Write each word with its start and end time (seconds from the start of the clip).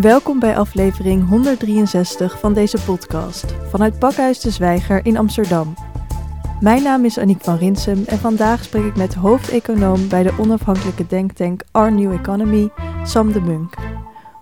Welkom 0.00 0.38
bij 0.38 0.56
aflevering 0.56 1.28
163 1.28 2.38
van 2.38 2.54
deze 2.54 2.78
podcast 2.84 3.54
vanuit 3.70 3.98
Pakhuis 3.98 4.40
de 4.40 4.50
Zwijger 4.50 5.04
in 5.04 5.16
Amsterdam. 5.16 5.74
Mijn 6.60 6.82
naam 6.82 7.04
is 7.04 7.18
Aniek 7.18 7.44
van 7.44 7.56
Rinsum 7.56 8.04
en 8.06 8.18
vandaag 8.18 8.64
spreek 8.64 8.84
ik 8.84 8.96
met 8.96 9.14
hoofdeconoom 9.14 10.08
bij 10.08 10.22
de 10.22 10.32
onafhankelijke 10.38 11.06
denktank 11.06 11.62
Our 11.70 11.92
New 11.92 12.12
Economy, 12.12 12.68
Sam 13.04 13.32
de 13.32 13.40
Munk. 13.40 13.74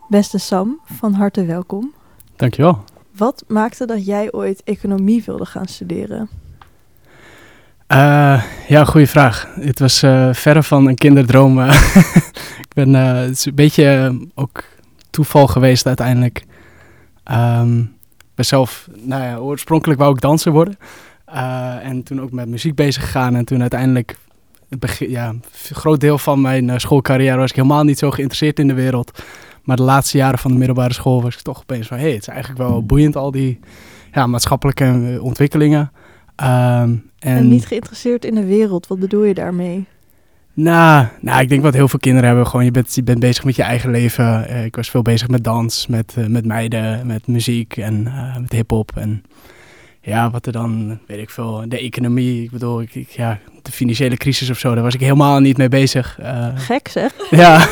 Beste 0.08 0.38
Sam, 0.38 0.80
van 0.84 1.12
harte 1.12 1.44
welkom. 1.44 1.92
Dankjewel. 2.36 2.84
Wat 3.16 3.44
maakte 3.46 3.86
dat 3.86 4.06
jij 4.06 4.32
ooit 4.32 4.62
economie 4.64 5.22
wilde 5.26 5.46
gaan 5.46 5.66
studeren? 5.66 6.28
Uh, 7.92 8.42
ja, 8.68 8.84
goede 8.84 9.06
vraag. 9.06 9.48
Het 9.60 9.78
was 9.78 10.02
uh, 10.02 10.32
verre 10.32 10.62
van 10.62 10.86
een 10.86 10.94
kinderdroom. 10.94 11.60
ik 12.66 12.72
ben, 12.74 12.88
uh, 12.88 13.12
het 13.12 13.30
is 13.30 13.44
een 13.44 13.54
beetje 13.54 14.18
ook 14.34 14.64
toeval 15.16 15.46
geweest 15.46 15.86
uiteindelijk. 15.86 16.44
Um, 17.32 17.94
zelf, 18.34 18.88
nou 18.94 19.22
ja, 19.22 19.36
oorspronkelijk 19.36 20.00
wou 20.00 20.14
ik 20.14 20.20
danser 20.20 20.52
worden. 20.52 20.78
en 21.82 22.02
toen 22.02 22.20
ook 22.20 22.32
met 22.32 22.48
muziek 22.48 22.74
bezig 22.74 23.02
gegaan. 23.02 23.34
En 23.34 23.44
toen 23.44 23.60
uiteindelijk, 23.60 24.16
het 24.68 24.80
begin, 24.80 25.10
ja, 25.10 25.28
een 25.28 25.42
groot 25.70 26.00
deel 26.00 26.18
van 26.18 26.40
mijn 26.40 26.80
schoolcarrière 26.80 27.36
was 27.36 27.50
ik 27.50 27.56
helemaal 27.56 27.84
niet 27.84 27.98
zo 27.98 28.10
geïnteresseerd 28.10 28.58
in 28.58 28.68
de 28.68 28.74
wereld. 28.74 29.22
Maar 29.62 29.76
de 29.76 29.82
laatste 29.82 30.16
jaren 30.16 30.38
van 30.38 30.50
de 30.50 30.56
middelbare 30.56 30.94
school 30.94 31.22
was 31.22 31.34
ik 31.34 31.40
toch 31.40 31.60
opeens 31.60 31.86
van... 31.86 31.96
hé, 31.96 32.02
hey, 32.02 32.12
het 32.12 32.22
is 32.22 32.28
eigenlijk 32.28 32.68
wel 32.68 32.82
boeiend, 32.82 33.16
al 33.16 33.30
die 33.30 33.60
ja, 34.12 34.26
maatschappelijke 34.26 35.18
ontwikkelingen. 35.20 35.80
Um, 35.80 36.46
en, 36.46 37.02
en, 37.18 37.48
niet 37.48 37.66
geïnteresseerd 37.66 38.24
in 38.24 38.34
de 38.34 38.46
wereld, 38.46 38.86
wat 38.86 38.98
bedoel 38.98 39.24
je 39.24 39.34
daarmee? 39.34 39.86
Nou, 40.56 41.06
nou, 41.20 41.40
ik 41.40 41.48
denk 41.48 41.62
wat 41.62 41.74
heel 41.74 41.88
veel 41.88 41.98
kinderen 41.98 42.28
hebben. 42.28 42.46
Gewoon, 42.46 42.64
je 42.64 42.70
bent, 42.70 42.94
je 42.94 43.02
bent 43.02 43.18
bezig 43.18 43.44
met 43.44 43.56
je 43.56 43.62
eigen 43.62 43.90
leven. 43.90 44.46
Uh, 44.50 44.64
ik 44.64 44.76
was 44.76 44.90
veel 44.90 45.02
bezig 45.02 45.28
met 45.28 45.44
dans, 45.44 45.86
met, 45.86 46.14
uh, 46.18 46.26
met 46.26 46.44
meiden, 46.44 47.06
met 47.06 47.26
muziek 47.26 47.76
en 47.76 48.04
uh, 48.06 48.36
met 48.36 48.52
hip-hop. 48.52 48.90
En 48.94 49.22
ja, 50.00 50.30
wat 50.30 50.46
er 50.46 50.52
dan, 50.52 50.98
weet 51.06 51.18
ik 51.18 51.30
veel, 51.30 51.64
de 51.68 51.78
economie. 51.78 52.42
Ik 52.42 52.50
bedoel, 52.50 52.80
ik, 52.80 52.94
ik, 52.94 53.08
ja, 53.08 53.38
de 53.62 53.72
financiële 53.72 54.16
crisis 54.16 54.50
of 54.50 54.58
zo, 54.58 54.74
daar 54.74 54.82
was 54.82 54.94
ik 54.94 55.00
helemaal 55.00 55.40
niet 55.40 55.56
mee 55.56 55.68
bezig. 55.68 56.18
Gek 56.54 56.88
zeg. 56.88 57.12
Ja. 57.30 57.66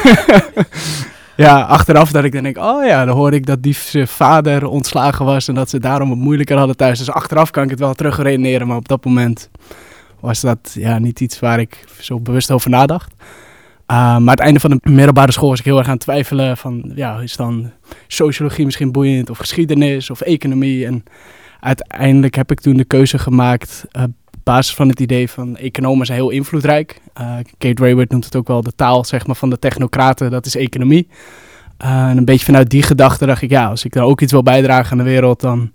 ja, 1.36 1.60
achteraf 1.60 2.10
dat 2.10 2.24
ik 2.24 2.32
dan 2.32 2.42
denk, 2.42 2.58
oh 2.58 2.84
ja, 2.84 3.04
dan 3.04 3.16
hoorde 3.16 3.36
ik 3.36 3.46
dat 3.46 3.62
die 3.62 3.76
vader 4.06 4.66
ontslagen 4.66 5.24
was 5.24 5.48
en 5.48 5.54
dat 5.54 5.70
ze 5.70 5.78
daarom 5.78 6.10
het 6.10 6.18
moeilijker 6.18 6.56
hadden 6.56 6.76
thuis. 6.76 6.98
Dus 6.98 7.10
achteraf 7.10 7.50
kan 7.50 7.64
ik 7.64 7.70
het 7.70 7.78
wel 7.78 7.94
terugredeneren, 7.94 8.66
maar 8.66 8.76
op 8.76 8.88
dat 8.88 9.04
moment 9.04 9.50
was 10.24 10.40
dat 10.40 10.70
ja, 10.74 10.98
niet 10.98 11.20
iets 11.20 11.40
waar 11.40 11.60
ik 11.60 11.84
zo 12.00 12.20
bewust 12.20 12.50
over 12.50 12.70
nadacht. 12.70 13.14
Uh, 13.90 14.18
maar 14.18 14.34
het 14.34 14.44
einde 14.44 14.60
van 14.60 14.70
de 14.70 14.90
middelbare 14.90 15.32
school 15.32 15.48
was 15.48 15.58
ik 15.58 15.64
heel 15.64 15.78
erg 15.78 15.86
aan 15.86 15.92
het 15.92 16.02
twijfelen 16.02 16.56
van, 16.56 16.92
ja, 16.94 17.18
is 17.18 17.36
dan 17.36 17.70
sociologie 18.06 18.64
misschien 18.64 18.92
boeiend 18.92 19.30
of 19.30 19.38
geschiedenis 19.38 20.10
of 20.10 20.20
economie? 20.20 20.86
En 20.86 21.04
uiteindelijk 21.60 22.34
heb 22.34 22.50
ik 22.50 22.60
toen 22.60 22.76
de 22.76 22.84
keuze 22.84 23.18
gemaakt 23.18 23.84
uh, 23.92 24.02
op 24.02 24.10
basis 24.42 24.74
van 24.74 24.88
het 24.88 25.00
idee 25.00 25.30
van 25.30 25.56
economen 25.56 26.06
zijn 26.06 26.18
heel 26.18 26.30
invloedrijk. 26.30 27.00
Uh, 27.20 27.36
Kate 27.58 27.82
Rayward 27.82 28.10
noemt 28.10 28.24
het 28.24 28.36
ook 28.36 28.48
wel 28.48 28.62
de 28.62 28.74
taal 28.74 29.04
zeg 29.04 29.26
maar, 29.26 29.36
van 29.36 29.50
de 29.50 29.58
technocraten, 29.58 30.30
dat 30.30 30.46
is 30.46 30.56
economie. 30.56 31.08
en 31.78 32.16
een 32.16 32.24
beetje 32.24 32.44
vanuit 32.44 32.70
die 32.70 32.82
gedachte 32.82 33.26
dacht 33.26 33.42
ik, 33.42 33.50
ja, 33.50 33.68
als 33.68 33.84
ik 33.84 33.92
daar 33.92 34.04
ook 34.04 34.20
iets 34.20 34.32
wil 34.32 34.42
bijdragen 34.42 34.92
aan 34.92 35.04
de 35.04 35.10
wereld, 35.10 35.40
dan 35.40 35.72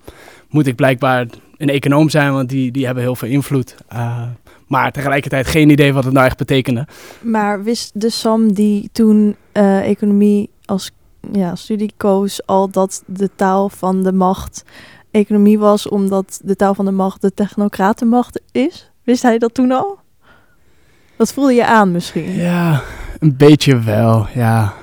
moet 0.50 0.68
ik 0.68 0.76
blijkbaar 0.76 1.26
een 1.60 1.70
econoom 1.70 2.10
zijn, 2.10 2.34
want 2.34 2.50
die, 2.50 2.72
die 2.72 2.86
hebben 2.86 3.04
heel 3.04 3.16
veel 3.16 3.30
invloed. 3.30 3.76
Uh, 3.94 4.22
maar 4.68 4.92
tegelijkertijd 4.92 5.48
geen 5.48 5.70
idee 5.70 5.94
wat 5.94 6.04
het 6.04 6.14
nou 6.14 6.26
echt 6.26 6.38
betekende. 6.38 6.88
Maar 7.22 7.64
wist 7.64 8.02
de 8.02 8.10
Sam 8.10 8.54
die 8.54 8.90
toen 8.92 9.36
uh, 9.54 9.90
economie 9.90 10.50
als 10.66 10.92
ja, 11.32 11.56
studie 11.56 11.94
koos 11.98 12.46
al 12.46 12.70
dat 12.70 13.04
de 13.06 13.30
taal 13.36 13.70
van 13.70 14.04
de 14.04 14.14
macht 14.14 14.64
economie 15.12 15.60
was, 15.60 15.88
omdat 15.88 16.40
de 16.44 16.56
taal 16.56 16.74
van 16.74 16.86
de 16.86 16.92
macht 16.92 17.22
de 17.22 17.34
technocratenmacht 17.34 18.42
is? 18.52 18.92
Wist 19.04 19.22
hij 19.22 19.38
dat 19.38 19.54
toen 19.54 19.72
al? 19.72 20.00
Dat 21.16 21.34
voelde 21.34 21.54
je 21.54 21.66
aan 21.66 21.92
misschien? 21.92 22.32
Ja, 22.32 22.82
een 23.20 23.38
beetje 23.38 23.80
wel, 23.80 24.28
ja. 24.34 24.74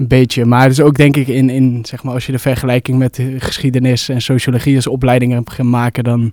Een 0.00 0.08
beetje, 0.08 0.44
maar 0.44 0.62
het 0.62 0.72
is 0.72 0.80
ook 0.80 0.96
denk 0.96 1.16
ik 1.16 1.28
in, 1.28 1.50
in 1.50 1.84
zeg 1.84 2.02
maar, 2.02 2.14
als 2.14 2.26
je 2.26 2.32
de 2.32 2.38
vergelijking 2.38 2.98
met 2.98 3.14
de 3.14 3.40
geschiedenis 3.40 4.08
en 4.08 4.22
sociologie 4.22 4.76
als 4.76 4.86
opleidingen 4.86 5.50
gaat 5.50 5.66
maken, 5.66 6.04
dan, 6.04 6.32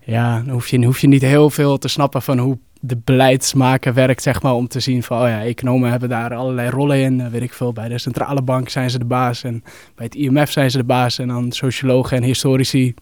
ja, 0.00 0.40
dan 0.40 0.52
hoef, 0.52 0.68
je, 0.68 0.84
hoef 0.84 1.00
je 1.00 1.08
niet 1.08 1.22
heel 1.22 1.50
veel 1.50 1.78
te 1.78 1.88
snappen 1.88 2.22
van 2.22 2.38
hoe 2.38 2.58
de 2.80 2.96
beleidsmaker 3.04 3.94
werkt, 3.94 4.22
zeg 4.22 4.42
maar, 4.42 4.52
om 4.52 4.68
te 4.68 4.80
zien 4.80 5.02
van, 5.02 5.20
oh 5.22 5.28
ja, 5.28 5.42
economen 5.42 5.90
hebben 5.90 6.08
daar 6.08 6.34
allerlei 6.34 6.70
rollen 6.70 6.98
in, 6.98 7.30
weet 7.30 7.42
ik 7.42 7.52
veel. 7.52 7.72
Bij 7.72 7.88
de 7.88 7.98
centrale 7.98 8.42
bank 8.42 8.68
zijn 8.68 8.90
ze 8.90 8.98
de 8.98 9.04
baas 9.04 9.44
en 9.44 9.62
bij 9.94 10.04
het 10.04 10.14
IMF 10.14 10.50
zijn 10.50 10.70
ze 10.70 10.76
de 10.78 10.84
baas 10.84 11.18
en 11.18 11.28
dan 11.28 11.52
sociologen 11.52 12.16
en 12.16 12.22
historici, 12.22 12.94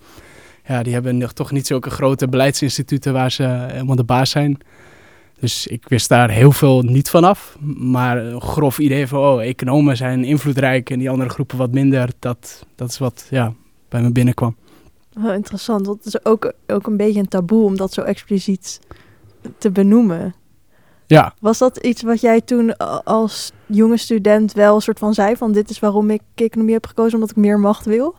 ja, 0.67 0.83
die 0.83 0.93
hebben 0.93 1.19
nog 1.19 1.33
toch 1.33 1.50
niet 1.50 1.67
zulke 1.67 1.91
grote 1.91 2.28
beleidsinstituten 2.28 3.12
waar 3.12 3.31
ze 3.31 3.67
helemaal 3.71 3.97
de 3.97 4.05
baas 4.05 4.31
zijn. 4.31 4.59
Dus 5.41 5.67
ik 5.67 5.89
wist 5.89 6.09
daar 6.09 6.31
heel 6.31 6.53
veel 6.53 6.83
niet 6.83 7.11
vanaf. 7.11 7.57
Maar 7.79 8.19
een 8.19 8.41
grof 8.41 8.79
idee 8.79 9.07
van, 9.07 9.19
oh, 9.19 9.43
economen 9.43 9.97
zijn 9.97 10.25
invloedrijk 10.25 10.91
en 10.91 10.99
die 10.99 11.11
andere 11.11 11.31
groepen 11.31 11.59
wat 11.59 11.73
minder. 11.73 12.11
Dat, 12.19 12.67
dat 12.75 12.89
is 12.91 12.99
wat 12.99 13.27
ja, 13.31 13.53
bij 13.89 14.03
me 14.03 14.13
binnenkwam. 14.13 14.57
Wel 15.13 15.33
interessant, 15.33 15.87
want 15.87 16.05
het 16.05 16.15
is 16.15 16.25
ook, 16.25 16.53
ook 16.67 16.87
een 16.87 16.97
beetje 16.97 17.21
een 17.21 17.29
taboe 17.29 17.65
om 17.65 17.77
dat 17.77 17.93
zo 17.93 18.03
expliciet 18.03 18.81
te 19.59 19.71
benoemen. 19.71 20.35
Ja. 21.07 21.35
Was 21.41 21.59
dat 21.59 21.77
iets 21.77 22.03
wat 22.03 22.21
jij 22.21 22.41
toen 22.41 22.77
als 23.05 23.53
jonge 23.67 23.97
student 23.97 24.53
wel 24.53 24.75
een 24.75 24.81
soort 24.81 24.99
van 24.99 25.15
zei 25.15 25.37
van 25.37 25.53
dit 25.53 25.71
is 25.71 25.79
waarom 25.79 26.11
ik 26.11 26.23
economie 26.35 26.75
heb 26.75 26.87
gekozen, 26.87 27.15
omdat 27.15 27.31
ik 27.31 27.37
meer 27.37 27.59
macht 27.59 27.85
wil? 27.85 28.15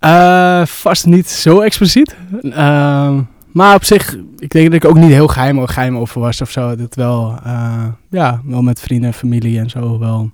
Uh, 0.00 0.66
vast 0.66 1.06
niet 1.06 1.28
zo 1.28 1.60
expliciet. 1.60 2.16
Uh, 2.42 3.18
maar 3.52 3.74
op 3.74 3.84
zich, 3.84 4.16
ik 4.38 4.50
denk 4.50 4.64
dat 4.64 4.82
ik 4.82 4.84
ook 4.84 4.98
niet 4.98 5.10
heel 5.10 5.28
geheim, 5.28 5.66
geheim 5.66 5.96
over 5.96 6.20
was 6.20 6.40
of 6.40 6.50
zo. 6.50 6.76
Dat 6.76 6.94
wel, 6.94 7.36
uh, 7.46 7.86
ja, 8.10 8.40
wel 8.44 8.62
met 8.62 8.80
vrienden 8.80 9.06
en 9.06 9.14
familie 9.14 9.58
en 9.58 9.70
zo 9.70 9.98
wel 9.98 10.30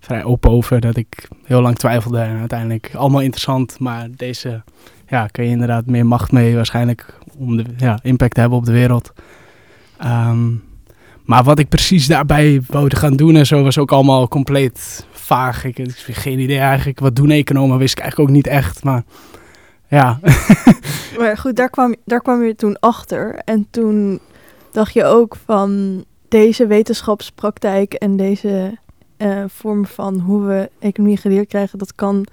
vrij 0.00 0.24
open 0.24 0.50
over. 0.50 0.80
Dat 0.80 0.96
ik 0.96 1.28
heel 1.44 1.60
lang 1.60 1.76
twijfelde 1.76 2.18
en 2.18 2.38
uiteindelijk 2.38 2.90
allemaal 2.94 3.20
interessant. 3.20 3.78
Maar 3.78 4.08
deze, 4.16 4.62
ja, 5.08 5.26
kun 5.26 5.44
je 5.44 5.50
inderdaad 5.50 5.86
meer 5.86 6.06
macht 6.06 6.32
mee 6.32 6.54
waarschijnlijk 6.54 7.18
om 7.38 7.56
de 7.56 7.64
ja, 7.76 7.98
impact 8.02 8.34
te 8.34 8.40
hebben 8.40 8.58
op 8.58 8.64
de 8.64 8.72
wereld. 8.72 9.12
Um, 10.04 10.62
maar 11.24 11.44
wat 11.44 11.58
ik 11.58 11.68
precies 11.68 12.06
daarbij 12.06 12.62
wilde 12.68 12.96
gaan 12.96 13.16
doen 13.16 13.36
en 13.36 13.46
zo 13.46 13.62
was 13.62 13.78
ook 13.78 13.92
allemaal 13.92 14.28
compleet 14.28 15.06
vaag. 15.12 15.64
Ik, 15.64 15.78
ik 15.78 15.94
geen 15.96 16.38
idee 16.38 16.58
eigenlijk. 16.58 17.00
Wat 17.00 17.16
doen 17.16 17.30
economen 17.30 17.78
wist 17.78 17.92
ik 17.92 17.98
eigenlijk 17.98 18.30
ook 18.30 18.36
niet 18.36 18.46
echt. 18.46 18.84
Maar 18.84 19.02
ja. 19.88 20.20
maar 21.18 21.38
goed, 21.38 21.56
daar 21.56 21.70
kwam, 21.70 21.94
daar 22.04 22.20
kwam 22.20 22.42
je 22.42 22.54
toen 22.54 22.78
achter. 22.80 23.34
En 23.34 23.66
toen 23.70 24.20
dacht 24.72 24.92
je 24.92 25.04
ook 25.04 25.36
van 25.36 26.04
deze 26.28 26.66
wetenschapspraktijk 26.66 27.94
en 27.94 28.16
deze 28.16 28.78
uh, 29.18 29.44
vorm 29.46 29.86
van 29.86 30.18
hoe 30.18 30.46
we 30.46 30.70
economie 30.78 31.16
geleerd 31.16 31.48
krijgen, 31.48 31.78
dat 31.78 31.94
kan 31.94 32.26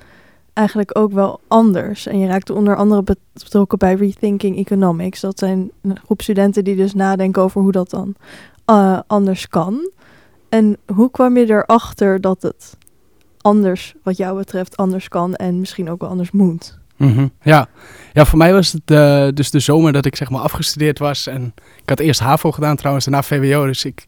eigenlijk 0.53 0.97
ook 0.97 1.11
wel 1.11 1.39
anders. 1.47 2.07
En 2.07 2.19
je 2.19 2.27
raakte 2.27 2.53
onder 2.53 2.75
andere 2.75 3.03
betrokken 3.33 3.77
bij 3.77 3.93
Rethinking 3.93 4.57
Economics. 4.57 5.19
Dat 5.19 5.39
zijn 5.39 5.71
een 5.81 5.97
groep 6.05 6.21
studenten 6.21 6.63
die 6.63 6.75
dus 6.75 6.93
nadenken 6.93 7.41
over 7.41 7.61
hoe 7.61 7.71
dat 7.71 7.89
dan 7.89 8.15
uh, 8.69 8.99
anders 9.07 9.47
kan. 9.47 9.91
En 10.49 10.77
hoe 10.93 11.11
kwam 11.11 11.37
je 11.37 11.49
erachter 11.49 12.21
dat 12.21 12.41
het 12.41 12.77
anders, 13.41 13.95
wat 14.03 14.17
jou 14.17 14.37
betreft, 14.37 14.77
anders 14.77 15.07
kan 15.07 15.35
en 15.35 15.59
misschien 15.59 15.89
ook 15.89 16.01
wel 16.01 16.09
anders 16.09 16.31
moet? 16.31 16.80
Mm 17.01 17.31
ja. 17.41 17.67
ja, 18.13 18.25
voor 18.25 18.37
mij 18.37 18.53
was 18.53 18.71
het 18.71 18.91
uh, 18.91 19.27
dus 19.33 19.51
de 19.51 19.59
zomer 19.59 19.93
dat 19.93 20.05
ik 20.05 20.15
zeg 20.15 20.29
maar 20.29 20.41
afgestudeerd 20.41 20.99
was. 20.99 21.27
En 21.27 21.53
ik 21.81 21.89
had 21.89 21.99
eerst 21.99 22.19
HAVO 22.19 22.51
gedaan 22.51 22.75
trouwens, 22.75 23.05
daarna 23.05 23.23
VWO. 23.23 23.65
Dus 23.65 23.85
ik, 23.85 24.05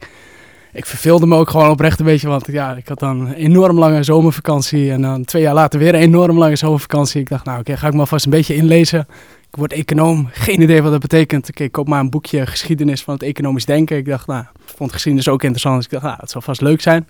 ik 0.72 0.86
verveelde 0.86 1.26
me 1.26 1.36
ook 1.36 1.50
gewoon 1.50 1.70
oprecht 1.70 1.98
een 1.98 2.04
beetje. 2.04 2.28
Want 2.28 2.46
ja, 2.46 2.72
ik 2.72 2.88
had 2.88 2.98
dan 2.98 3.20
een 3.20 3.34
enorm 3.34 3.78
lange 3.78 4.02
zomervakantie. 4.02 4.90
En 4.90 5.02
dan 5.02 5.24
twee 5.24 5.42
jaar 5.42 5.54
later 5.54 5.78
weer 5.78 5.94
een 5.94 6.00
enorm 6.00 6.38
lange 6.38 6.56
zomervakantie. 6.56 7.20
Ik 7.20 7.28
dacht, 7.28 7.44
nou 7.44 7.60
oké, 7.60 7.76
ga 7.76 7.86
ik 7.86 7.94
maar 7.94 8.06
vast 8.06 8.24
een 8.24 8.30
beetje 8.30 8.54
inlezen. 8.54 9.06
Ik 9.50 9.60
word 9.60 9.72
econoom, 9.72 10.28
geen 10.32 10.60
idee 10.62 10.82
wat 10.82 10.92
dat 10.92 11.00
betekent. 11.00 11.60
Ik 11.60 11.72
koop 11.72 11.88
maar 11.88 12.00
een 12.00 12.10
boekje 12.10 12.46
geschiedenis 12.46 13.02
van 13.02 13.14
het 13.14 13.22
economisch 13.22 13.64
denken. 13.64 13.96
Ik 13.96 14.06
dacht, 14.06 14.26
nou, 14.26 14.40
ik 14.40 14.72
vond 14.76 14.92
geschiedenis 14.92 15.28
ook 15.28 15.42
interessant. 15.42 15.76
Dus 15.76 15.84
ik 15.84 15.90
dacht, 15.90 16.04
nou, 16.04 16.16
het 16.20 16.30
zal 16.30 16.40
vast 16.40 16.60
leuk 16.60 16.80
zijn. 16.80 17.08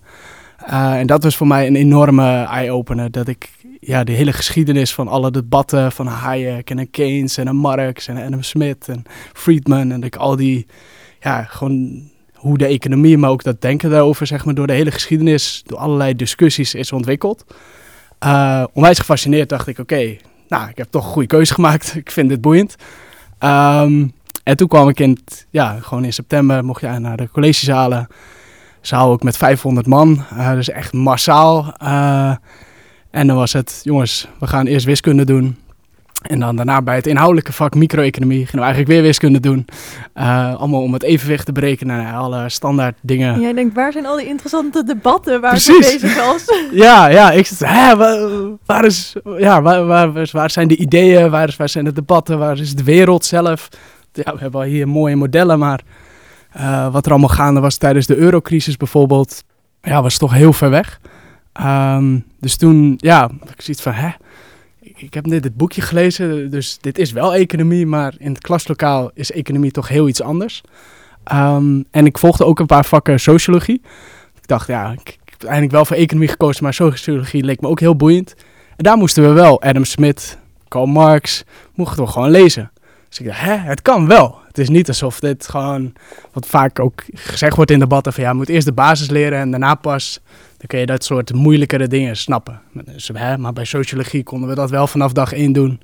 Uh, 0.68 0.98
en 0.98 1.06
dat 1.06 1.22
was 1.22 1.36
voor 1.36 1.46
mij 1.46 1.66
een 1.66 1.76
enorme 1.76 2.42
eye-opener. 2.42 3.10
Dat 3.10 3.28
ik 3.28 3.50
ja, 3.86 4.04
de 4.04 4.12
hele 4.12 4.32
geschiedenis 4.32 4.94
van 4.94 5.08
alle 5.08 5.30
debatten 5.30 5.92
van 5.92 6.06
Hayek 6.06 6.70
en 6.70 6.90
Keynes 6.90 7.36
en 7.36 7.56
Marx 7.56 8.08
en 8.08 8.24
Adam 8.26 8.42
Smith 8.42 8.88
en 8.88 9.02
Friedman. 9.32 9.90
En 9.90 10.02
ik 10.02 10.16
al 10.16 10.36
die, 10.36 10.66
ja, 11.20 11.42
gewoon 11.42 12.02
hoe 12.34 12.58
de 12.58 12.66
economie, 12.66 13.18
maar 13.18 13.30
ook 13.30 13.42
dat 13.42 13.60
denken 13.60 13.90
daarover, 13.90 14.26
zeg 14.26 14.44
maar, 14.44 14.54
door 14.54 14.66
de 14.66 14.72
hele 14.72 14.90
geschiedenis, 14.90 15.62
door 15.66 15.78
allerlei 15.78 16.16
discussies 16.16 16.74
is 16.74 16.92
ontwikkeld. 16.92 17.44
Uh, 18.24 18.64
onwijs 18.72 18.98
gefascineerd 18.98 19.48
dacht 19.48 19.66
ik, 19.66 19.78
oké, 19.78 20.16
nou, 20.48 20.68
ik 20.68 20.76
heb 20.76 20.86
toch 20.90 21.04
een 21.04 21.12
goede 21.12 21.28
keuze 21.28 21.54
gemaakt. 21.54 21.94
ik 22.04 22.10
vind 22.10 22.28
dit 22.28 22.40
boeiend. 22.40 22.76
Um, 23.40 24.12
en 24.42 24.56
toen 24.56 24.68
kwam 24.68 24.88
ik 24.88 25.00
in, 25.00 25.18
ja, 25.50 25.78
gewoon 25.80 26.04
in 26.04 26.12
september 26.12 26.64
mocht 26.64 26.80
je 26.80 26.86
naar 26.88 27.16
de 27.16 27.28
collegezalen 27.28 28.08
zaal 28.80 29.10
ook 29.10 29.22
met 29.22 29.36
500 29.36 29.86
man. 29.86 30.24
Uh, 30.32 30.52
dus 30.52 30.68
echt 30.68 30.92
massaal. 30.92 31.74
En 33.14 33.26
dan 33.26 33.36
was 33.36 33.52
het, 33.52 33.80
jongens, 33.82 34.28
we 34.40 34.46
gaan 34.46 34.66
eerst 34.66 34.86
wiskunde 34.86 35.24
doen. 35.24 35.56
En 36.22 36.40
dan 36.40 36.56
daarna 36.56 36.82
bij 36.82 36.96
het 36.96 37.06
inhoudelijke 37.06 37.52
vak 37.52 37.74
micro-economie 37.74 38.38
gingen 38.38 38.54
we 38.54 38.60
eigenlijk 38.60 38.92
weer 38.92 39.02
wiskunde 39.02 39.40
doen. 39.40 39.66
Uh, 40.14 40.54
allemaal 40.54 40.82
om 40.82 40.92
het 40.92 41.02
evenwicht 41.02 41.46
te 41.46 41.52
berekenen. 41.52 41.96
Nou, 41.96 42.16
alle 42.16 42.48
standaard 42.48 42.98
dingen. 43.02 43.40
Jij 43.40 43.52
denkt, 43.52 43.74
waar 43.74 43.92
zijn 43.92 44.06
al 44.06 44.16
die 44.16 44.26
interessante 44.26 44.84
debatten 44.84 45.40
waar 45.40 45.56
ik 45.56 45.76
bezig 45.80 46.26
was? 46.26 46.44
ja, 46.86 47.06
ja, 47.08 47.30
ik 47.30 47.46
zit, 47.46 47.58
hè, 47.58 47.96
waar, 47.96 48.28
waar, 48.66 48.84
is, 48.84 49.14
ja, 49.38 49.62
waar, 49.62 49.86
waar, 49.86 50.28
waar, 50.32 50.50
zijn 50.50 50.68
de 50.68 50.76
ideeën? 50.76 51.30
Waar, 51.30 51.48
is, 51.48 51.56
waar 51.56 51.68
zijn 51.68 51.84
de 51.84 51.92
debatten? 51.92 52.38
Waar 52.38 52.58
is 52.58 52.74
de 52.74 52.84
wereld 52.84 53.24
zelf? 53.24 53.68
Ja, 54.12 54.32
we 54.32 54.38
hebben 54.40 54.60
al 54.60 54.66
hier 54.66 54.88
mooie 54.88 55.16
modellen, 55.16 55.58
maar 55.58 55.80
uh, 56.56 56.92
wat 56.92 57.04
er 57.04 57.10
allemaal 57.10 57.28
gaande 57.28 57.60
was 57.60 57.76
tijdens 57.76 58.06
de 58.06 58.16
eurocrisis 58.16 58.76
bijvoorbeeld, 58.76 59.44
ja, 59.82 60.02
was 60.02 60.18
toch 60.18 60.32
heel 60.32 60.52
ver 60.52 60.70
weg. 60.70 61.00
Um, 61.62 62.24
dus 62.40 62.56
toen, 62.56 62.94
ja, 62.96 63.30
ik 63.42 63.62
zoiets 63.62 63.82
van, 63.82 63.92
hè, 63.92 64.10
ik 64.80 65.14
heb 65.14 65.26
net 65.26 65.44
het 65.44 65.56
boekje 65.56 65.80
gelezen, 65.80 66.50
dus 66.50 66.78
dit 66.80 66.98
is 66.98 67.12
wel 67.12 67.34
economie, 67.34 67.86
maar 67.86 68.14
in 68.18 68.32
het 68.32 68.40
klaslokaal 68.40 69.10
is 69.14 69.32
economie 69.32 69.70
toch 69.70 69.88
heel 69.88 70.08
iets 70.08 70.22
anders. 70.22 70.62
Ehm, 71.24 71.82
en 71.90 72.06
ik 72.06 72.18
volgde 72.18 72.44
ook 72.44 72.58
een 72.58 72.66
paar 72.66 72.84
vakken 72.84 73.20
sociologie. 73.20 73.80
Ik 74.40 74.46
dacht, 74.48 74.66
ja, 74.66 74.92
ik, 74.92 75.18
heb 75.24 75.42
eigenlijk 75.42 75.72
wel 75.72 75.84
voor 75.84 75.96
economie 75.96 76.28
gekozen, 76.28 76.62
maar 76.62 76.74
sociologie 76.74 77.44
leek 77.44 77.60
me 77.60 77.68
ook 77.68 77.80
heel 77.80 77.96
boeiend. 77.96 78.34
En 78.76 78.84
daar 78.84 78.96
moesten 78.96 79.22
we 79.22 79.32
wel 79.32 79.62
Adam 79.62 79.84
Smith, 79.84 80.38
Karl 80.68 80.86
Marx, 80.86 81.44
mochten 81.74 82.04
we 82.04 82.10
gewoon 82.10 82.30
lezen. 82.30 82.70
Dus 83.08 83.18
ik 83.18 83.26
dacht, 83.26 83.40
hè, 83.40 83.56
het 83.56 83.82
kan 83.82 84.06
wel. 84.06 84.38
Het 84.46 84.58
is 84.58 84.68
niet 84.68 84.88
alsof 84.88 85.20
dit 85.20 85.48
gewoon, 85.48 85.92
wat 86.32 86.46
vaak 86.46 86.78
ook 86.78 87.02
gezegd 87.12 87.56
wordt 87.56 87.70
in 87.70 87.78
debatten, 87.78 88.12
van 88.12 88.22
ja, 88.22 88.30
je 88.30 88.36
moet 88.36 88.48
eerst 88.48 88.66
de 88.66 88.72
basis 88.72 89.10
leren 89.10 89.38
en 89.38 89.50
daarna 89.50 89.74
pas 89.74 90.20
dan 90.56 90.66
kun 90.66 90.78
je 90.78 90.86
dat 90.86 91.04
soort 91.04 91.32
moeilijkere 91.32 91.86
dingen 91.86 92.16
snappen. 92.16 92.60
Dus, 92.72 93.10
hè, 93.12 93.38
maar 93.38 93.52
bij 93.52 93.64
sociologie 93.64 94.22
konden 94.22 94.48
we 94.48 94.54
dat 94.54 94.70
wel 94.70 94.86
vanaf 94.86 95.12
dag 95.12 95.32
één 95.32 95.52
doen. 95.52 95.80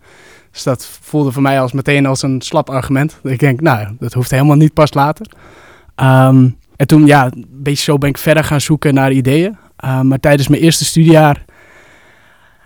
Dus 0.51 0.63
dat 0.63 0.99
voelde 1.01 1.33
voor 1.33 1.43
mij 1.43 1.61
als 1.61 1.73
meteen 1.73 2.07
als 2.07 2.23
een 2.23 2.41
slap 2.41 2.71
argument. 2.71 3.19
Ik 3.23 3.39
denk, 3.39 3.61
nou, 3.61 3.97
dat 3.99 4.13
hoeft 4.13 4.31
helemaal 4.31 4.57
niet 4.57 4.75
pas 4.75 4.95
later. 4.95 5.27
Ehm, 5.95 6.49
en 6.77 6.87
toen, 6.87 7.07
ja, 7.07 7.25
een 7.25 7.47
beetje 7.51 7.85
zo 7.85 7.99
ben 7.99 8.09
ik 8.09 8.19
verder 8.19 8.45
gaan 8.45 8.61
zoeken 8.61 8.95
naar 8.95 9.13
ideeën. 9.13 9.57
Uh, 9.85 10.01
maar 10.01 10.21
tijdens 10.21 10.49
mijn 10.49 10.63
eerste 10.63 10.85
studiejaar, 10.85 11.45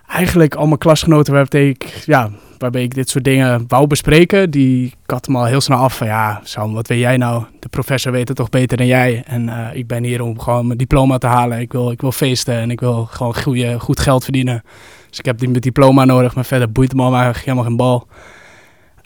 eigenlijk 0.07 0.55
al 0.55 0.67
mijn 0.67 0.79
klasgenoten 0.79 1.33
waarbij 1.33 1.69
ik, 1.69 1.85
ja, 1.85 2.31
waarbij 2.65 2.83
ik 2.83 2.95
dit 2.95 3.09
soort 3.09 3.25
dingen 3.25 3.65
wou 3.69 3.87
bespreken, 3.87 4.51
die 4.51 4.93
had 5.07 5.27
hem 5.27 5.37
al 5.37 5.45
heel 5.45 5.61
snel 5.61 5.79
af 5.79 5.97
van, 5.97 6.07
ja, 6.07 6.41
Sam, 6.43 6.73
wat 6.73 6.89
weet 6.89 6.99
jij 6.99 7.17
nou? 7.17 7.45
De 7.59 7.69
professor 7.69 8.13
weet 8.13 8.29
het 8.29 8.37
toch 8.37 8.49
beter 8.49 8.77
dan 8.77 8.87
jij? 8.87 9.23
En 9.27 9.49
uh, 9.49 9.69
ik 9.73 9.87
ben 9.87 10.05
hier 10.05 10.23
om 10.23 10.41
gewoon 10.41 10.67
mijn 10.67 10.79
diploma 10.79 11.19
te 11.19 11.27
halen. 11.27 11.61
Ik 11.61 11.73
wil, 11.73 11.91
ik 11.91 12.01
wil 12.01 12.13
feesten 12.13 12.55
en 12.55 12.71
ik 12.71 12.81
wil 12.81 13.09
gewoon 13.11 13.37
goede, 13.37 13.81
goed 13.81 14.01
geld 14.01 14.23
verdienen. 14.25 14.63
Dus 15.09 15.19
ik 15.19 15.25
heb 15.25 15.39
die 15.39 15.61
diploma 15.61 16.05
nodig, 16.05 16.35
maar 16.35 16.45
verder 16.45 16.73
boeit 16.73 16.95
me 16.95 17.03
allemaal 17.03 17.33
helemaal 17.35 17.65
geen 17.65 17.77
bal. 17.77 18.07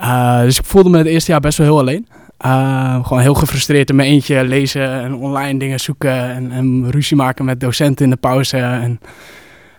Uh, 0.02 0.40
dus 0.40 0.58
ik 0.58 0.64
voelde 0.64 0.90
me 0.90 0.98
het 0.98 1.06
eerste 1.06 1.30
jaar 1.30 1.40
best 1.40 1.58
wel 1.58 1.66
heel 1.66 1.78
alleen. 1.78 2.06
Uh, 2.46 3.04
gewoon 3.06 3.22
heel 3.22 3.34
gefrustreerd 3.34 3.90
in 3.90 3.96
mijn 3.96 4.08
eentje 4.08 4.44
lezen 4.44 5.02
en 5.02 5.14
online 5.14 5.58
dingen 5.58 5.80
zoeken 5.80 6.30
en, 6.30 6.52
en 6.52 6.90
ruzie 6.90 7.16
maken 7.16 7.44
met 7.44 7.60
docenten 7.60 8.04
in 8.04 8.10
de 8.10 8.16
pauze. 8.16 8.56
En 8.56 9.00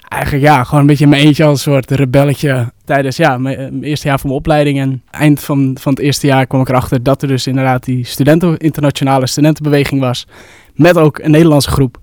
eigenlijk 0.09 0.43
ja, 0.43 0.63
gewoon 0.63 0.79
een 0.79 0.87
beetje 0.87 1.03
in 1.03 1.09
mijn 1.09 1.23
eentje 1.23 1.43
als 1.43 1.65
een 1.65 1.71
soort 1.71 1.91
rebelletje 1.91 2.71
tijdens 2.89 3.17
ja, 3.17 3.37
mijn, 3.37 3.83
eerste 3.83 4.07
jaar 4.07 4.19
van 4.19 4.29
mijn 4.29 4.39
opleiding. 4.41 4.79
En 4.79 5.03
eind 5.11 5.39
van, 5.39 5.77
van 5.79 5.93
het 5.93 6.01
eerste 6.01 6.27
jaar 6.27 6.47
kwam 6.47 6.61
ik 6.61 6.69
erachter 6.69 7.03
dat 7.03 7.21
er 7.21 7.27
dus 7.27 7.47
inderdaad 7.47 7.83
die 7.83 8.05
studenten, 8.05 8.57
internationale 8.57 9.27
studentenbeweging 9.27 10.01
was. 10.01 10.27
Met 10.73 10.97
ook 10.97 11.19
een 11.19 11.31
Nederlandse 11.31 11.69
groep. 11.69 11.99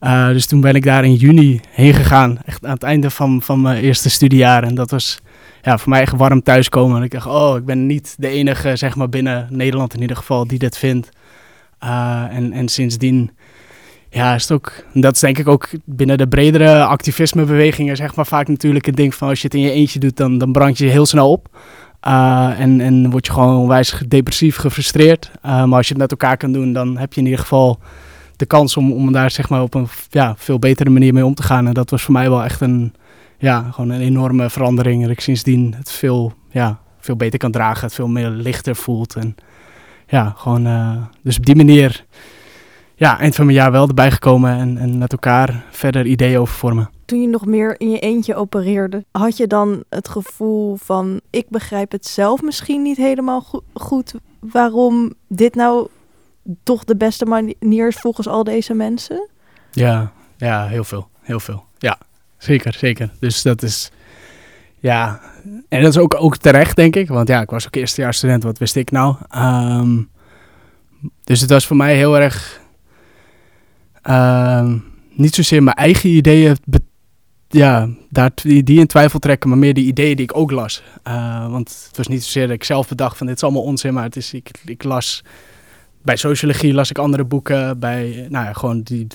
Uh, 0.00 0.28
dus 0.28 0.46
toen 0.46 0.60
ben 0.60 0.74
ik 0.74 0.84
daar 0.84 1.04
in 1.04 1.14
juni 1.14 1.60
heen 1.70 1.94
gegaan. 1.94 2.38
Echt 2.44 2.64
aan 2.64 2.72
het 2.72 2.82
einde 2.82 3.10
van, 3.10 3.42
van 3.42 3.60
mijn 3.60 3.82
eerste 3.82 4.10
studiejaar. 4.10 4.62
En 4.62 4.74
dat 4.74 4.90
was 4.90 5.20
ja, 5.62 5.78
voor 5.78 5.88
mij 5.88 6.00
echt 6.00 6.16
warm 6.16 6.42
thuiskomen. 6.42 6.96
En 6.96 7.02
ik 7.02 7.10
dacht, 7.10 7.26
oh, 7.26 7.56
ik 7.56 7.64
ben 7.64 7.86
niet 7.86 8.14
de 8.18 8.28
enige, 8.28 8.76
zeg 8.76 8.96
maar 8.96 9.08
binnen 9.08 9.46
Nederland 9.50 9.94
in 9.94 10.00
ieder 10.00 10.16
geval, 10.16 10.46
die 10.46 10.58
dit 10.58 10.78
vindt. 10.78 11.08
Uh, 11.84 12.24
en, 12.30 12.52
en 12.52 12.68
sindsdien 12.68 13.30
ja, 14.14 14.34
is 14.34 14.42
het 14.42 14.52
ook, 14.52 14.72
dat 14.94 15.14
is 15.14 15.20
denk 15.20 15.38
ik 15.38 15.48
ook 15.48 15.68
binnen 15.84 16.18
de 16.18 16.28
bredere 16.28 16.84
activismebewegingen, 16.84 17.96
zeg 17.96 18.14
maar 18.14 18.26
vaak 18.26 18.48
natuurlijk 18.48 18.86
een 18.86 18.94
ding 18.94 19.14
van 19.14 19.28
als 19.28 19.40
je 19.40 19.44
het 19.44 19.54
in 19.54 19.60
je 19.60 19.70
eentje 19.70 19.98
doet, 19.98 20.16
dan, 20.16 20.38
dan 20.38 20.52
brand 20.52 20.78
je 20.78 20.86
heel 20.86 21.06
snel 21.06 21.30
op. 21.30 21.48
Uh, 22.06 22.60
en, 22.60 22.80
en 22.80 23.10
word 23.10 23.26
je 23.26 23.32
gewoon 23.32 23.56
onwijs 23.56 24.02
depressief, 24.08 24.56
gefrustreerd. 24.56 25.30
Uh, 25.36 25.64
maar 25.64 25.76
als 25.76 25.86
je 25.86 25.92
het 25.92 26.02
met 26.02 26.10
elkaar 26.10 26.36
kan 26.36 26.52
doen, 26.52 26.72
dan 26.72 26.96
heb 26.96 27.12
je 27.12 27.20
in 27.20 27.26
ieder 27.26 27.40
geval 27.40 27.78
de 28.36 28.46
kans 28.46 28.76
om, 28.76 28.92
om 28.92 29.12
daar 29.12 29.30
zeg 29.30 29.48
maar 29.48 29.62
op 29.62 29.74
een 29.74 29.88
ja, 30.10 30.34
veel 30.36 30.58
betere 30.58 30.90
manier 30.90 31.12
mee 31.12 31.24
om 31.24 31.34
te 31.34 31.42
gaan. 31.42 31.66
En 31.66 31.74
dat 31.74 31.90
was 31.90 32.02
voor 32.02 32.12
mij 32.12 32.30
wel 32.30 32.44
echt 32.44 32.60
een, 32.60 32.94
ja, 33.38 33.70
gewoon 33.70 33.90
een 33.90 34.00
enorme 34.00 34.50
verandering. 34.50 35.02
Dat 35.02 35.10
ik 35.10 35.20
sindsdien 35.20 35.74
het 35.76 35.90
veel, 35.90 36.32
ja, 36.50 36.80
veel 37.00 37.16
beter 37.16 37.38
kan 37.38 37.50
dragen, 37.50 37.84
het 37.84 37.94
veel 37.94 38.08
meer 38.08 38.28
lichter 38.28 38.76
voelt. 38.76 39.14
En 39.14 39.34
ja, 40.06 40.34
gewoon, 40.36 40.66
uh, 40.66 40.96
dus 41.22 41.38
op 41.38 41.46
die 41.46 41.56
manier 41.56 42.04
ja, 43.02 43.18
eind 43.18 43.34
van 43.34 43.44
mijn 43.44 43.56
jaar 43.56 43.72
wel 43.72 43.88
erbij 43.88 44.10
gekomen 44.10 44.58
en, 44.58 44.78
en 44.78 44.98
met 44.98 45.12
elkaar 45.12 45.64
verder 45.70 46.06
ideeën 46.06 46.38
over 46.38 46.54
vormen. 46.54 46.90
Toen 47.04 47.20
je 47.20 47.28
nog 47.28 47.46
meer 47.46 47.80
in 47.80 47.90
je 47.90 47.98
eentje 47.98 48.34
opereerde, 48.34 49.04
had 49.10 49.36
je 49.36 49.46
dan 49.46 49.84
het 49.88 50.08
gevoel 50.08 50.76
van 50.76 51.20
ik 51.30 51.46
begrijp 51.48 51.92
het 51.92 52.06
zelf 52.06 52.42
misschien 52.42 52.82
niet 52.82 52.96
helemaal 52.96 53.62
goed 53.74 54.14
waarom 54.40 55.12
dit 55.28 55.54
nou 55.54 55.88
toch 56.62 56.84
de 56.84 56.96
beste 56.96 57.24
manier 57.24 57.88
is 57.88 57.96
volgens 57.96 58.28
al 58.28 58.44
deze 58.44 58.74
mensen? 58.74 59.28
Ja, 59.70 60.12
ja, 60.36 60.66
heel 60.66 60.84
veel. 60.84 61.08
Heel 61.20 61.40
veel. 61.40 61.64
Ja, 61.78 61.98
zeker, 62.38 62.74
zeker. 62.74 63.10
Dus 63.20 63.42
dat 63.42 63.62
is, 63.62 63.90
ja, 64.78 65.20
en 65.68 65.82
dat 65.82 65.90
is 65.90 65.98
ook, 65.98 66.14
ook 66.18 66.36
terecht, 66.36 66.76
denk 66.76 66.96
ik. 66.96 67.08
Want 67.08 67.28
ja, 67.28 67.40
ik 67.40 67.50
was 67.50 67.66
ook 67.66 67.74
eerstejaars 67.74 68.16
student, 68.16 68.42
wat 68.42 68.58
wist 68.58 68.76
ik 68.76 68.90
nou? 68.90 69.16
Um, 69.36 70.10
dus 71.24 71.40
het 71.40 71.50
was 71.50 71.66
voor 71.66 71.76
mij 71.76 71.96
heel 71.96 72.18
erg 72.18 72.60
uh, 74.08 74.72
niet 75.12 75.34
zozeer 75.34 75.62
mijn 75.62 75.76
eigen 75.76 76.10
ideeën 76.10 76.56
ja, 77.48 77.88
daar, 78.10 78.30
die, 78.34 78.78
in 78.78 78.86
twijfel 78.86 79.18
trekken, 79.18 79.48
maar 79.48 79.58
meer 79.58 79.74
die 79.74 79.86
ideeën 79.86 80.16
die 80.16 80.24
ik 80.24 80.36
ook 80.36 80.50
las. 80.50 80.82
Uh, 81.08 81.50
want 81.50 81.84
het 81.86 81.96
was 81.96 82.06
niet 82.06 82.22
zozeer 82.22 82.46
dat 82.46 82.56
ik 82.56 82.64
zelf 82.64 82.88
bedacht 82.88 83.16
van 83.16 83.26
dit 83.26 83.36
is 83.36 83.42
allemaal 83.42 83.62
onzin, 83.62 83.94
maar 83.94 84.04
het 84.04 84.16
is, 84.16 84.32
ik, 84.64 84.84
las 84.84 85.22
bij 86.02 86.16
sociologie 86.16 86.74
las 86.74 86.90
ik 86.90 86.98
andere 86.98 87.24
boeken. 87.24 87.78
Bij, 87.78 88.26
nou 88.28 88.44
ja, 88.44 88.52
gewoon 88.52 88.82
die, 88.82 89.06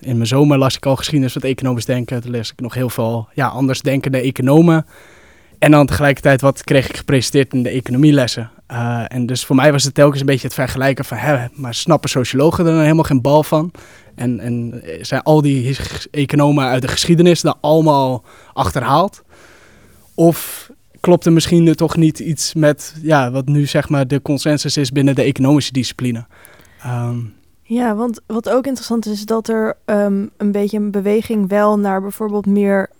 in 0.00 0.16
mijn 0.16 0.26
zomer 0.26 0.58
las 0.58 0.76
ik 0.76 0.86
al 0.86 0.96
geschiedenis 0.96 1.34
het 1.34 1.44
economisch 1.44 1.84
denken. 1.84 2.22
Toen 2.22 2.36
las 2.36 2.50
ik 2.50 2.60
nog 2.60 2.74
heel 2.74 2.90
veel 2.90 3.28
ja, 3.34 3.46
anders 3.46 3.80
denkende 3.80 4.20
economen. 4.20 4.86
En 5.58 5.70
dan 5.70 5.86
tegelijkertijd 5.86 6.40
wat 6.40 6.64
kreeg 6.64 6.88
ik 6.88 6.96
gepresenteerd 6.96 7.52
in 7.52 7.62
de 7.62 7.68
economielessen. 7.68 8.50
Uh, 8.72 9.04
en 9.08 9.26
dus 9.26 9.44
voor 9.44 9.56
mij 9.56 9.72
was 9.72 9.84
het 9.84 9.94
telkens 9.94 10.20
een 10.20 10.26
beetje 10.26 10.46
het 10.46 10.54
vergelijken 10.54 11.04
van... 11.04 11.16
Hè, 11.16 11.46
maar 11.52 11.74
snappen 11.74 12.10
sociologen 12.10 12.66
er 12.66 12.72
dan 12.72 12.80
helemaal 12.80 13.04
geen 13.04 13.20
bal 13.20 13.42
van? 13.42 13.70
En, 14.14 14.40
en 14.40 14.82
zijn 15.00 15.22
al 15.22 15.42
die 15.42 15.76
economen 16.10 16.64
uit 16.64 16.82
de 16.82 16.88
geschiedenis 16.88 17.40
dan 17.40 17.56
allemaal 17.60 18.24
achterhaald? 18.52 19.22
Of 20.14 20.70
klopt 21.00 21.26
er 21.26 21.32
misschien 21.32 21.74
toch 21.74 21.96
niet 21.96 22.18
iets 22.18 22.54
met 22.54 22.94
ja, 23.02 23.30
wat 23.30 23.46
nu 23.46 23.66
zeg 23.66 23.88
maar 23.88 24.06
de 24.06 24.22
consensus 24.22 24.76
is 24.76 24.90
binnen 24.90 25.14
de 25.14 25.22
economische 25.22 25.72
discipline? 25.72 26.24
Um, 26.86 27.34
ja, 27.66 27.94
want 27.94 28.20
wat 28.26 28.50
ook 28.50 28.66
interessant 28.66 29.06
is, 29.06 29.12
is 29.12 29.26
dat 29.26 29.48
er 29.48 29.76
um, 29.84 30.30
een 30.36 30.52
beetje 30.52 30.78
een 30.78 30.90
beweging 30.90 31.48
wel 31.48 31.78
naar 31.78 32.00
bijvoorbeeld 32.00 32.46
meer 32.46 32.90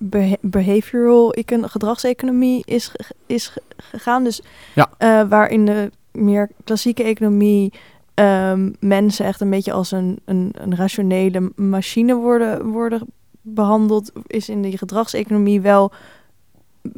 behavioral 0.41 1.35
gedragseconomie 1.47 2.63
is, 2.65 2.93
is 3.27 3.57
gegaan. 3.77 4.25
Dus 4.25 4.43
ja. 4.75 4.91
uh, 4.99 5.29
waarin 5.29 5.65
de 5.65 5.91
meer 6.13 6.51
klassieke 6.65 7.03
economie 7.03 7.73
um, 8.15 8.75
mensen 8.81 9.27
echt 9.27 9.41
een 9.41 9.51
beetje 9.51 9.73
als 9.73 9.91
een, 9.91 10.19
een, 10.25 10.51
een 10.55 10.77
rationele 10.77 11.53
machine 11.57 12.15
worden, 12.15 12.67
worden 12.67 13.01
behandeld, 13.41 14.13
is 14.27 14.49
in 14.49 14.63
de 14.63 14.79
gedragseconomie 14.79 15.61
wel 15.61 15.93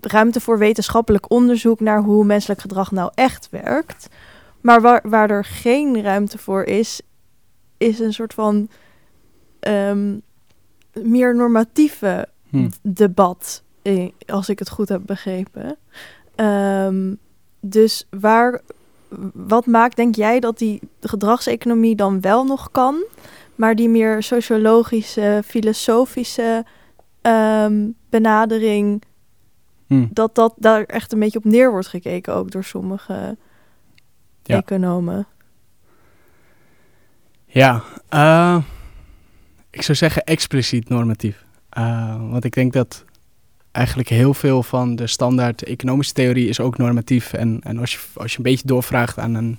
ruimte 0.00 0.40
voor 0.40 0.58
wetenschappelijk 0.58 1.30
onderzoek 1.30 1.80
naar 1.80 2.02
hoe 2.02 2.24
menselijk 2.24 2.60
gedrag 2.60 2.90
nou 2.90 3.10
echt 3.14 3.48
werkt. 3.50 4.08
Maar 4.60 4.80
waar, 4.80 5.00
waar 5.04 5.30
er 5.30 5.44
geen 5.44 6.02
ruimte 6.02 6.38
voor 6.38 6.64
is, 6.64 7.00
is 7.76 7.98
een 7.98 8.12
soort 8.12 8.34
van 8.34 8.68
um, 9.60 10.22
meer 10.92 11.34
normatieve 11.36 12.28
hm. 12.48 12.68
debat, 12.82 13.62
als 14.26 14.48
ik 14.48 14.58
het 14.58 14.68
goed 14.68 14.88
heb 14.88 15.02
begrepen. 15.06 15.76
Um, 16.36 17.18
dus 17.60 18.06
waar, 18.10 18.60
wat 19.32 19.66
maakt, 19.66 19.96
denk 19.96 20.14
jij, 20.14 20.40
dat 20.40 20.58
die 20.58 20.80
gedragseconomie 21.00 21.96
dan 21.96 22.20
wel 22.20 22.44
nog 22.44 22.70
kan, 22.70 23.04
maar 23.54 23.74
die 23.74 23.88
meer 23.88 24.22
sociologische, 24.22 25.42
filosofische 25.44 26.64
um, 27.22 27.94
benadering, 28.10 29.02
hm. 29.86 30.06
dat 30.10 30.34
dat 30.34 30.54
daar 30.56 30.82
echt 30.82 31.12
een 31.12 31.18
beetje 31.18 31.38
op 31.38 31.44
neer 31.44 31.70
wordt 31.70 31.88
gekeken, 31.88 32.34
ook 32.34 32.50
door 32.50 32.64
sommige 32.64 33.36
ja. 34.42 34.56
economen? 34.56 35.26
Ja, 37.46 37.82
uh, 38.14 38.62
ik 39.70 39.82
zou 39.82 39.98
zeggen 39.98 40.24
expliciet 40.24 40.88
normatief. 40.88 41.44
Uh, 41.78 42.30
want 42.30 42.44
ik 42.44 42.52
denk 42.52 42.72
dat 42.72 43.04
eigenlijk 43.76 44.08
heel 44.08 44.34
veel 44.34 44.62
van 44.62 44.96
de 44.96 45.06
standaard 45.06 45.62
economische 45.62 46.12
theorie 46.12 46.48
is 46.48 46.60
ook 46.60 46.78
normatief. 46.78 47.32
En, 47.32 47.60
en 47.62 47.78
als, 47.78 47.92
je, 47.92 47.98
als 48.14 48.30
je 48.30 48.36
een 48.36 48.42
beetje 48.42 48.66
doorvraagt 48.66 49.18
aan 49.18 49.34
een 49.34 49.58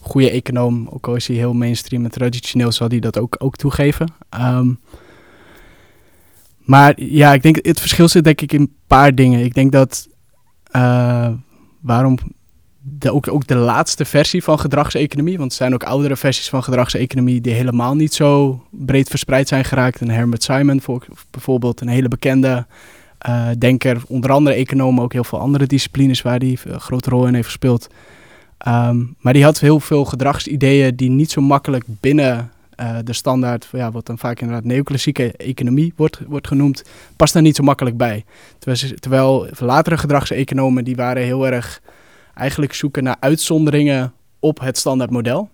goede 0.00 0.30
econoom, 0.30 0.88
ook 0.90 1.08
al 1.08 1.14
is 1.14 1.26
hij 1.26 1.36
heel 1.36 1.54
mainstream 1.54 2.04
en 2.04 2.10
traditioneel, 2.10 2.72
zal 2.72 2.88
hij 2.88 2.98
dat 2.98 3.18
ook, 3.18 3.36
ook 3.38 3.56
toegeven. 3.56 4.14
Um, 4.40 4.78
maar 6.58 7.00
ja, 7.00 7.32
ik 7.32 7.42
denk 7.42 7.66
het 7.66 7.80
verschil 7.80 8.08
zit 8.08 8.24
denk 8.24 8.40
ik 8.40 8.52
in 8.52 8.60
een 8.60 8.74
paar 8.86 9.14
dingen. 9.14 9.44
Ik 9.44 9.54
denk 9.54 9.72
dat 9.72 10.08
uh, 10.76 11.28
waarom 11.80 12.18
ook, 13.08 13.28
ook 13.28 13.46
de 13.46 13.54
laatste 13.54 14.04
versie 14.04 14.42
van 14.42 14.58
gedragseconomie, 14.58 15.38
want 15.38 15.50
er 15.50 15.56
zijn 15.56 15.74
ook 15.74 15.84
oudere 15.84 16.16
versies 16.16 16.48
van 16.48 16.62
gedragseconomie 16.62 17.40
die 17.40 17.52
helemaal 17.52 17.94
niet 17.94 18.14
zo 18.14 18.62
breed 18.70 19.08
verspreid 19.08 19.48
zijn 19.48 19.64
geraakt. 19.64 20.00
En 20.00 20.10
Herbert 20.10 20.42
Simon 20.42 20.80
voor, 20.80 21.06
bijvoorbeeld, 21.30 21.80
een 21.80 21.88
hele 21.88 22.08
bekende 22.08 22.66
uh, 23.28 23.48
denker, 23.58 24.02
onder 24.06 24.32
andere 24.32 24.56
economen, 24.56 25.02
ook 25.02 25.12
heel 25.12 25.24
veel 25.24 25.38
andere 25.40 25.66
disciplines 25.66 26.22
waar 26.22 26.38
hij 26.38 26.58
een 26.64 26.80
grote 26.80 27.10
rol 27.10 27.26
in 27.26 27.34
heeft 27.34 27.46
gespeeld. 27.46 27.88
Um, 28.68 29.16
maar 29.20 29.32
die 29.32 29.44
had 29.44 29.60
heel 29.60 29.80
veel 29.80 30.04
gedragsideeën 30.04 30.96
die 30.96 31.10
niet 31.10 31.30
zo 31.30 31.40
makkelijk 31.40 31.84
binnen 31.86 32.50
uh, 32.80 32.98
de 33.04 33.12
standaard, 33.12 33.68
ja, 33.72 33.90
wat 33.90 34.06
dan 34.06 34.18
vaak 34.18 34.40
inderdaad 34.40 34.64
neoclassieke 34.64 35.32
economie 35.32 35.92
wordt, 35.96 36.20
wordt 36.26 36.46
genoemd, 36.46 36.84
past 37.16 37.32
daar 37.32 37.42
niet 37.42 37.56
zo 37.56 37.62
makkelijk 37.62 37.96
bij. 37.96 38.24
Terwijl, 38.58 38.94
terwijl 39.00 39.48
latere 39.58 39.98
gedragseconomen 39.98 40.84
die 40.84 40.96
waren 40.96 41.22
heel 41.22 41.46
erg 41.46 41.80
eigenlijk 42.34 42.74
zoeken 42.74 43.02
naar 43.02 43.16
uitzonderingen 43.20 44.12
op 44.40 44.60
het 44.60 44.78
standaardmodel. 44.78 45.48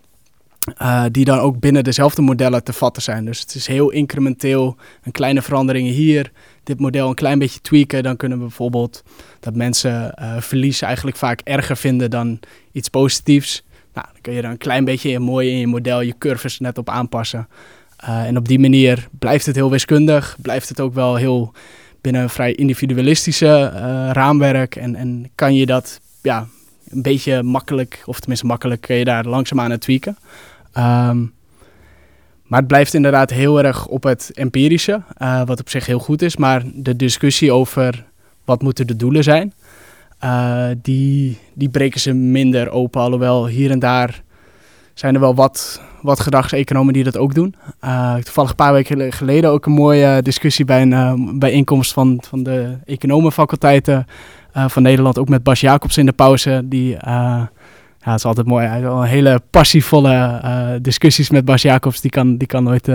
Uh, 0.83 1.05
die 1.11 1.25
dan 1.25 1.39
ook 1.39 1.61
binnen 1.61 1.85
dezelfde 1.85 2.23
modellen 2.23 2.65
te 2.65 2.73
vatten 2.73 3.03
zijn. 3.03 3.25
Dus 3.25 3.41
het 3.41 3.55
is 3.55 3.67
heel 3.67 3.91
incrementeel, 3.91 4.77
een 5.03 5.13
kleine 5.13 5.43
veranderingen 5.43 5.93
hier, 5.93 6.33
dit 6.63 6.81
model 6.81 7.09
een 7.09 7.15
klein 7.15 7.39
beetje 7.39 7.61
tweaken. 7.61 8.03
Dan 8.03 8.17
kunnen 8.17 8.39
we 8.39 8.45
bijvoorbeeld 8.45 9.03
dat 9.41 9.55
mensen 9.55 10.15
uh, 10.21 10.37
verlies 10.39 10.83
eigenlijk 10.83 11.17
vaak 11.17 11.41
erger 11.45 11.77
vinden 11.77 12.11
dan 12.11 12.41
iets 12.73 12.89
positiefs. 12.89 13.65
Nou, 13.95 14.07
dan 14.13 14.21
kun 14.21 14.33
je 14.33 14.43
er 14.43 14.51
een 14.51 14.59
klein 14.59 14.85
beetje 14.85 15.19
mooi 15.19 15.51
in 15.51 15.59
je 15.59 15.67
model 15.67 16.01
je 16.01 16.15
curves 16.19 16.59
net 16.59 16.79
op 16.79 16.89
aanpassen. 16.89 17.49
Uh, 18.05 18.25
en 18.25 18.37
op 18.37 18.49
die 18.49 18.59
manier 18.59 19.09
blijft 19.19 19.47
het 19.47 19.57
heel 19.57 19.71
wiskundig, 19.71 20.37
blijft 20.43 20.69
het 20.69 20.81
ook 20.81 20.95
wel 20.95 21.17
heel 21.17 21.53
binnen 22.01 22.23
een 22.23 22.31
vrij 22.31 22.55
individualistische 22.55 23.69
raamwerk. 24.13 24.77
En, 24.77 24.95
en 24.95 25.31
kan 25.35 25.55
je 25.55 25.67
dat 25.67 26.01
ja, 26.23 26.47
een 26.91 27.03
beetje 27.03 27.43
makkelijk, 27.43 28.03
of 28.05 28.19
tenminste 28.19 28.47
makkelijk, 28.47 28.81
kun 28.81 28.97
je 28.97 29.05
daar 29.05 29.25
langzaamaan 29.25 29.73
aan 29.73 29.79
tweaken. 29.79 30.17
Um, 30.79 31.33
maar 32.53 32.61
het 32.61 32.71
blijft 32.71 32.95
inderdaad 32.95 33.31
heel 33.31 33.63
erg 33.63 33.87
op 33.87 34.03
het 34.03 34.31
empirische, 34.35 35.03
uh, 35.19 35.43
wat 35.45 35.61
op 35.61 35.69
zich 35.69 35.87
heel 35.87 35.99
goed 35.99 36.23
is. 36.23 36.37
Maar 36.37 36.63
de 36.75 36.97
discussie 36.97 37.53
over 37.53 38.05
wat 38.45 38.63
moeten 38.63 38.87
de 38.87 38.97
doelen 38.97 39.23
zijn, 39.23 39.53
uh, 40.25 40.67
die, 40.83 41.39
die 41.55 41.69
breken 41.69 42.01
ze 42.01 42.13
minder 42.13 42.71
open. 42.71 43.01
Alhoewel 43.01 43.47
hier 43.47 43.71
en 43.71 43.79
daar 43.79 44.23
zijn 44.95 45.15
er 45.15 45.21
wel 45.21 45.35
wat, 45.35 45.81
wat 46.03 46.21
gedragseconomen 46.21 46.93
die 46.93 47.05
dat 47.05 47.17
ook 47.17 47.35
doen. 47.35 47.55
Uh, 47.85 48.15
toevallig 48.15 48.51
een 48.51 48.57
paar 48.57 48.73
weken 48.73 49.13
geleden 49.13 49.51
ook 49.51 49.67
een 49.67 49.73
mooie 49.73 50.23
discussie 50.23 50.65
bij 50.65 50.83
een 50.83 51.39
bijeenkomst 51.39 51.93
van, 51.93 52.23
van 52.29 52.43
de 52.43 52.79
economenfaculteiten 52.85 54.07
van 54.53 54.83
Nederland. 54.83 55.19
Ook 55.19 55.29
met 55.29 55.43
Bas 55.43 55.61
Jacobs 55.61 55.97
in 55.97 56.07
de 56.07 56.13
pauze. 56.13 56.63
Die, 56.65 56.97
ja, 58.05 58.11
het 58.11 58.19
is 58.19 58.25
altijd 58.25 58.47
mooi. 58.47 58.67
Een 58.67 59.03
hele 59.03 59.43
passievolle 59.51 60.41
uh, 60.45 60.71
discussies 60.81 61.31
met 61.31 61.45
Bas 61.45 61.63
Jacobs. 61.63 62.01
Die 62.01 62.11
kan, 62.11 62.37
die 62.37 62.47
kan 62.47 62.65
nooit 62.65 62.89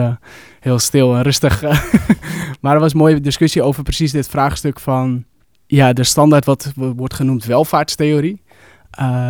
heel 0.59 0.79
stil 0.79 1.15
en 1.15 1.21
rustig. 1.21 1.61
maar 2.61 2.73
er 2.73 2.79
was 2.79 2.91
een 2.91 2.97
mooie 2.97 3.21
discussie 3.21 3.63
over 3.63 3.83
precies 3.83 4.11
dit 4.11 4.27
vraagstuk 4.27 4.79
van... 4.79 5.23
Ja, 5.69 5.93
de 5.93 6.03
standaard 6.03 6.45
wat 6.45 6.71
wordt 6.75 7.13
genoemd 7.13 7.45
welvaartstheorie. 7.45 8.41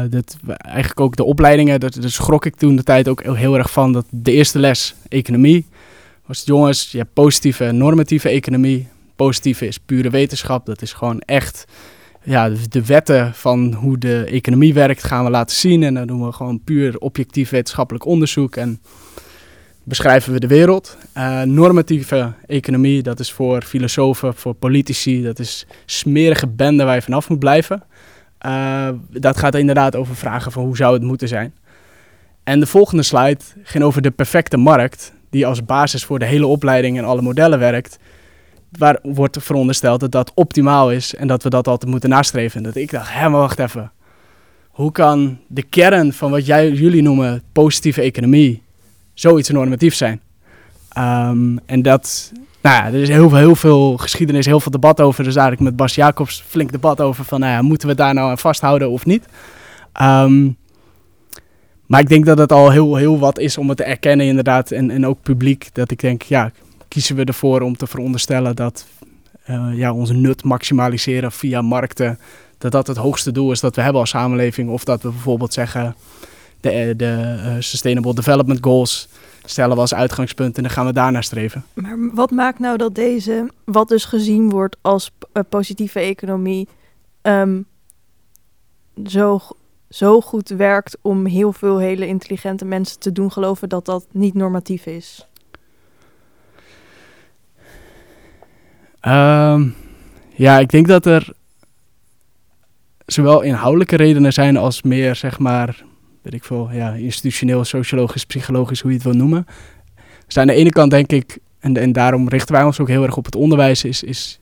Dat, 0.09 0.37
eigenlijk 0.47 0.99
ook 0.99 1.15
de 1.15 1.23
opleidingen, 1.23 1.79
daar 1.79 1.91
schrok 1.95 2.45
ik 2.45 2.55
toen 2.55 2.75
de 2.75 2.83
tijd 2.83 3.07
ook 3.07 3.23
heel 3.23 3.57
erg 3.57 3.71
van. 3.71 3.93
Dat 3.93 4.05
de 4.09 4.31
eerste 4.31 4.59
les, 4.59 4.95
economie, 5.09 5.65
was 6.25 6.43
jongens, 6.45 6.91
je 6.91 6.97
hebt 6.97 7.13
positieve 7.13 7.65
en 7.65 7.77
normatieve 7.77 8.29
economie. 8.29 8.87
Positieve 9.15 9.67
is 9.67 9.77
pure 9.77 10.09
wetenschap, 10.09 10.65
dat 10.65 10.81
is 10.81 10.93
gewoon 10.93 11.19
echt 11.19 11.65
ja, 12.27 12.51
de 12.69 12.85
wetten 12.85 13.33
van 13.33 13.73
hoe 13.73 13.97
de 13.97 14.23
economie 14.23 14.73
werkt 14.73 15.03
gaan 15.03 15.23
we 15.23 15.29
laten 15.29 15.55
zien. 15.55 15.83
En 15.83 15.93
dan 15.93 16.07
doen 16.07 16.25
we 16.25 16.31
gewoon 16.31 16.63
puur 16.63 16.97
objectief 16.97 17.49
wetenschappelijk 17.49 18.05
onderzoek 18.05 18.55
en 18.55 18.81
beschrijven 19.83 20.33
we 20.33 20.39
de 20.39 20.47
wereld. 20.47 20.97
Uh, 21.17 21.41
normatieve 21.41 22.33
economie, 22.45 23.03
dat 23.03 23.19
is 23.19 23.31
voor 23.31 23.61
filosofen, 23.61 24.35
voor 24.35 24.53
politici, 24.53 25.23
dat 25.23 25.39
is 25.39 25.67
smerige 25.85 26.47
bende 26.47 26.83
waar 26.83 26.95
je 26.95 27.01
vanaf 27.01 27.29
moet 27.29 27.39
blijven. 27.39 27.83
Uh, 28.45 28.89
dat 29.09 29.37
gaat 29.37 29.55
inderdaad 29.55 29.95
over 29.95 30.15
vragen 30.15 30.51
van 30.51 30.63
hoe 30.63 30.75
zou 30.75 30.93
het 30.93 31.03
moeten 31.03 31.27
zijn. 31.27 31.53
En 32.43 32.59
de 32.59 32.67
volgende 32.67 33.03
slide 33.03 33.39
ging 33.63 33.83
over 33.83 34.01
de 34.01 34.11
perfecte 34.11 34.57
markt, 34.57 35.13
die 35.29 35.45
als 35.45 35.65
basis 35.65 36.05
voor 36.05 36.19
de 36.19 36.25
hele 36.25 36.47
opleiding 36.47 36.97
en 36.97 37.03
alle 37.03 37.21
modellen 37.21 37.59
werkt 37.59 37.99
waar 38.71 38.99
wordt 39.01 39.37
verondersteld 39.39 39.99
dat 39.99 40.11
dat 40.11 40.31
optimaal 40.35 40.91
is 40.91 41.15
en 41.15 41.27
dat 41.27 41.43
we 41.43 41.49
dat 41.49 41.67
altijd 41.67 41.91
moeten 41.91 42.09
nastreven. 42.09 42.63
Dat 42.63 42.75
ik 42.75 42.91
dacht, 42.91 43.13
hé, 43.13 43.29
maar 43.29 43.39
wacht 43.39 43.59
even. 43.59 43.91
Hoe 44.67 44.91
kan 44.91 45.39
de 45.47 45.63
kern 45.63 46.13
van 46.13 46.31
wat 46.31 46.45
jij, 46.45 46.71
jullie 46.71 47.01
noemen 47.01 47.43
positieve 47.51 48.01
economie 48.01 48.61
zoiets 49.13 49.49
normatief 49.49 49.95
zijn? 49.95 50.21
Um, 50.97 51.59
en 51.65 51.81
dat, 51.81 52.31
nou 52.61 52.75
ja, 52.75 52.85
er 52.85 53.01
is 53.01 53.09
heel 53.09 53.29
veel, 53.29 53.37
heel 53.37 53.55
veel 53.55 53.97
geschiedenis, 53.97 54.45
heel 54.45 54.59
veel 54.59 54.71
debat 54.71 55.01
over. 55.01 55.23
Dus 55.23 55.35
ik 55.35 55.59
met 55.59 55.75
Bas 55.75 55.95
Jacobs 55.95 56.43
flink 56.47 56.71
debat 56.71 57.01
over 57.01 57.25
van, 57.25 57.39
nou 57.39 57.51
ja, 57.51 57.61
moeten 57.61 57.87
we 57.87 57.95
daar 57.95 58.13
nou 58.13 58.29
aan 58.29 58.37
vasthouden 58.37 58.89
of 58.89 59.05
niet? 59.05 59.25
Um, 60.01 60.57
maar 61.85 61.99
ik 61.99 62.09
denk 62.09 62.25
dat 62.25 62.37
het 62.37 62.51
al 62.51 62.71
heel, 62.71 62.95
heel 62.95 63.19
wat 63.19 63.39
is 63.39 63.57
om 63.57 63.67
het 63.67 63.77
te 63.77 63.83
erkennen 63.83 64.25
inderdaad. 64.25 64.71
En, 64.71 64.91
en 64.91 65.05
ook 65.05 65.21
publiek, 65.21 65.69
dat 65.73 65.91
ik 65.91 65.99
denk, 65.99 66.21
ja, 66.21 66.51
kiezen 66.87 67.15
we 67.15 67.23
ervoor 67.23 67.61
om 67.61 67.77
te 67.77 67.87
veronderstellen 67.87 68.55
dat 68.55 68.85
uh, 69.49 69.69
ja, 69.73 69.93
onze 69.93 70.13
nut 70.13 70.43
maximaliseren 70.43 71.31
via 71.31 71.61
markten, 71.61 72.19
dat 72.57 72.71
dat 72.71 72.87
het 72.87 72.97
hoogste 72.97 73.31
doel 73.31 73.51
is 73.51 73.59
dat 73.59 73.75
we 73.75 73.81
hebben 73.81 74.01
als 74.01 74.09
samenleving. 74.09 74.69
Of 74.69 74.83
dat 74.83 75.01
we 75.01 75.09
bijvoorbeeld 75.09 75.53
zeggen, 75.53 75.95
de, 76.59 76.69
eh, 76.69 76.97
de 76.97 77.39
uh, 77.45 77.55
Sustainable 77.59 78.13
Development 78.13 78.63
Goals 78.63 79.07
stellen 79.45 79.75
we 79.75 79.81
als 79.81 79.93
uitgangspunt 79.93 80.57
en 80.57 80.63
dan 80.63 80.71
gaan 80.71 80.85
we 80.85 80.93
daarnaar 80.93 81.23
streven. 81.23 81.65
Maar 81.73 81.97
wat 82.13 82.31
maakt 82.31 82.59
nou 82.59 82.77
dat 82.77 82.95
deze, 82.95 83.49
wat 83.65 83.87
dus 83.87 84.05
gezien 84.05 84.49
wordt 84.49 84.77
als 84.81 85.11
positieve 85.49 85.99
economie, 85.99 86.67
um, 87.21 87.65
zo, 89.05 89.39
zo 89.89 90.21
goed 90.21 90.49
werkt 90.49 90.97
om 91.01 91.25
heel 91.25 91.53
veel 91.53 91.77
hele 91.77 92.07
intelligente 92.07 92.65
mensen 92.65 92.99
te 92.99 93.11
doen 93.11 93.31
geloven 93.31 93.69
dat 93.69 93.85
dat 93.85 94.05
niet 94.11 94.33
normatief 94.33 94.85
is? 94.85 95.26
Um, 99.07 99.75
ja, 100.35 100.59
ik 100.59 100.69
denk 100.69 100.87
dat 100.87 101.05
er 101.05 101.29
zowel 103.05 103.41
inhoudelijke 103.41 103.95
redenen 103.95 104.33
zijn 104.33 104.57
als 104.57 104.81
meer, 104.81 105.15
zeg 105.15 105.39
maar, 105.39 105.83
weet 106.21 106.33
ik 106.33 106.43
veel, 106.43 106.69
ja, 106.71 106.91
institutioneel, 106.91 107.63
sociologisch, 107.63 108.25
psychologisch, 108.25 108.81
hoe 108.81 108.91
je 108.91 108.97
het 108.97 109.05
wil 109.05 109.15
noemen. 109.15 109.45
Dus 110.25 110.37
aan 110.37 110.47
de 110.47 110.53
ene 110.53 110.69
kant 110.69 110.91
denk 110.91 111.11
ik, 111.11 111.37
en, 111.59 111.77
en 111.77 111.91
daarom 111.91 112.29
richten 112.29 112.55
wij 112.55 112.63
ons 112.63 112.79
ook 112.79 112.87
heel 112.87 113.03
erg 113.03 113.17
op 113.17 113.25
het 113.25 113.35
onderwijs, 113.35 113.83
is, 113.83 114.03
is 114.03 114.39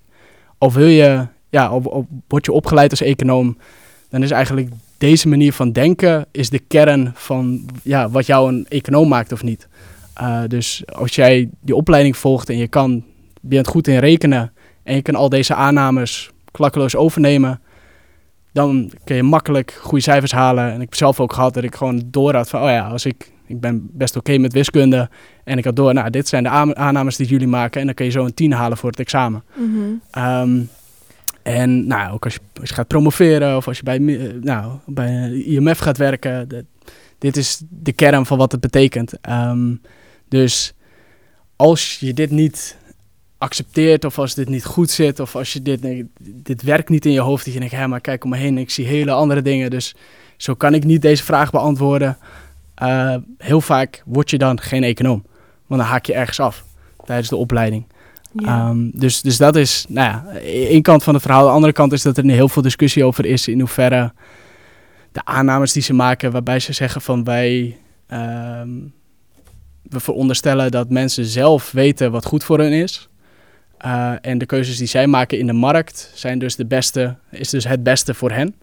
al 0.58 0.72
wil 0.72 0.88
je, 0.88 1.28
ja, 1.50 1.66
al, 1.66 2.08
word 2.28 2.46
je 2.46 2.52
opgeleid 2.52 2.92
als 2.92 3.02
econoom, 3.02 3.58
dan 4.10 4.24
is 4.24 4.32
eigenlijk 4.32 4.70
deze 4.98 5.28
manier 5.28 5.54
van 5.54 5.72
denken 5.72 6.26
is 6.32 6.50
de 6.50 6.60
kern 6.60 7.12
van 7.16 7.66
ja, 7.84 8.10
wat 8.10 8.26
jou 8.26 8.54
een 8.54 8.66
econoom 8.70 9.08
maakt 9.08 9.32
of 9.32 9.44
niet. 9.44 9.68
Uh, 10.22 10.42
dus 10.48 10.84
als 10.92 11.16
jij 11.16 11.50
die 11.60 11.76
opleiding 11.76 12.18
volgt 12.18 12.50
en 12.50 12.58
je 12.58 12.68
kan, 12.68 13.04
bent 13.42 13.68
goed 13.68 13.88
in 13.88 13.98
rekenen 13.98 14.54
en 14.86 14.96
je 14.96 15.02
kan 15.02 15.16
al 15.16 15.30
deze 15.30 15.54
aannames 15.54 16.32
klakkeloos 16.52 16.96
overnemen, 16.96 17.62
dan 18.52 18.92
kun 19.04 19.16
je 19.16 19.24
makkelijk 19.24 19.80
goede 19.82 20.04
cijfers 20.04 20.32
halen. 20.32 20.66
En 20.66 20.74
ik 20.74 20.80
heb 20.82 20.96
zelf 20.96 21.20
ook 21.20 21.34
gehad 21.34 21.54
dat 21.54 21.64
ik 21.64 21.76
gewoon 21.76 22.04
door 22.06 22.36
had 22.36 22.50
van, 22.50 22.62
oh 22.62 22.70
ja, 22.70 22.88
als 22.88 23.06
ik, 23.06 23.32
ik 23.46 23.60
ben 23.60 23.90
best 23.92 24.16
oké 24.16 24.38
met 24.38 24.54
wiskunde. 24.54 25.10
En 25.44 25.58
ik 25.58 25.64
had 25.64 25.76
door, 25.76 25.94
nou, 25.94 26.10
dit 26.10 26.28
zijn 26.28 26.44
de 26.44 26.50
aannames 26.50 27.16
die 27.16 27.28
jullie 27.28 27.48
maken. 27.48 27.80
En 27.80 27.86
dan 27.86 27.96
kun 27.96 28.06
je 28.06 28.12
zo 28.12 28.26
een 28.26 28.34
10 28.34 28.52
halen 28.52 28.78
voor 28.78 28.90
het 28.90 29.00
examen. 29.00 29.44
Mm 29.56 30.02
um, 30.18 30.70
en 31.44 31.88
nou, 31.88 32.14
ook 32.14 32.24
als 32.24 32.34
je, 32.34 32.40
als 32.60 32.70
je 32.70 32.76
gaat 32.76 32.88
promoveren 32.88 33.56
of 33.56 33.68
als 33.68 33.78
je 33.78 33.84
bij, 33.84 33.98
nou, 34.42 34.72
bij 34.86 35.32
IMF 35.32 35.78
gaat 35.78 35.98
werken. 35.98 36.48
De, 36.48 36.66
dit 37.18 37.38
is 37.38 37.62
de 37.70 37.94
kern 37.94 38.26
van 38.26 38.38
wat 38.38 38.52
het 38.52 38.62
betekent. 38.62 39.14
Um, 39.30 39.82
dus 40.28 40.74
als 41.56 41.98
je 42.00 42.14
dit 42.14 42.32
niet 42.32 42.78
accepteert 43.38 44.06
of 44.06 44.20
als 44.20 44.34
dit 44.34 44.50
niet 44.50 44.66
goed 44.66 44.90
zit 44.90 45.20
of 45.20 45.36
als 45.36 45.54
je 45.54 45.62
dit, 45.62 46.06
dit 46.20 46.62
werkt 46.62 46.90
niet 46.90 47.06
in 47.06 47.12
je 47.12 47.20
hoofd, 47.20 47.46
dat 47.46 47.54
je 47.54 47.60
denkt, 47.60 47.76
hé, 47.76 47.88
maar 47.88 48.02
kijk 48.02 48.24
om 48.24 48.30
me 48.30 48.38
heen, 48.38 48.58
ik 48.58 48.70
zie 48.70 48.86
hele 48.86 49.12
andere 49.12 49.42
dingen, 49.42 49.70
dus 49.70 49.96
zo 50.38 50.54
kan 50.54 50.74
ik 50.74 50.84
niet 50.84 51.02
deze 51.02 51.24
vraag 51.24 51.52
beantwoorden. 51.52 52.18
Uh, 52.84 53.16
heel 53.38 53.62
vaak 53.62 54.04
word 54.06 54.30
je 54.30 54.38
dan 54.38 54.62
geen 54.62 54.84
econoom, 54.84 55.26
want 55.68 55.82
dan 55.82 55.90
haak 55.90 56.06
je 56.06 56.14
ergens 56.14 56.40
af. 56.40 56.64
tijdens 57.06 57.30
de 57.30 57.36
opleiding. 57.36 57.86
Ehm, 58.36 58.90
dus, 58.94 59.22
dus 59.22 59.38
dat 59.38 59.56
is, 59.56 59.86
nou 59.90 60.10
ja, 60.10 60.40
één 60.44 60.82
kant 60.82 61.04
van 61.04 61.14
het 61.14 61.24
verhaal. 61.24 61.46
De 61.46 61.52
andere 61.52 61.74
kant 61.74 61.94
is 61.94 62.02
dat 62.02 62.18
er 62.18 62.24
heel 62.24 62.50
veel 62.50 62.62
discussie 62.62 63.04
over 63.04 63.26
is 63.26 63.48
in 63.48 63.60
hoeverre 63.60 64.14
de 65.16 65.26
aannames 65.26 65.72
die 65.72 65.82
ze 65.82 65.94
maken, 65.94 66.32
waarbij 66.32 66.60
ze 66.60 66.74
zeggen 66.74 67.02
van 67.02 67.24
wij, 67.24 67.78
ehm, 68.08 68.70
we 69.82 70.00
veronderstellen 70.00 70.72
dat 70.72 70.90
mensen 70.90 71.26
zelf 71.26 71.72
weten 71.72 72.12
wat 72.12 72.26
goed 72.26 72.44
voor 72.44 72.60
hen 72.60 72.72
is. 72.72 73.10
Uh, 73.86 74.14
en 74.22 74.38
de 74.38 74.46
keuzes 74.46 74.78
die 74.78 74.88
zij 74.88 75.08
maken 75.08 75.40
in 75.40 75.48
de 75.48 75.54
markt 75.54 76.12
zijn 76.14 76.40
dus 76.40 76.56
de 76.56 76.66
beste, 76.66 77.16
is 77.32 77.50
dus 77.50 77.68
het 77.68 77.84
beste 77.84 78.14
voor 78.14 78.32
hen. 78.32 78.56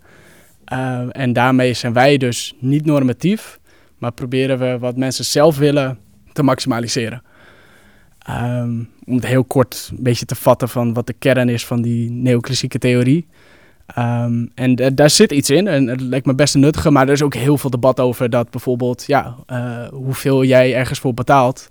Uh, 0.73 1.01
en 1.11 1.33
daarmee 1.33 1.75
zijn 1.75 1.93
wij 1.93 2.17
dus 2.17 2.55
niet 2.59 2.85
normatief, 2.85 3.61
maar 3.99 4.13
proberen 4.13 4.59
we 4.59 4.79
wat 4.79 4.97
mensen 4.97 5.25
zelf 5.25 5.59
willen 5.59 5.99
te 6.33 6.43
maximaliseren. 6.43 7.23
Um, 8.31 8.89
om 9.07 9.15
het 9.15 9.27
heel 9.27 9.45
kort 9.45 9.89
een 9.97 10.03
beetje 10.03 10.25
te 10.25 10.35
vatten 10.35 10.69
van 10.69 10.93
wat 10.93 11.07
de 11.07 11.13
kern 11.13 11.49
is 11.49 11.67
van 11.67 11.83
die 11.83 12.11
neoclassieke 12.11 12.79
theorie. 12.79 13.27
Um, 13.99 14.51
en 14.55 14.95
daar 14.95 15.11
zit 15.11 15.33
iets 15.33 15.51
in 15.51 15.67
en 15.67 15.87
het 15.87 16.01
lijkt 16.01 16.27
me 16.27 16.35
best 16.35 16.55
een 16.55 16.61
nuttige, 16.61 16.91
maar 16.91 17.07
er 17.07 17.13
is 17.13 17.23
ook 17.23 17.35
heel 17.35 17.59
veel 17.59 17.71
debat 17.71 18.01
over 18.01 18.31
dat 18.31 18.51
bijvoorbeeld, 18.51 19.05
ja, 19.07 19.37
uh, 19.47 19.89
hoeveel 19.89 20.45
jij 20.45 20.75
ergens 20.75 20.99
voor 20.99 21.15
betaalt 21.15 21.71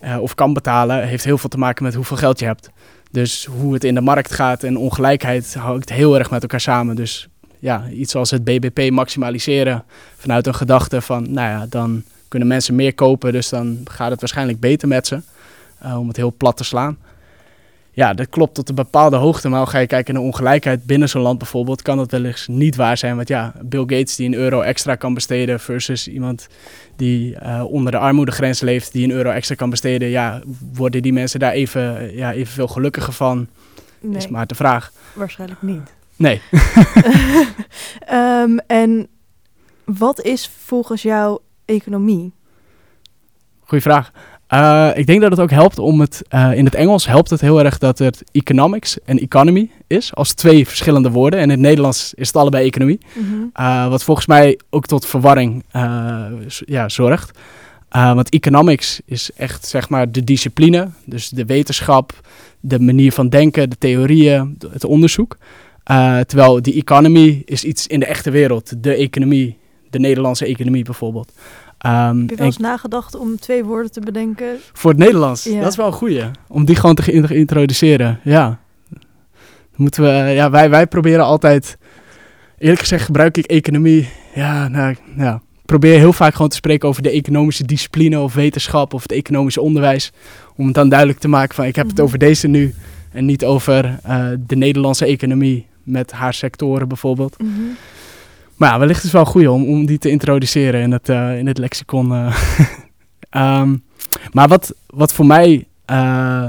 uh, 0.00 0.22
of 0.22 0.34
kan 0.34 0.52
betalen, 0.52 1.08
heeft 1.08 1.24
heel 1.24 1.38
veel 1.38 1.48
te 1.48 1.58
maken 1.58 1.84
met 1.84 1.94
hoeveel 1.94 2.16
geld 2.16 2.38
je 2.38 2.44
hebt. 2.44 2.70
Dus 3.10 3.44
hoe 3.44 3.74
het 3.74 3.84
in 3.84 3.94
de 3.94 4.00
markt 4.00 4.32
gaat 4.34 4.62
en 4.62 4.76
ongelijkheid 4.76 5.54
hangt 5.54 5.92
heel 5.92 6.18
erg 6.18 6.30
met 6.30 6.42
elkaar 6.42 6.60
samen. 6.60 6.96
Dus 6.96 7.28
ja, 7.58 7.88
iets 7.88 8.14
als 8.14 8.30
het 8.30 8.44
BBP 8.44 8.90
maximaliseren 8.90 9.84
vanuit 10.16 10.46
een 10.46 10.54
gedachte 10.54 11.00
van, 11.00 11.32
nou 11.32 11.48
ja, 11.48 11.66
dan 11.68 12.02
kunnen 12.28 12.48
mensen 12.48 12.74
meer 12.74 12.94
kopen, 12.94 13.32
dus 13.32 13.48
dan 13.48 13.80
gaat 13.84 14.10
het 14.10 14.20
waarschijnlijk 14.20 14.60
beter 14.60 14.88
met 14.88 15.06
ze. 15.06 15.20
Uh, 15.84 15.98
om 15.98 16.08
het 16.08 16.16
heel 16.16 16.34
plat 16.36 16.56
te 16.56 16.64
slaan. 16.64 16.98
Ja, 18.00 18.14
dat 18.14 18.28
klopt 18.28 18.54
tot 18.54 18.68
een 18.68 18.74
bepaalde 18.74 19.16
hoogte. 19.16 19.48
Maar 19.48 19.66
ga 19.66 19.78
je 19.78 19.86
kijken 19.86 20.14
naar 20.14 20.22
ongelijkheid 20.22 20.84
binnen 20.84 21.08
zo'n 21.08 21.22
land 21.22 21.38
bijvoorbeeld, 21.38 21.82
kan 21.82 21.96
dat 21.96 22.10
wellicht 22.10 22.48
niet 22.48 22.76
waar 22.76 22.96
zijn. 22.98 23.16
Want 23.16 23.28
ja, 23.28 23.52
Bill 23.62 23.80
Gates 23.80 24.16
die 24.16 24.26
een 24.26 24.34
euro 24.34 24.60
extra 24.60 24.94
kan 24.94 25.14
besteden 25.14 25.60
versus 25.60 26.08
iemand 26.08 26.48
die 26.96 27.36
uh, 27.42 27.64
onder 27.66 27.92
de 27.92 27.98
armoedegrens 27.98 28.60
leeft, 28.60 28.92
die 28.92 29.04
een 29.04 29.10
euro 29.10 29.30
extra 29.30 29.54
kan 29.54 29.70
besteden. 29.70 30.08
Ja, 30.08 30.42
worden 30.72 31.02
die 31.02 31.12
mensen 31.12 31.40
daar 31.40 31.52
even, 31.52 32.14
ja, 32.16 32.32
evenveel 32.32 32.68
gelukkiger 32.68 33.12
van? 33.12 33.46
Nee. 34.00 34.16
Is 34.16 34.28
maar 34.28 34.46
de 34.46 34.54
vraag. 34.54 34.92
Waarschijnlijk 35.12 35.62
niet. 35.62 35.94
Nee. 36.16 36.40
um, 38.12 38.58
en 38.82 39.08
wat 39.84 40.22
is 40.22 40.50
volgens 40.64 41.02
jou 41.02 41.40
economie? 41.64 42.32
Goeie 43.60 43.82
vraag. 43.82 44.12
Uh, 44.52 44.90
ik 44.94 45.06
denk 45.06 45.20
dat 45.20 45.30
het 45.30 45.40
ook 45.40 45.50
helpt 45.50 45.78
om 45.78 46.00
het, 46.00 46.22
uh, 46.34 46.52
in 46.52 46.64
het 46.64 46.74
Engels 46.74 47.06
helpt 47.06 47.30
het 47.30 47.40
heel 47.40 47.64
erg 47.64 47.78
dat 47.78 47.98
het 47.98 48.22
economics 48.32 48.98
en 49.04 49.18
economy 49.18 49.70
is, 49.86 50.14
als 50.14 50.32
twee 50.32 50.66
verschillende 50.66 51.10
woorden. 51.10 51.38
En 51.38 51.44
in 51.44 51.50
het 51.50 51.60
Nederlands 51.60 52.14
is 52.14 52.26
het 52.26 52.36
allebei 52.36 52.66
economie. 52.66 52.98
Mm 53.14 53.24
-hmm. 53.24 53.50
uh, 53.60 53.88
wat 53.88 54.02
volgens 54.02 54.26
mij 54.26 54.58
ook 54.70 54.86
tot 54.86 55.06
verwarring 55.06 55.64
ja, 56.64 56.88
zorgt. 56.88 57.38
want 57.88 58.28
economics 58.28 59.00
is 59.04 59.30
echt 59.36 59.66
zeg 59.66 59.88
maar 59.88 60.12
de 60.12 60.24
discipline, 60.24 60.88
dus 61.04 61.28
de 61.28 61.44
wetenschap, 61.44 62.20
de 62.60 62.80
manier 62.80 63.12
van 63.12 63.28
denken, 63.28 63.70
de 63.70 63.78
theorieën, 63.78 64.58
het 64.70 64.84
onderzoek. 64.84 65.36
terwijl 66.26 66.62
die 66.62 66.74
economy 66.74 67.42
is 67.44 67.64
iets 67.64 67.86
in 67.86 68.00
de 68.00 68.06
echte 68.06 68.30
wereld, 68.30 68.82
de 68.82 68.94
economie, 68.94 69.58
de 69.90 69.98
Nederlandse 69.98 70.46
economie 70.46 70.84
bijvoorbeeld. 70.84 71.32
Um, 71.86 72.20
Heb 72.20 72.30
je 72.30 72.36
wel 72.36 72.46
eens 72.46 72.56
nagedacht 72.56 73.14
om 73.14 73.38
twee 73.38 73.64
woorden 73.64 73.92
te 73.92 74.00
bedenken? 74.00 74.58
Voor 74.72 74.90
het 74.90 74.98
Nederlands? 74.98 75.44
Ja. 75.44 75.60
Dat 75.60 75.70
is 75.70 75.76
wel 75.76 75.86
een 75.86 75.92
goeie. 75.92 76.24
Om 76.48 76.64
die 76.64 76.76
gewoon 76.76 76.94
te 76.94 77.12
introduceren, 77.34 78.20
ja. 78.24 78.58
moeten 79.76 80.02
we, 80.02 80.08
ja 80.08 80.50
wij, 80.50 80.70
wij 80.70 80.86
proberen 80.86 81.24
altijd... 81.24 81.78
Eerlijk 82.58 82.80
gezegd 82.80 83.04
gebruik 83.04 83.36
ik 83.36 83.46
economie... 83.46 84.08
Ja, 84.34 84.68
nou, 84.68 84.96
ja. 85.16 85.40
probeer 85.66 85.98
heel 85.98 86.12
vaak 86.12 86.32
gewoon 86.32 86.48
te 86.48 86.56
spreken 86.56 86.88
over 86.88 87.02
de 87.02 87.10
economische 87.10 87.64
discipline 87.64 88.20
of 88.20 88.34
wetenschap 88.34 88.94
of 88.94 89.02
het 89.02 89.12
economische 89.12 89.60
onderwijs. 89.60 90.12
Om 90.56 90.64
het 90.64 90.74
dan 90.74 90.88
duidelijk 90.88 91.18
te 91.18 91.28
maken 91.28 91.54
van 91.54 91.64
ik 91.64 91.76
heb 91.76 91.86
het 91.86 91.96
mhm. 91.96 92.04
over 92.04 92.18
deze 92.18 92.48
nu 92.48 92.74
en 93.12 93.24
niet 93.24 93.44
over 93.44 93.98
uh, 94.06 94.28
de 94.46 94.56
Nederlandse 94.56 95.06
economie 95.06 95.66
met 95.82 96.12
haar 96.12 96.34
sectoren 96.34 96.88
bijvoorbeeld. 96.88 97.38
Mm 97.38 97.54
-hmm. 97.54 97.76
Maar 98.60 98.70
ja, 98.70 98.78
wellicht 98.78 98.98
is 98.98 99.04
het 99.04 99.12
wel 99.12 99.24
goed 99.24 99.46
om, 99.46 99.64
om 99.64 99.86
die 99.86 99.98
te 99.98 100.10
introduceren 100.10 100.80
in 100.80 100.92
het, 100.92 101.08
uh, 101.08 101.38
in 101.38 101.46
het 101.46 101.58
lexicon. 101.58 102.12
Uh. 102.12 102.36
um, 103.60 103.82
maar 104.32 104.48
wat, 104.48 104.74
wat 104.86 105.12
voor 105.12 105.26
mij 105.26 105.66
uh, 105.90 106.48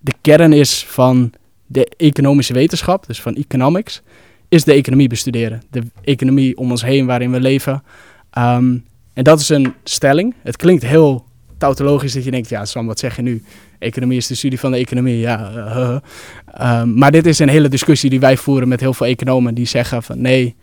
de 0.00 0.12
kern 0.20 0.52
is 0.52 0.84
van 0.88 1.32
de 1.66 1.88
economische 1.96 2.52
wetenschap, 2.52 3.06
dus 3.06 3.20
van 3.20 3.34
economics, 3.34 4.02
is 4.48 4.64
de 4.64 4.72
economie 4.72 5.08
bestuderen. 5.08 5.62
De 5.70 5.82
economie 6.04 6.56
om 6.56 6.70
ons 6.70 6.82
heen 6.82 7.06
waarin 7.06 7.30
we 7.30 7.40
leven. 7.40 7.82
Um, 8.38 8.84
en 9.12 9.24
dat 9.24 9.40
is 9.40 9.48
een 9.48 9.74
stelling. 9.84 10.34
Het 10.42 10.56
klinkt 10.56 10.82
heel 10.82 11.24
tautologisch 11.58 12.12
dat 12.12 12.24
je 12.24 12.30
denkt, 12.30 12.48
ja 12.48 12.64
Sam, 12.64 12.86
wat 12.86 12.98
zeg 12.98 13.16
je 13.16 13.22
nu? 13.22 13.42
Economie 13.78 14.16
is 14.16 14.26
de 14.26 14.34
studie 14.34 14.60
van 14.60 14.70
de 14.70 14.78
economie, 14.78 15.18
ja. 15.18 15.52
Um, 16.60 16.98
maar 16.98 17.10
dit 17.10 17.26
is 17.26 17.38
een 17.38 17.48
hele 17.48 17.68
discussie 17.68 18.10
die 18.10 18.20
wij 18.20 18.36
voeren 18.36 18.68
met 18.68 18.80
heel 18.80 18.94
veel 18.94 19.06
economen 19.06 19.54
die 19.54 19.66
zeggen 19.66 20.02
van 20.02 20.20
nee, 20.20 20.56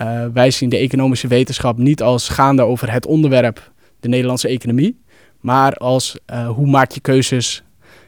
uh, 0.00 0.24
wij 0.32 0.50
zien 0.50 0.68
de 0.68 0.76
economische 0.76 1.26
wetenschap 1.26 1.78
niet 1.78 2.02
als 2.02 2.28
gaande 2.28 2.62
over 2.62 2.92
het 2.92 3.06
onderwerp 3.06 3.70
de 4.00 4.08
Nederlandse 4.08 4.48
economie, 4.48 5.00
maar 5.40 5.74
als 5.74 6.18
uh, 6.32 6.48
hoe 6.48 6.66
maak 6.66 6.90
je 6.90 7.00
keuzes 7.00 7.62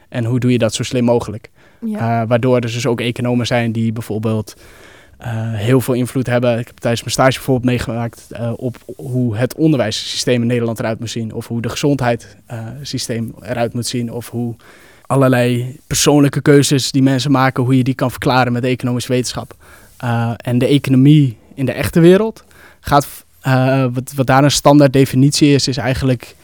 en 0.09 0.25
hoe 0.25 0.39
doe 0.39 0.51
je 0.51 0.57
dat 0.57 0.73
zo 0.73 0.83
slim 0.83 1.03
mogelijk. 1.03 1.49
Ja. 1.85 2.21
Uh, 2.21 2.27
waardoor 2.27 2.55
er 2.55 2.61
dus 2.61 2.87
ook 2.87 3.01
economen 3.01 3.47
zijn 3.47 3.71
die 3.71 3.91
bijvoorbeeld 3.91 4.55
heel 5.53 5.81
veel 5.81 5.93
invloed 5.93 6.27
hebben. 6.27 6.59
Ik 6.59 6.67
heb 6.67 6.77
tijdens 6.77 7.01
mijn 7.01 7.13
stage 7.13 7.33
bijvoorbeeld 7.33 7.65
meegemaakt 7.65 8.27
op 8.55 8.77
hoe 8.95 9.37
het 9.37 9.55
onderwijssysteem 9.55 10.41
in 10.41 10.47
Nederland 10.47 10.79
eruit 10.79 10.99
moet 10.99 11.09
zien, 11.09 11.33
of 11.33 11.47
hoe 11.47 11.61
de 11.61 11.69
gezondheidssysteem 11.69 13.35
eruit 13.41 13.73
moet 13.73 13.85
zien, 13.87 14.11
of 14.11 14.29
hoe 14.29 14.55
allerlei 15.01 15.77
persoonlijke 15.87 16.41
keuzes 16.41 16.91
die 16.91 17.03
mensen 17.03 17.31
maken, 17.31 17.63
hoe 17.63 17.77
je 17.77 17.83
die 17.83 17.93
kan 17.93 18.11
verklaren 18.11 18.53
met 18.53 18.61
de 18.61 18.67
economische 18.67 19.11
wetenschap. 19.11 19.55
en 20.37 20.57
de 20.57 20.67
economie 20.67 21.37
in 21.55 21.65
de 21.65 21.71
echte 21.71 21.99
wereld 21.99 22.43
gaat, 22.79 23.25
uh, 23.47 23.85
wat, 23.93 24.13
wat 24.15 24.27
daar 24.27 24.43
een 24.43 24.51
standaard 24.51 24.93
definitie 24.93 25.53
is, 25.53 25.67
is 25.67 25.77
eigenlijk 25.77 26.35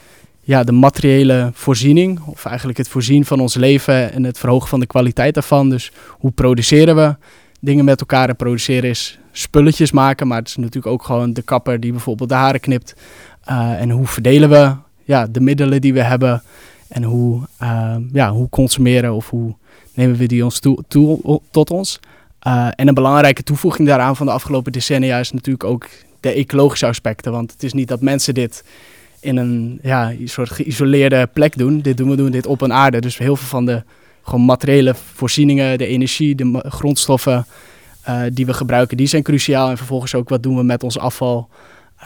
ja, 0.42 0.64
de 0.64 0.72
materiële 0.72 1.52
voorziening. 1.54 2.20
Of 2.26 2.46
eigenlijk 2.46 2.78
het 2.78 2.88
voorzien 2.88 3.26
van 3.26 3.40
ons 3.40 3.56
leven 3.56 4.14
en 4.14 4.24
het 4.24 4.38
verhogen 4.38 4.70
van 4.70 4.80
de 4.80 4.86
kwaliteit 4.86 5.34
daarvan. 5.34 5.70
Dus 5.70 5.92
hoe 6.10 6.32
produceren 6.32 6.96
we 6.96 7.16
dingen 7.60 7.86
met 7.86 8.00
elkaar? 8.00 8.30
En 8.30 8.36
produceren 8.36 8.90
is 8.90 9.20
spulletjes 9.32 9.92
maken, 9.92 10.28
maar 10.28 10.40
het 10.40 10.48
is 10.48 10.56
natuurlijk 10.56 10.94
ook 10.94 11.04
gewoon 11.04 11.34
de 11.34 11.42
kapper 11.42 11.80
die 11.80 11.92
bijvoorbeeld 11.92 12.30
de 12.30 12.36
haren 12.36 12.60
knipt. 12.60 12.96
Uh, 13.50 13.82
en 13.82 13.90
hoe 13.90 14.08
verdelen 14.08 14.50
we 14.50 14.76
ja, 15.04 15.28
de 15.28 15.42
middelen 15.42 15.82
die 15.82 15.94
we 15.94 16.02
hebben? 16.02 16.44
En 16.88 17.04
hoe, 17.04 17.42
uh, 17.62 17.96
ja, 18.12 18.32
hoe 18.32 18.50
consumeren 18.50 19.14
of 19.14 19.30
hoe 19.30 19.56
nemen 19.94 20.18
we 20.18 20.26
die 20.26 20.44
ons 20.44 20.60
toe, 20.60 20.84
toe 20.88 21.42
tot 21.52 21.72
ons? 21.72 22.00
Uh, 22.48 22.68
en 22.76 22.88
een 22.88 22.94
belangrijke 22.94 23.44
toevoeging 23.44 23.88
daaraan 23.88 24.16
van 24.16 24.26
de 24.26 24.32
afgelopen 24.32 24.72
decennia 24.72 25.18
is 25.18 25.32
natuurlijk 25.32 25.64
ook 25.64 25.88
de 26.20 26.32
ecologische 26.32 26.86
aspecten. 26.86 27.32
Want 27.32 27.52
het 27.52 27.64
is 27.64 27.74
niet 27.74 27.88
dat 27.88 28.02
mensen 28.02 28.34
dit 28.34 28.64
in 29.20 29.38
een 29.38 29.80
ja, 29.82 30.14
soort 30.26 30.50
geïsoleerde 30.50 31.30
plek 31.34 31.58
doen. 31.58 31.82
Dit 31.82 31.98
doen 31.98 32.10
we 32.10 32.16
doen 32.16 32.32
dit 32.32 32.46
op 32.46 32.62
een 32.62 32.74
aarde. 32.74 33.02
Dus 33.02 33.18
heel 33.18 33.36
veel 33.36 33.48
van 33.48 33.66
de 33.66 33.84
gewoon 34.22 34.46
materiële 34.46 34.96
voorzieningen, 34.96 35.78
de 35.78 35.86
energie, 35.86 36.36
de 36.36 36.64
grondstoffen 36.68 37.46
uh, 38.10 38.22
die 38.34 38.46
we 38.46 38.54
gebruiken, 38.54 38.98
die 38.98 39.08
zijn 39.08 39.24
cruciaal. 39.24 39.70
En 39.70 39.78
vervolgens 39.78 40.16
ook 40.16 40.30
wat 40.30 40.44
doen 40.44 40.56
we 40.56 40.64
met 40.64 40.84
ons 40.84 41.00
afval. 41.00 41.50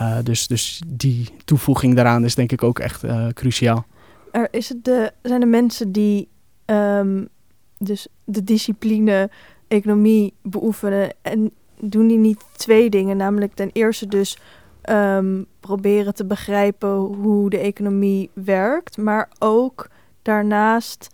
Uh, 0.01 0.17
dus, 0.23 0.47
dus 0.47 0.81
die 0.87 1.29
toevoeging 1.45 1.95
daaraan 1.95 2.25
is 2.25 2.35
denk 2.35 2.51
ik 2.51 2.63
ook 2.63 2.79
echt 2.79 3.03
cruciaal. 3.33 3.85
Er 4.31 4.47
is 4.51 4.69
het 4.69 4.85
de, 4.85 5.11
zijn 5.21 5.41
er 5.41 5.47
mensen 5.47 5.91
die 5.91 6.27
um, 6.65 7.27
dus 7.77 8.07
de 8.23 8.43
discipline 8.43 9.29
economie 9.75 10.33
beoefenen 10.41 11.13
en 11.21 11.51
doen 11.79 12.07
die 12.07 12.17
niet 12.17 12.43
twee 12.55 12.89
dingen. 12.89 13.17
Namelijk 13.17 13.53
ten 13.53 13.69
eerste 13.73 14.07
dus 14.07 14.37
um, 14.89 15.45
proberen 15.59 16.13
te 16.13 16.25
begrijpen 16.25 16.95
hoe 16.97 17.49
de 17.49 17.57
economie 17.57 18.29
werkt, 18.33 18.97
maar 18.97 19.29
ook 19.39 19.87
daarnaast 20.21 21.09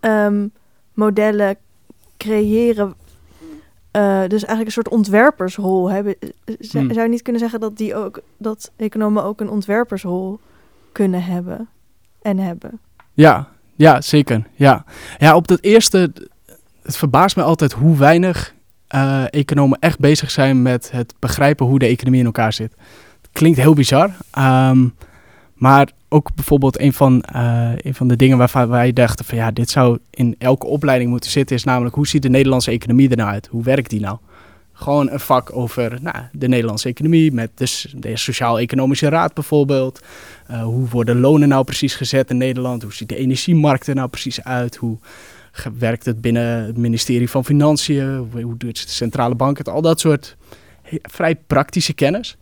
um, 0.00 0.52
modellen 0.94 1.56
creëren. 2.16 2.94
Uh, 3.92 4.20
dus 4.20 4.44
eigenlijk 4.44 4.64
een 4.64 4.82
soort 4.82 4.88
ontwerpersrol 4.88 5.90
hebben. 5.90 6.16
Z 6.58 6.72
hmm. 6.72 6.92
Zou 6.92 7.02
je 7.02 7.08
niet 7.08 7.22
kunnen 7.22 7.40
zeggen 7.40 7.60
dat 7.60 7.76
die 7.76 7.94
ook 7.94 8.20
dat 8.36 8.72
economen 8.76 9.24
ook 9.24 9.40
een 9.40 9.50
ontwerpersrol 9.50 10.40
kunnen 10.92 11.22
hebben 11.22 11.68
en 12.22 12.38
hebben? 12.38 12.80
Ja, 13.12 13.48
ja, 13.74 14.00
zeker. 14.00 14.46
Ja, 14.54 14.84
ja 15.18 15.36
op 15.36 15.48
dat 15.48 15.60
eerste 15.60 16.12
het 16.88 16.96
verbaast 16.96 17.36
me 17.36 17.42
altijd 17.42 17.72
hoe 17.72 17.96
weinig 17.96 18.54
uh, 18.94 19.24
economen 19.30 19.78
echt 19.80 19.98
bezig 19.98 20.30
zijn 20.30 20.62
met 20.62 20.90
het 20.90 21.14
begrijpen 21.18 21.66
hoe 21.66 21.78
de 21.78 21.86
economie 21.86 22.20
in 22.20 22.26
elkaar 22.26 22.52
zit. 22.52 22.72
Het 23.20 23.30
klinkt 23.32 23.58
heel 23.58 23.74
bizar, 23.74 24.10
um, 24.38 24.94
maar 25.54 25.90
ook 26.08 26.34
bijvoorbeeld 26.34 26.80
een 26.80 26.92
van, 26.92 27.22
eh, 27.22 27.70
een 27.76 27.94
van 27.94 28.08
de 28.08 28.16
dingen 28.16 28.38
waarvan 28.38 28.68
wij 28.68 28.92
dachten 28.92 29.24
van 29.24 29.38
ja, 29.38 29.50
dit 29.50 29.70
zou 29.70 29.98
in 30.10 30.34
elke 30.38 30.66
opleiding 30.66 31.10
moeten 31.10 31.30
zitten, 31.30 31.56
is 31.56 31.64
namelijk 31.64 31.94
hoe 31.94 32.06
ziet 32.06 32.22
de 32.22 32.28
Nederlandse 32.28 32.70
economie 32.70 33.10
er 33.10 33.16
nou 33.16 33.30
uit? 33.30 33.46
Hoe 33.46 33.62
werkt 33.62 33.90
die 33.90 34.00
nou? 34.00 34.18
Gewoon 34.72 35.10
een 35.10 35.20
vak 35.20 35.56
over 35.56 35.98
nou, 36.02 36.16
de 36.32 36.48
Nederlandse 36.48 36.88
economie, 36.88 37.32
met 37.32 37.50
dus 37.54 37.94
de 37.96 38.16
Sociaal-Economische 38.16 39.08
Raad 39.08 39.34
bijvoorbeeld. 39.34 40.00
Uh, 40.50 40.62
hoe 40.62 40.88
worden 40.88 41.20
lonen 41.20 41.48
nou 41.48 41.64
precies 41.64 41.94
gezet 41.94 42.30
in 42.30 42.36
Nederland? 42.36 42.82
Hoe 42.82 42.92
ziet 42.92 43.08
de 43.08 43.16
energiemarkt 43.16 43.86
er 43.86 43.94
nou 43.94 44.08
precies 44.08 44.44
uit? 44.44 44.76
Hoe 44.76 44.98
werkt 45.78 46.04
het 46.04 46.20
binnen 46.20 46.64
het 46.64 46.76
ministerie 46.76 47.30
van 47.30 47.44
Financiën? 47.44 48.28
Hoe, 48.32 48.56
doet 48.56 48.86
de 48.86 48.92
centrale 48.92 49.34
bank 49.34 49.58
het? 49.58 49.68
Al 49.68 49.82
dat 49.82 50.00
soort 50.00 50.36
vrij 51.02 51.36
praktische 51.46 51.92
kennis. 51.92 52.36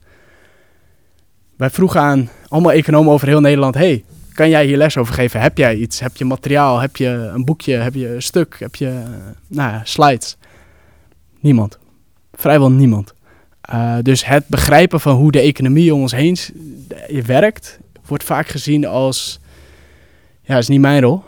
Wij 1.57 1.70
vroegen 1.70 2.00
aan 2.00 2.29
allemaal 2.48 2.72
economen 2.72 3.12
over 3.12 3.29
heel 3.29 3.40
Nederland: 3.40 3.74
hey, 3.74 4.05
kan 4.33 4.48
jij 4.48 4.66
hier 4.66 4.76
les 4.76 4.96
over 4.96 5.14
geven? 5.14 5.40
Heb 5.40 5.59
jij 5.59 5.76
iets? 5.76 6.00
Heb 6.00 6.16
je 6.16 6.24
materiaal? 6.24 6.79
Heb 6.79 6.96
je 6.96 7.09
een 7.09 7.44
boekje? 7.44 7.74
Heb 7.74 7.94
je 7.94 8.14
een 8.14 8.22
stuk? 8.22 8.57
Heb 8.59 8.74
je 8.74 9.02
nou 9.46 9.70
ja, 9.70 9.81
slides? 9.85 10.37
Niemand. 11.40 11.79
Vrijwel 12.33 12.70
niemand. 12.70 13.14
Uh, 13.72 13.96
dus 14.02 14.26
het 14.26 14.46
begrijpen 14.46 15.00
van 15.00 15.16
hoe 15.16 15.33
de 15.33 15.40
economie 15.40 15.94
om 15.94 16.00
ons 16.00 16.12
heen 16.12 16.37
werkt, 17.24 17.79
wordt 18.07 18.24
vaak 18.24 18.48
gezien 18.48 18.87
als. 18.87 19.40
Ja, 20.42 20.59
is 20.59 20.68
niet 20.68 20.81
mijn 20.81 21.02
rol 21.02 21.22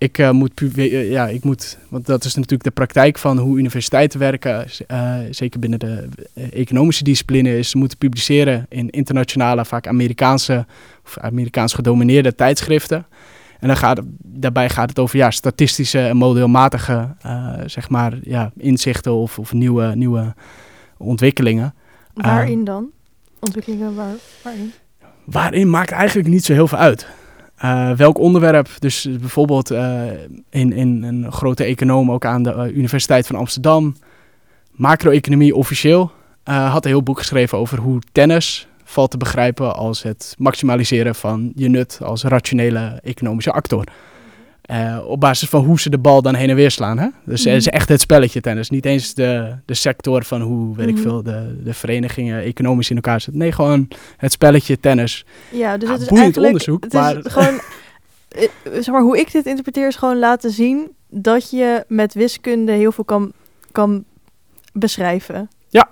ik 0.00 0.18
uh, 0.18 0.30
moet, 0.30 0.60
uh, 0.60 1.10
ja, 1.10 1.28
ik 1.28 1.44
moet, 1.44 1.78
want 1.88 2.06
dat 2.06 2.24
is 2.24 2.34
natuurlijk 2.34 2.62
de 2.62 2.70
praktijk 2.70 3.18
van 3.18 3.38
hoe 3.38 3.58
universiteiten 3.58 4.18
werken, 4.18 4.66
uh, 4.90 5.18
zeker 5.30 5.60
binnen 5.60 5.78
de 5.78 6.08
economische 6.52 7.04
discipline, 7.04 7.58
is 7.58 7.74
moeten 7.74 7.98
publiceren 7.98 8.66
in 8.68 8.90
internationale, 8.90 9.64
vaak 9.64 9.86
Amerikaanse 9.86 10.66
of 11.04 11.18
Amerikaans 11.18 11.74
gedomineerde 11.74 12.34
tijdschriften. 12.34 13.06
En 13.58 13.68
dan 13.68 13.76
gaat, 13.76 14.00
daarbij 14.22 14.68
gaat 14.68 14.88
het 14.88 14.98
over 14.98 15.16
ja, 15.16 15.30
statistische 15.30 15.98
en 15.98 16.16
modelmatige 16.16 17.08
zeg 17.66 17.88
maar, 17.88 18.18
ja, 18.22 18.52
inzichten 18.56 19.12
of, 19.12 19.38
of 19.38 19.52
nieuwe, 19.52 19.92
nieuwe 19.94 20.34
ontwikkelingen. 20.96 21.74
Waarin 22.14 22.64
dan? 22.64 22.90
Ontwikkelingen 23.38 23.94
waar, 23.94 24.14
waarin? 24.42 24.72
Waarin 25.24 25.70
maakt 25.70 25.90
eigenlijk 25.90 26.28
niet 26.28 26.44
zo 26.44 26.52
heel 26.52 26.68
veel 26.68 26.78
uit. 26.78 27.06
Uh, 27.64 27.90
welk 27.90 28.18
onderwerp, 28.18 28.68
dus 28.78 29.08
bijvoorbeeld 29.20 29.72
uh, 29.72 30.02
in, 30.50 30.72
in 30.72 31.02
een 31.02 31.32
grote 31.32 31.64
econoom 31.64 32.12
ook 32.12 32.24
aan 32.24 32.42
de 32.42 32.54
uh, 32.54 32.76
Universiteit 32.76 33.26
van 33.26 33.36
Amsterdam, 33.36 33.96
macro-economie 34.70 35.54
officieel, 35.54 36.12
had 36.44 36.84
een 36.84 36.90
heel 36.90 37.02
boek 37.02 37.18
geschreven 37.18 37.58
over 37.58 37.78
hoe 37.78 38.00
tennis 38.12 38.66
valt 38.84 39.10
te 39.10 39.16
begrijpen 39.16 39.74
als 39.74 40.02
het 40.02 40.34
maximaliseren 40.38 41.14
van 41.14 41.52
je 41.54 41.68
nut 41.68 41.98
als 42.02 42.22
rationele 42.22 43.00
economische 43.02 43.52
actor. 43.52 43.84
Uh, 44.70 44.98
op 45.06 45.20
basis 45.20 45.48
van 45.48 45.64
hoe 45.64 45.80
ze 45.80 45.90
de 45.90 45.98
bal 45.98 46.22
dan 46.22 46.34
heen 46.34 46.50
en 46.50 46.56
weer 46.56 46.70
slaan. 46.70 46.98
Hè? 46.98 47.08
Dus 47.24 47.44
het 47.44 47.54
is 47.54 47.66
mhm. 47.66 47.74
echt 47.74 47.88
het 47.88 48.00
spelletje 48.00 48.40
tennis. 48.40 48.70
Niet 48.70 48.84
eens 48.84 49.14
de, 49.14 49.54
de 49.64 49.74
sector 49.74 50.24
van 50.24 50.40
hoe, 50.40 50.76
weet 50.76 50.88
ik 50.88 50.94
mhm. 50.94 51.02
veel, 51.02 51.22
de, 51.22 51.60
de 51.64 51.74
verenigingen 51.74 52.42
economisch 52.42 52.90
in 52.90 52.96
elkaar 52.96 53.20
zitten. 53.20 53.42
Nee, 53.42 53.52
gewoon 53.52 53.88
het 54.16 54.32
spelletje 54.32 54.80
tennis. 54.80 55.24
Ja, 55.50 55.76
dus 55.76 55.88
het 55.88 56.00
is 56.00 56.08
eigenlijk... 56.08 56.46
onderzoek. 56.46 56.84
Het 56.84 56.92
maar... 56.92 57.16
is 57.16 57.32
gewoon, 57.32 57.60
eh, 58.28 58.48
zeg 58.72 58.86
maar, 58.86 59.02
hoe 59.02 59.18
ik 59.18 59.32
dit 59.32 59.46
interpreteer 59.46 59.86
is 59.86 59.96
gewoon 59.96 60.18
laten 60.18 60.50
zien 60.50 60.90
dat 61.08 61.50
je 61.50 61.84
met 61.88 62.14
wiskunde 62.14 62.72
heel 62.72 62.92
veel 62.92 63.04
kan, 63.04 63.32
kan 63.72 64.04
beschrijven. 64.72 65.48
Ja, 65.68 65.88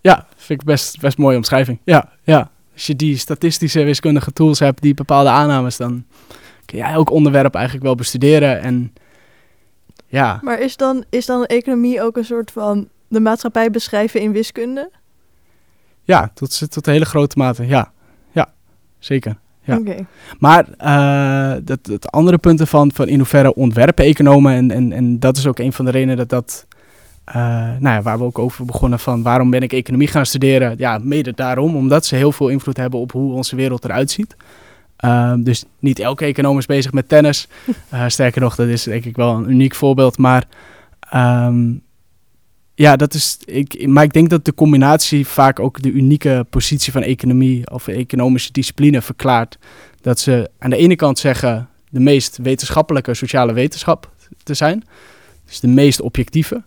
ja, 0.00 0.26
vind 0.36 0.60
ik 0.60 0.66
best, 0.66 1.00
best 1.00 1.18
mooie 1.18 1.36
omschrijving. 1.36 1.78
Ja, 1.84 2.12
ja. 2.22 2.50
Als 2.72 2.86
je 2.86 2.96
die 2.96 3.16
statistische 3.16 3.84
wiskundige 3.84 4.32
tools 4.32 4.58
hebt, 4.58 4.82
die 4.82 4.94
bepaalde 4.94 5.30
aannames, 5.30 5.76
dan 5.76 6.04
kun 6.70 6.78
jij 6.78 6.90
elk 6.90 7.10
onderwerp 7.10 7.54
eigenlijk 7.54 7.84
wel 7.84 7.94
bestuderen. 7.94 8.60
En 8.60 8.92
ja. 10.06 10.38
Maar 10.42 10.60
is 10.60 10.76
dan, 10.76 11.04
is 11.08 11.26
dan 11.26 11.44
economie 11.44 12.02
ook 12.02 12.16
een 12.16 12.24
soort 12.24 12.50
van 12.50 12.88
de 13.08 13.20
maatschappij 13.20 13.70
beschrijven 13.70 14.20
in 14.20 14.32
wiskunde? 14.32 14.90
Ja, 16.02 16.30
tot, 16.34 16.70
tot 16.72 16.86
een 16.86 16.92
hele 16.92 17.04
grote 17.04 17.38
mate, 17.38 17.66
ja. 17.66 17.92
Ja, 18.32 18.52
zeker. 18.98 19.38
Ja. 19.62 19.80
Maar 20.38 20.66
uh, 20.80 21.60
dat, 21.64 21.78
het 21.82 22.10
andere 22.10 22.38
punten 22.38 22.66
van, 22.66 22.92
van 22.92 23.08
in 23.08 23.18
hoeverre 23.18 23.54
ontwerpen 23.54 24.04
economen, 24.04 24.54
en, 24.54 24.70
en, 24.70 24.92
en 24.92 25.18
dat 25.18 25.36
is 25.36 25.46
ook 25.46 25.58
een 25.58 25.72
van 25.72 25.84
de 25.84 25.90
redenen 25.90 26.16
dat 26.16 26.28
dat, 26.28 26.66
uh, 27.28 27.34
nou 27.78 27.94
ja, 27.94 28.02
waar 28.02 28.18
we 28.18 28.24
ook 28.24 28.38
over 28.38 28.64
begonnen 28.64 28.98
van 28.98 29.22
waarom 29.22 29.50
ben 29.50 29.62
ik 29.62 29.72
economie 29.72 30.08
gaan 30.08 30.26
studeren? 30.26 30.74
Ja, 30.78 30.98
mede 31.02 31.32
daarom, 31.32 31.76
omdat 31.76 32.06
ze 32.06 32.16
heel 32.16 32.32
veel 32.32 32.48
invloed 32.48 32.76
hebben 32.76 33.00
op 33.00 33.12
hoe 33.12 33.32
onze 33.32 33.56
wereld 33.56 33.84
eruit 33.84 34.10
ziet. 34.10 34.36
Ehm, 35.00 35.42
dus 35.42 35.64
niet 35.78 35.98
elke 35.98 36.24
econoom 36.24 36.58
is 36.58 36.66
bezig 36.66 36.92
met 36.92 37.08
tennis. 37.08 37.48
Uh, 37.94 38.04
sterker 38.08 38.40
nog, 38.40 38.54
dat 38.54 38.68
is 38.68 38.82
denk 38.82 39.04
ik 39.04 39.16
wel 39.16 39.34
een 39.34 39.50
uniek 39.50 39.74
voorbeeld. 39.74 40.18
Maar 40.18 40.46
um, 41.14 41.82
ja, 42.74 42.96
dat 42.96 43.14
is. 43.14 43.38
Ik, 43.44 43.86
maar 43.86 44.04
ik 44.04 44.12
denk 44.12 44.30
dat 44.30 44.44
de 44.44 44.54
combinatie 44.54 45.26
vaak 45.26 45.60
ook 45.60 45.82
de 45.82 45.90
unieke 45.90 46.46
positie 46.50 46.92
van 46.92 47.02
economie 47.02 47.70
of 47.70 47.88
economische 47.88 48.52
discipline 48.52 49.02
verklaart. 49.02 49.58
Dat 50.00 50.18
ze 50.18 50.50
aan 50.58 50.70
de 50.70 50.76
ene 50.76 50.96
kant 50.96 51.18
zeggen 51.18 51.68
de 51.90 52.00
meest 52.00 52.38
wetenschappelijke 52.42 53.14
sociale 53.14 53.52
wetenschap 53.52 54.10
te 54.42 54.54
zijn. 54.54 54.84
Dus 55.46 55.60
de 55.60 55.68
meest 55.68 56.00
objectieve. 56.00 56.62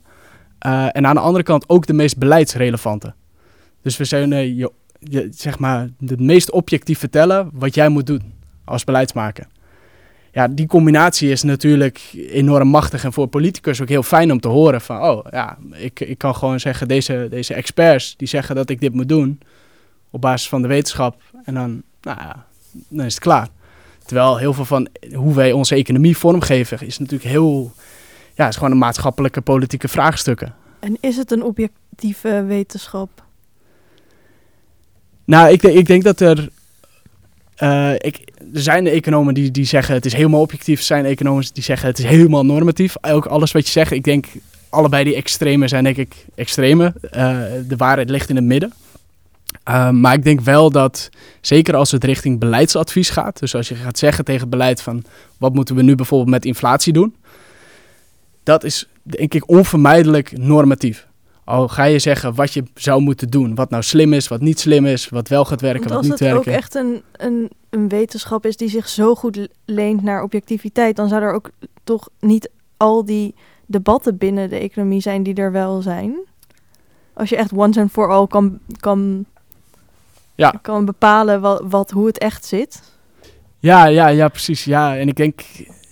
Uh, 0.67 0.87
en 0.91 1.07
aan 1.07 1.15
de 1.15 1.21
andere 1.21 1.43
kant 1.43 1.69
ook 1.69 1.85
de 1.85 1.93
meest 1.93 2.17
beleidsrelevante. 2.17 3.13
Dus 3.81 3.97
we 3.97 4.05
zijn 4.05 4.31
uh, 4.31 4.57
je 4.57 4.71
zeg 5.29 5.59
maar, 5.59 5.89
het 6.05 6.19
meest 6.19 6.51
objectief 6.51 6.99
vertellen 6.99 7.49
wat 7.53 7.75
jij 7.75 7.89
moet 7.89 8.07
doen 8.07 8.33
als 8.65 8.83
beleidsmaker. 8.83 9.47
Ja, 10.31 10.47
die 10.47 10.67
combinatie 10.67 11.29
is 11.29 11.43
natuurlijk 11.43 12.09
enorm 12.13 12.67
machtig 12.67 13.03
en 13.03 13.13
voor 13.13 13.27
politicus 13.27 13.81
ook 13.81 13.89
heel 13.89 14.03
fijn 14.03 14.31
om 14.31 14.39
te 14.39 14.47
horen 14.47 14.81
van, 14.81 15.01
oh 15.01 15.25
ja, 15.31 15.57
ik, 15.71 15.99
ik 15.99 16.17
kan 16.17 16.35
gewoon 16.35 16.59
zeggen, 16.59 16.87
deze, 16.87 17.27
deze 17.29 17.53
experts 17.53 18.13
die 18.17 18.27
zeggen 18.27 18.55
dat 18.55 18.69
ik 18.69 18.79
dit 18.79 18.93
moet 18.93 19.09
doen 19.09 19.39
op 20.09 20.21
basis 20.21 20.49
van 20.49 20.61
de 20.61 20.67
wetenschap 20.67 21.21
en 21.43 21.53
dan, 21.53 21.81
nou 22.01 22.19
ja, 22.19 22.45
dan 22.87 23.05
is 23.05 23.13
het 23.13 23.23
klaar. 23.23 23.47
Terwijl 24.05 24.37
heel 24.37 24.53
veel 24.53 24.65
van 24.65 24.87
hoe 25.13 25.33
wij 25.33 25.51
onze 25.51 25.75
economie 25.75 26.17
vormgeven 26.17 26.81
is 26.81 26.97
natuurlijk 26.97 27.29
heel, 27.29 27.71
ja, 28.35 28.47
is 28.47 28.55
gewoon 28.55 28.71
een 28.71 28.77
maatschappelijke 28.77 29.41
politieke 29.41 29.87
vraagstukken. 29.87 30.55
En 30.79 30.97
is 30.99 31.17
het 31.17 31.31
een 31.31 31.43
objectieve 31.43 32.43
wetenschap? 32.43 33.22
Nou, 35.25 35.51
ik, 35.51 35.63
ik 35.63 35.85
denk 35.85 36.03
dat 36.03 36.19
er. 36.19 36.49
Uh, 37.59 37.93
ik, 37.93 38.19
er 38.53 38.61
zijn 38.61 38.87
economen 38.87 39.33
die, 39.33 39.51
die 39.51 39.65
zeggen 39.65 39.93
het 39.93 40.05
is 40.05 40.13
helemaal 40.13 40.41
objectief. 40.41 40.79
Er 40.79 40.85
zijn 40.85 41.05
economen 41.05 41.45
die 41.53 41.63
zeggen 41.63 41.87
het 41.87 41.99
is 41.99 42.05
helemaal 42.05 42.45
normatief. 42.45 42.95
Ook 43.01 43.25
alles 43.25 43.51
wat 43.51 43.65
je 43.65 43.71
zegt. 43.71 43.91
Ik 43.91 44.03
denk 44.03 44.25
allebei 44.69 45.03
die 45.03 45.15
extreme 45.15 45.67
zijn 45.67 45.83
denk 45.83 45.97
ik 45.97 46.25
extreme. 46.35 46.93
Uh, 47.03 47.11
de 47.67 47.75
waarheid 47.77 48.09
ligt 48.09 48.29
in 48.29 48.35
het 48.35 48.45
midden. 48.45 48.73
Uh, 49.69 49.89
maar 49.89 50.13
ik 50.13 50.23
denk 50.23 50.41
wel 50.41 50.71
dat, 50.71 51.09
zeker 51.41 51.75
als 51.75 51.91
het 51.91 52.03
richting 52.03 52.39
beleidsadvies 52.39 53.09
gaat, 53.09 53.39
dus 53.39 53.55
als 53.55 53.67
je 53.67 53.75
gaat 53.75 53.97
zeggen 53.97 54.25
tegen 54.25 54.49
beleid 54.49 54.81
van 54.81 55.03
wat 55.37 55.53
moeten 55.53 55.75
we 55.75 55.81
nu 55.81 55.95
bijvoorbeeld 55.95 56.29
met 56.29 56.45
inflatie 56.45 56.93
doen, 56.93 57.15
dat 58.43 58.63
is 58.63 58.87
denk 59.01 59.33
ik 59.33 59.49
onvermijdelijk 59.49 60.37
normatief. 60.37 61.07
Al 61.45 61.67
ga 61.67 61.83
je 61.83 61.99
zeggen 61.99 62.35
wat 62.35 62.53
je 62.53 62.63
zou 62.73 63.01
moeten 63.01 63.29
doen. 63.29 63.55
Wat 63.55 63.69
nou 63.69 63.83
slim 63.83 64.13
is, 64.13 64.27
wat 64.27 64.41
niet 64.41 64.59
slim 64.59 64.85
is, 64.85 65.09
wat 65.09 65.27
wel 65.27 65.45
gaat 65.45 65.61
werken, 65.61 65.89
wat 65.89 66.01
niet 66.01 66.19
werken. 66.19 66.37
Als 66.37 66.45
het 66.45 66.53
ook 66.53 66.59
echt 66.59 66.75
een, 66.75 67.03
een, 67.11 67.51
een 67.69 67.89
wetenschap 67.89 68.45
is 68.45 68.57
die 68.57 68.69
zich 68.69 68.89
zo 68.89 69.15
goed 69.15 69.47
leent 69.65 70.01
naar 70.01 70.23
objectiviteit, 70.23 70.95
dan 70.95 71.07
zou 71.07 71.21
er 71.21 71.33
ook 71.33 71.49
toch 71.83 72.09
niet 72.19 72.49
al 72.77 73.05
die 73.05 73.35
debatten 73.65 74.17
binnen 74.17 74.49
de 74.49 74.57
economie 74.57 75.01
zijn 75.01 75.23
die 75.23 75.35
er 75.35 75.51
wel 75.51 75.81
zijn. 75.81 76.15
Als 77.13 77.29
je 77.29 77.35
echt 77.35 77.51
once 77.51 77.79
and 77.79 77.91
for 77.91 78.09
all 78.09 78.27
kan, 78.27 78.59
kan, 78.79 79.25
ja. 80.35 80.59
kan 80.61 80.85
bepalen 80.85 81.41
wat, 81.41 81.61
wat, 81.63 81.91
hoe 81.91 82.07
het 82.07 82.17
echt 82.17 82.45
zit. 82.45 82.81
Ja, 83.59 83.85
ja, 83.85 84.07
ja, 84.07 84.27
precies. 84.27 84.63
Ja, 84.63 84.97
en 84.97 85.07
ik 85.07 85.15
denk, 85.15 85.41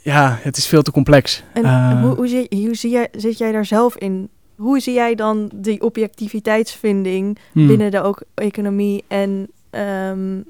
ja, 0.04 0.38
het 0.42 0.58
is 0.58 0.68
veel 0.68 0.82
te 0.82 0.92
complex. 0.92 1.44
En 1.54 1.64
uh, 1.64 2.02
hoe, 2.02 2.16
hoe, 2.16 2.28
zie, 2.28 2.48
hoe 2.50 2.76
zie 2.76 2.92
jij, 2.92 3.08
zit 3.12 3.38
jij 3.38 3.52
daar 3.52 3.66
zelf 3.66 3.96
in? 3.96 4.30
Hoe 4.62 4.80
zie 4.80 4.94
jij 4.94 5.16
dan 5.16 5.52
die 5.54 5.82
objectiviteitsvinding 5.82 7.38
hmm. 7.52 7.68
binnen 7.68 7.92
de 7.92 8.02
ook 8.02 8.24
economie 8.34 9.04
en 9.08 9.50
um, 9.72 10.46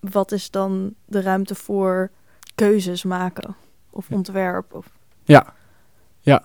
wat 0.00 0.32
is 0.32 0.50
dan 0.50 0.94
de 1.04 1.20
ruimte 1.20 1.54
voor 1.54 2.10
keuzes 2.54 3.04
maken 3.04 3.56
of 3.90 4.06
ontwerp? 4.10 4.74
Of... 4.74 4.86
Ja. 5.24 5.54
ja, 6.20 6.44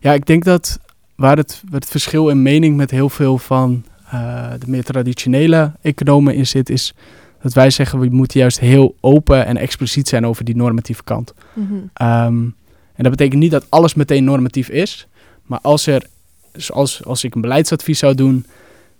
ja, 0.00 0.12
ik 0.12 0.26
denk 0.26 0.44
dat 0.44 0.78
waar 1.14 1.36
het, 1.36 1.62
waar 1.70 1.80
het 1.80 1.90
verschil 1.90 2.28
in 2.28 2.42
mening 2.42 2.76
met 2.76 2.90
heel 2.90 3.08
veel 3.08 3.38
van 3.38 3.84
uh, 4.04 4.50
de 4.58 4.70
meer 4.70 4.84
traditionele 4.84 5.72
economen 5.80 6.34
in 6.34 6.46
zit, 6.46 6.70
is 6.70 6.94
dat 7.42 7.52
wij 7.52 7.70
zeggen 7.70 7.98
we 7.98 8.08
moeten 8.10 8.40
juist 8.40 8.58
heel 8.58 8.94
open 9.00 9.46
en 9.46 9.56
expliciet 9.56 10.08
zijn 10.08 10.26
over 10.26 10.44
die 10.44 10.56
normatieve 10.56 11.04
kant. 11.04 11.34
Mm 11.52 11.66
-hmm. 11.66 12.08
um, 12.08 12.54
en 12.94 13.02
dat 13.02 13.10
betekent 13.10 13.40
niet 13.40 13.50
dat 13.50 13.66
alles 13.68 13.94
meteen 13.94 14.24
normatief 14.24 14.68
is, 14.68 15.08
maar 15.42 15.58
als 15.62 15.86
er 15.86 16.06
dus 16.52 16.72
als, 16.72 17.04
als 17.04 17.24
ik 17.24 17.34
een 17.34 17.40
beleidsadvies 17.40 17.98
zou 17.98 18.14
doen, 18.14 18.46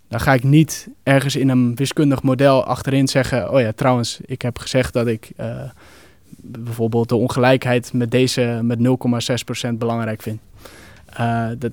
Dan 0.09 0.21
ga 0.21 0.35
ik 0.35 0.43
niet 0.43 0.89
ergens 1.03 1.37
in 1.37 1.49
een 1.49 1.75
wiskundig 1.75 2.23
model 2.23 2.65
achterin 2.65 3.09
zeggen: 3.09 3.53
Oh 3.53 3.61
ja, 3.61 3.73
trouwens, 3.73 4.21
ik 4.27 4.43
heb 4.43 4.59
gezegd 4.59 4.93
dat 4.93 5.07
ik 5.07 5.31
uh, 5.41 5.63
bijvoorbeeld 6.43 7.09
de 7.09 7.17
ongelijkheid 7.17 7.93
met 7.93 8.11
deze 8.11 8.61
met 8.63 8.79
0,6% 9.69 9.73
belangrijk 9.75 10.23
vind. 10.23 10.41
Uh, 11.21 11.49
dat, 11.59 11.73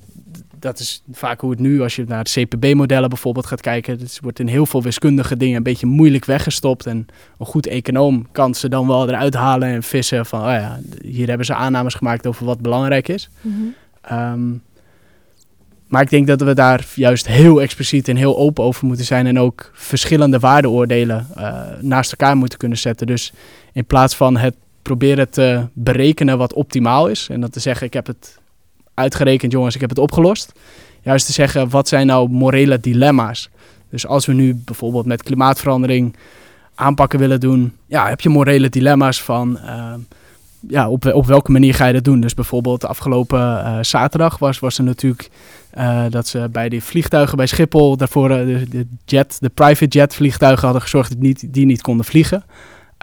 dat 0.60 0.80
is 0.80 1.04
vaak 1.12 1.42
hoe 1.42 1.50
het 1.50 1.60
nu, 1.60 1.82
als 1.82 1.96
je 1.96 2.04
naar 2.08 2.24
de 2.24 2.30
CPB-modellen 2.46 3.10
bijvoorbeeld 3.10 3.46
gaat 3.46 3.62
kijken, 3.62 4.00
het 4.00 4.20
wordt 4.22 4.40
in 4.40 4.48
heel 4.48 4.66
veel 4.66 4.82
wiskundige 4.82 5.38
dingen 5.38 5.56
een 5.56 5.63
beetje 5.63 5.86
moeilijk 5.86 6.26
weggestopt. 6.26 6.86
En 6.86 7.08
een 7.38 7.46
goed 7.46 7.68
econoom 7.68 8.28
kan 8.32 8.56
ze 8.56 8.70
dan 8.70 8.88
wel 8.88 9.08
eruit 9.08 9.34
halen 9.34 9.70
en 9.70 9.84
vissen 9.84 10.26
van, 10.26 10.40
oh 10.40 10.46
ja, 10.52 10.80
hier 11.02 11.28
hebben 11.28 11.46
ze 11.46 11.54
aannames 11.54 11.94
gemaakt 11.94 12.28
over 12.28 12.46
wat 12.46 12.62
belangrijk 12.62 13.08
is. 13.08 13.30
Mm 13.42 14.62
maar 15.88 16.02
ik 16.02 16.10
denk 16.10 16.28
dat 16.28 16.41
we 16.41 16.54
daar 16.54 16.86
juist 16.95 17.28
heel 17.28 17.62
expliciet 17.62 18.08
en 18.08 18.15
heel 18.15 18.38
open 18.38 18.63
over 18.63 18.86
moeten 18.86 19.06
zijn. 19.06 19.28
En 19.28 19.39
ook 19.39 19.71
verschillende 19.73 20.39
waardeoordelen 20.39 21.28
uh, 21.38 21.62
naast 21.80 22.12
elkaar 22.12 22.38
moeten 22.38 22.58
kunnen 22.58 22.78
zetten. 22.78 23.08
Dus 23.08 23.34
in 23.73 23.86
plaats 23.86 24.15
van 24.15 24.38
het 24.38 24.56
proberen 24.82 25.30
te 25.30 25.67
berekenen 25.73 26.38
wat 26.38 26.54
optimaal 26.54 27.08
is. 27.08 27.28
En 27.30 27.41
dat 27.41 27.52
te 27.52 27.60
zeggen, 27.60 27.88
ik 27.88 27.93
heb 27.93 28.08
het 28.08 28.39
uitgerekend 28.93 29.52
jongens, 29.52 29.76
ik 29.76 29.82
heb 29.82 29.89
het 29.89 30.00
opgelost. 30.00 30.52
Juist 31.02 31.26
te 31.26 31.32
zeggen, 31.32 31.69
wat 31.69 31.88
zijn 31.88 32.08
nou 32.08 32.30
morele 32.30 32.80
dilemma's? 32.80 33.50
Dus 33.89 34.08
als 34.08 34.26
we 34.26 34.34
nu 34.34 34.56
bijvoorbeeld 34.56 35.06
met 35.06 35.23
klimaatverandering 35.23 36.15
aanpakken 36.76 37.19
willen 37.19 37.39
doen. 37.39 37.73
Ja, 37.86 38.08
heb 38.08 38.21
je 38.21 38.30
morele 38.30 38.69
dilemma's 38.69 39.21
van... 39.21 39.60
Uh, 39.65 39.93
ja, 40.67 40.89
op, 40.89 41.06
op 41.06 41.26
welke 41.26 41.52
manier 41.52 41.73
ga 41.73 41.86
je 41.86 41.93
dat 41.93 42.04
doen? 42.04 42.19
Dus 42.19 42.34
bijvoorbeeld 42.34 42.86
afgelopen 42.86 43.39
uh, 43.39 43.78
zaterdag 43.82 44.38
was, 44.38 44.60
was 44.60 44.78
er 44.78 44.84
natuurlijk 44.84 45.30
uh, 45.77 46.06
dat 46.10 46.27
ze 46.27 46.49
bij 46.51 46.69
die 46.69 46.84
vliegtuigen 46.84 47.38
bij 47.38 47.45
Schiphol 47.45 47.97
daarvoor 47.97 48.32
uh, 48.32 48.65
de, 48.69 48.88
jet, 49.06 49.38
de 49.39 49.49
private 49.49 49.97
jet 49.97 50.15
vliegtuigen 50.15 50.63
hadden 50.63 50.82
gezorgd 50.82 51.10
dat 51.10 51.19
niet, 51.19 51.53
die 51.53 51.65
niet 51.65 51.82
konden 51.82 52.06
vliegen. 52.06 52.43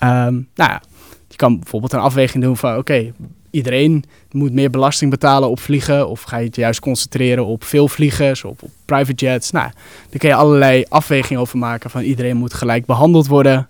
Um, 0.05 0.49
nou 0.55 0.71
ja, 0.71 0.83
je 1.29 1.37
kan 1.37 1.59
bijvoorbeeld 1.59 1.93
een 1.93 1.99
afweging 1.99 2.43
doen 2.43 2.57
van 2.57 2.77
oké, 2.77 3.13
iedereen 3.51 4.05
moet 4.31 4.53
meer 4.53 4.71
belasting 4.71 5.11
betalen 5.11 5.51
op 5.51 5.61
vliegen 5.61 6.09
of 6.09 6.23
ga 6.23 6.37
je 6.37 6.47
het 6.47 6.57
juist 6.57 6.81
concentreren 6.81 7.47
op 7.47 7.65
veel 7.65 7.89
vliegers, 7.89 8.45
op, 8.45 8.63
op 8.63 8.71
private 8.85 9.25
jets. 9.25 9.51
Nou, 9.51 9.71
daar 10.11 10.19
kun 10.19 10.29
je 10.29 10.35
allerlei 10.35 10.85
afwegingen 10.89 11.41
over 11.41 11.59
maken 11.59 11.91
van 11.91 12.03
iedereen 12.03 12.37
moet 12.37 12.55
gelijk 12.55 12.87
behandeld 12.87 13.27
worden. 13.27 13.69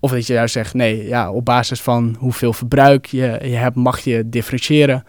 Of 0.00 0.10
dat 0.10 0.26
je 0.26 0.32
juist 0.32 0.52
zegt, 0.52 0.74
nee, 0.74 1.06
ja, 1.06 1.30
op 1.30 1.44
basis 1.44 1.80
van 1.82 2.16
hoeveel 2.18 2.52
verbruik 2.52 3.06
je, 3.06 3.38
je 3.42 3.56
hebt, 3.56 3.76
mag 3.76 4.00
je 4.00 4.28
differentiëren. 4.28 5.04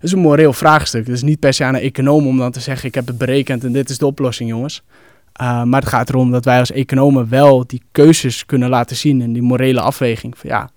Dat 0.00 0.08
is 0.08 0.12
een 0.12 0.22
moreel 0.22 0.52
vraagstuk. 0.52 1.06
Het 1.06 1.14
is 1.14 1.22
niet 1.22 1.38
per 1.38 1.52
se 1.52 1.64
aan 1.64 1.74
een 1.74 1.80
econoom 1.80 2.26
om 2.26 2.38
dan 2.38 2.50
te 2.50 2.60
zeggen, 2.60 2.88
ik 2.88 2.94
heb 2.94 3.06
het 3.06 3.18
berekend 3.18 3.64
en 3.64 3.72
dit 3.72 3.90
is 3.90 3.98
de 3.98 4.06
oplossing, 4.06 4.50
jongens. 4.50 4.82
Uh, 5.40 5.62
maar 5.62 5.80
het 5.80 5.88
gaat 5.88 6.08
erom 6.08 6.30
dat 6.30 6.44
wij 6.44 6.58
als 6.58 6.70
economen 6.70 7.28
wel 7.28 7.66
die 7.66 7.82
keuzes 7.92 8.46
kunnen 8.46 8.68
laten 8.68 8.96
zien 8.96 9.22
en 9.22 9.32
die 9.32 9.42
morele 9.42 9.80
afweging. 9.80 10.38
Van 10.38 10.50
ja, 10.50 10.70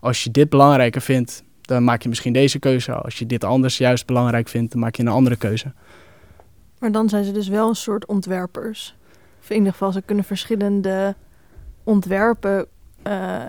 als 0.00 0.24
je 0.24 0.30
dit 0.30 0.48
belangrijker 0.48 1.00
vindt, 1.00 1.42
dan 1.60 1.84
maak 1.84 2.02
je 2.02 2.08
misschien 2.08 2.32
deze 2.32 2.58
keuze. 2.58 2.92
Als 2.92 3.18
je 3.18 3.26
dit 3.26 3.44
anders 3.44 3.78
juist 3.78 4.06
belangrijk 4.06 4.48
vindt, 4.48 4.72
dan 4.72 4.80
maak 4.80 4.94
je 4.94 5.02
een 5.02 5.08
andere 5.08 5.36
keuze. 5.36 5.72
Maar 6.78 6.92
dan 6.92 7.08
zijn 7.08 7.24
ze 7.24 7.32
dus 7.32 7.48
wel 7.48 7.68
een 7.68 7.74
soort 7.74 8.06
ontwerpers. 8.06 8.96
Of 9.40 9.50
in 9.50 9.56
ieder 9.56 9.72
geval, 9.72 9.92
ze 9.92 10.02
kunnen 10.02 10.24
verschillende 10.24 11.14
ontwerpen 11.84 12.66
uh, 13.06 13.42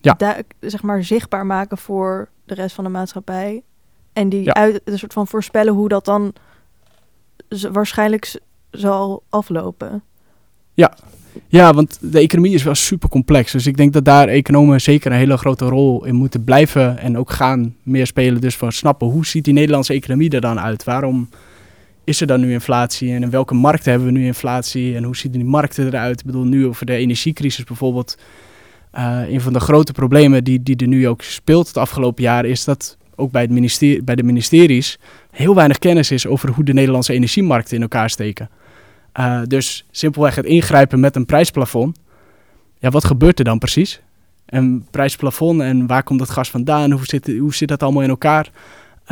ja. 0.00 0.16
zeg 0.60 0.82
maar 0.82 1.04
zichtbaar 1.04 1.46
maken 1.46 1.78
voor 1.78 2.28
de 2.44 2.54
rest 2.54 2.74
van 2.74 2.84
de 2.84 2.90
maatschappij. 2.90 3.62
En 4.18 4.28
die 4.28 4.52
uit 4.52 4.80
een 4.84 4.98
soort 4.98 5.12
van 5.12 5.26
voorspellen 5.26 5.74
hoe 5.74 5.88
dat 5.88 6.04
dan 6.04 6.32
waarschijnlijk 7.72 8.40
zal 8.70 9.22
aflopen. 9.28 10.02
Ja. 10.74 10.96
ja, 11.48 11.72
want 11.74 11.98
de 12.00 12.18
economie 12.18 12.54
is 12.54 12.62
wel 12.62 12.74
super 12.74 13.08
complex. 13.08 13.52
Dus 13.52 13.66
ik 13.66 13.76
denk 13.76 13.92
dat 13.92 14.04
daar 14.04 14.28
economen 14.28 14.80
zeker 14.80 15.12
een 15.12 15.18
hele 15.18 15.36
grote 15.36 15.64
rol 15.64 16.04
in 16.04 16.14
moeten 16.14 16.44
blijven 16.44 16.98
en 16.98 17.18
ook 17.18 17.30
gaan 17.30 17.74
meer 17.82 18.06
spelen. 18.06 18.40
Dus 18.40 18.56
van 18.56 18.72
snappen 18.72 19.08
hoe 19.08 19.26
ziet 19.26 19.44
die 19.44 19.54
Nederlandse 19.54 19.92
economie 19.92 20.30
er 20.30 20.40
dan 20.40 20.60
uit? 20.60 20.84
Waarom 20.84 21.28
is 22.04 22.20
er 22.20 22.26
dan 22.26 22.40
nu 22.40 22.52
inflatie 22.52 23.14
en 23.14 23.22
in 23.22 23.30
welke 23.30 23.54
markten 23.54 23.90
hebben 23.90 24.12
we 24.12 24.18
nu 24.18 24.26
inflatie 24.26 24.96
en 24.96 25.04
hoe 25.04 25.16
zien 25.16 25.32
die 25.32 25.44
markten 25.44 25.86
eruit? 25.86 26.20
Ik 26.20 26.26
bedoel, 26.26 26.44
nu 26.44 26.66
over 26.66 26.86
de 26.86 26.94
energiecrisis 26.94 27.64
bijvoorbeeld 27.64 28.18
uh, 28.94 29.20
een 29.28 29.40
van 29.40 29.52
de 29.52 29.60
grote 29.60 29.92
problemen 29.92 30.44
die, 30.44 30.62
die 30.62 30.76
er 30.76 30.88
nu 30.88 31.08
ook 31.08 31.22
speelt 31.22 31.66
het 31.66 31.76
afgelopen 31.76 32.22
jaar 32.22 32.44
is 32.44 32.64
dat 32.64 32.97
ook 33.18 33.30
bij, 33.30 33.42
het 33.42 33.50
ministerie, 33.50 34.02
bij 34.02 34.14
de 34.14 34.22
ministeries 34.22 34.98
heel 35.30 35.54
weinig 35.54 35.78
kennis 35.78 36.10
is 36.10 36.26
over 36.26 36.48
hoe 36.48 36.64
de 36.64 36.72
Nederlandse 36.72 37.12
energiemarkten 37.12 37.76
in 37.76 37.82
elkaar 37.82 38.10
steken. 38.10 38.50
Uh, 39.18 39.40
dus 39.46 39.84
simpelweg 39.90 40.34
het 40.34 40.44
ingrijpen 40.44 41.00
met 41.00 41.16
een 41.16 41.26
prijsplafond. 41.26 41.98
Ja, 42.78 42.90
wat 42.90 43.04
gebeurt 43.04 43.38
er 43.38 43.44
dan 43.44 43.58
precies? 43.58 44.00
Een 44.46 44.86
prijsplafond 44.90 45.60
en 45.60 45.86
waar 45.86 46.02
komt 46.02 46.18
dat 46.18 46.30
gas 46.30 46.50
vandaan? 46.50 46.90
Hoe 46.90 47.04
zit, 47.04 47.26
hoe 47.38 47.54
zit 47.54 47.68
dat 47.68 47.82
allemaal 47.82 48.02
in 48.02 48.08
elkaar? 48.08 48.50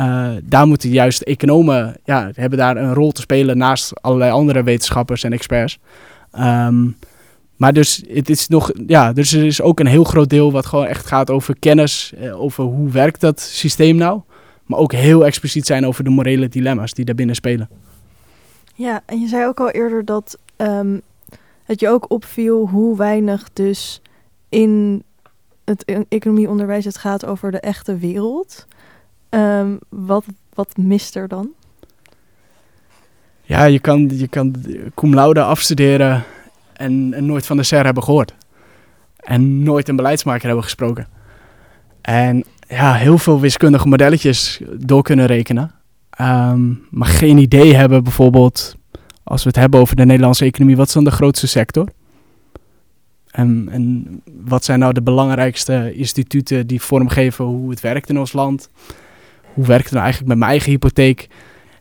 Uh, 0.01 0.29
daar 0.43 0.67
moeten 0.67 0.89
juist 0.89 1.21
economen, 1.21 1.95
ja, 2.05 2.29
hebben 2.33 2.57
daar 2.57 2.77
een 2.77 2.93
rol 2.93 3.11
te 3.11 3.21
spelen 3.21 3.57
naast 3.57 4.01
allerlei 4.01 4.31
andere 4.31 4.63
wetenschappers 4.63 5.23
en 5.23 5.33
experts. 5.33 5.79
Um, 6.39 6.95
maar 7.57 7.73
dus, 7.73 8.03
het 8.07 8.29
is 8.29 8.47
nog, 8.47 8.71
ja, 8.87 9.13
dus 9.13 9.33
er 9.33 9.45
is 9.45 9.61
ook 9.61 9.79
een 9.79 9.87
heel 9.87 10.03
groot 10.03 10.29
deel 10.29 10.51
wat 10.51 10.65
gewoon 10.65 10.85
echt 10.85 11.05
gaat 11.05 11.29
over 11.29 11.59
kennis, 11.59 12.13
eh, 12.19 12.41
over 12.41 12.63
hoe 12.63 12.89
werkt 12.89 13.21
dat 13.21 13.39
systeem 13.39 13.95
nou. 13.95 14.21
Maar 14.65 14.79
ook 14.79 14.91
heel 14.91 15.25
expliciet 15.25 15.65
zijn 15.65 15.85
over 15.85 16.03
de 16.03 16.09
morele 16.09 16.49
dilemma's 16.49 16.93
die 16.93 17.05
daarbinnen 17.05 17.35
spelen. 17.35 17.69
Ja, 18.75 19.01
en 19.05 19.19
je 19.19 19.27
zei 19.27 19.45
ook 19.45 19.59
al 19.59 19.69
eerder 19.69 20.05
dat 20.05 20.37
um, 20.57 21.01
het 21.63 21.79
je 21.79 21.89
ook 21.89 22.11
opviel 22.11 22.67
hoe 22.67 22.97
weinig 22.97 23.49
dus 23.53 24.01
in 24.49 25.03
het 25.63 25.85
economieonderwijs 26.09 26.85
het 26.85 26.97
gaat 26.97 27.25
over 27.25 27.51
de 27.51 27.59
echte 27.59 27.97
wereld. 27.97 28.65
Um, 29.29 29.79
wat, 29.89 30.25
wat 30.53 30.77
mist 30.77 31.15
er 31.15 31.27
dan? 31.27 31.49
Ja, 33.41 33.63
je 33.63 33.79
kan, 33.79 34.09
je 34.13 34.27
kan 34.27 34.55
cum 34.95 35.13
laude 35.13 35.41
afstuderen 35.41 36.23
en, 36.77 37.13
en 37.13 37.25
nooit 37.25 37.45
van 37.45 37.57
de 37.57 37.63
SER 37.63 37.85
hebben 37.85 38.03
gehoord. 38.03 38.33
En 39.17 39.63
nooit 39.63 39.89
een 39.89 39.95
beleidsmaker 39.95 40.45
hebben 40.45 40.63
gesproken. 40.63 41.07
En 42.01 42.43
ja, 42.67 42.93
heel 42.93 43.17
veel 43.17 43.39
wiskundige 43.39 43.87
modelletjes 43.87 44.61
door 44.77 45.03
kunnen 45.03 45.25
rekenen. 45.25 45.71
Ehm, 46.09 46.73
maar 46.89 47.07
geen 47.07 47.37
idee 47.37 47.75
hebben 47.75 48.03
bijvoorbeeld, 48.03 48.75
als 49.23 49.43
we 49.43 49.49
het 49.49 49.57
hebben 49.57 49.79
over 49.79 49.95
de 49.95 50.05
Nederlandse 50.05 50.45
economie, 50.45 50.75
wat 50.75 50.87
is 50.87 50.93
dan 50.93 51.03
de 51.03 51.11
grootste 51.11 51.47
sector? 51.47 51.87
En, 53.31 53.67
en 53.71 54.07
wat 54.45 54.65
zijn 54.65 54.79
nou 54.79 54.93
de 54.93 55.01
belangrijkste 55.01 55.93
instituten 55.93 56.67
die 56.67 56.81
vormgeven 56.81 57.45
hoe 57.45 57.69
het 57.69 57.79
werkt 57.79 58.09
in 58.09 58.19
ons 58.19 58.33
land? 58.33 58.69
Hoe 59.53 59.65
werkt 59.65 59.83
het 59.83 59.93
nou 59.93 60.03
eigenlijk 60.03 60.29
met 60.29 60.39
mijn 60.39 60.51
eigen 60.51 60.71
hypotheek? 60.71 61.27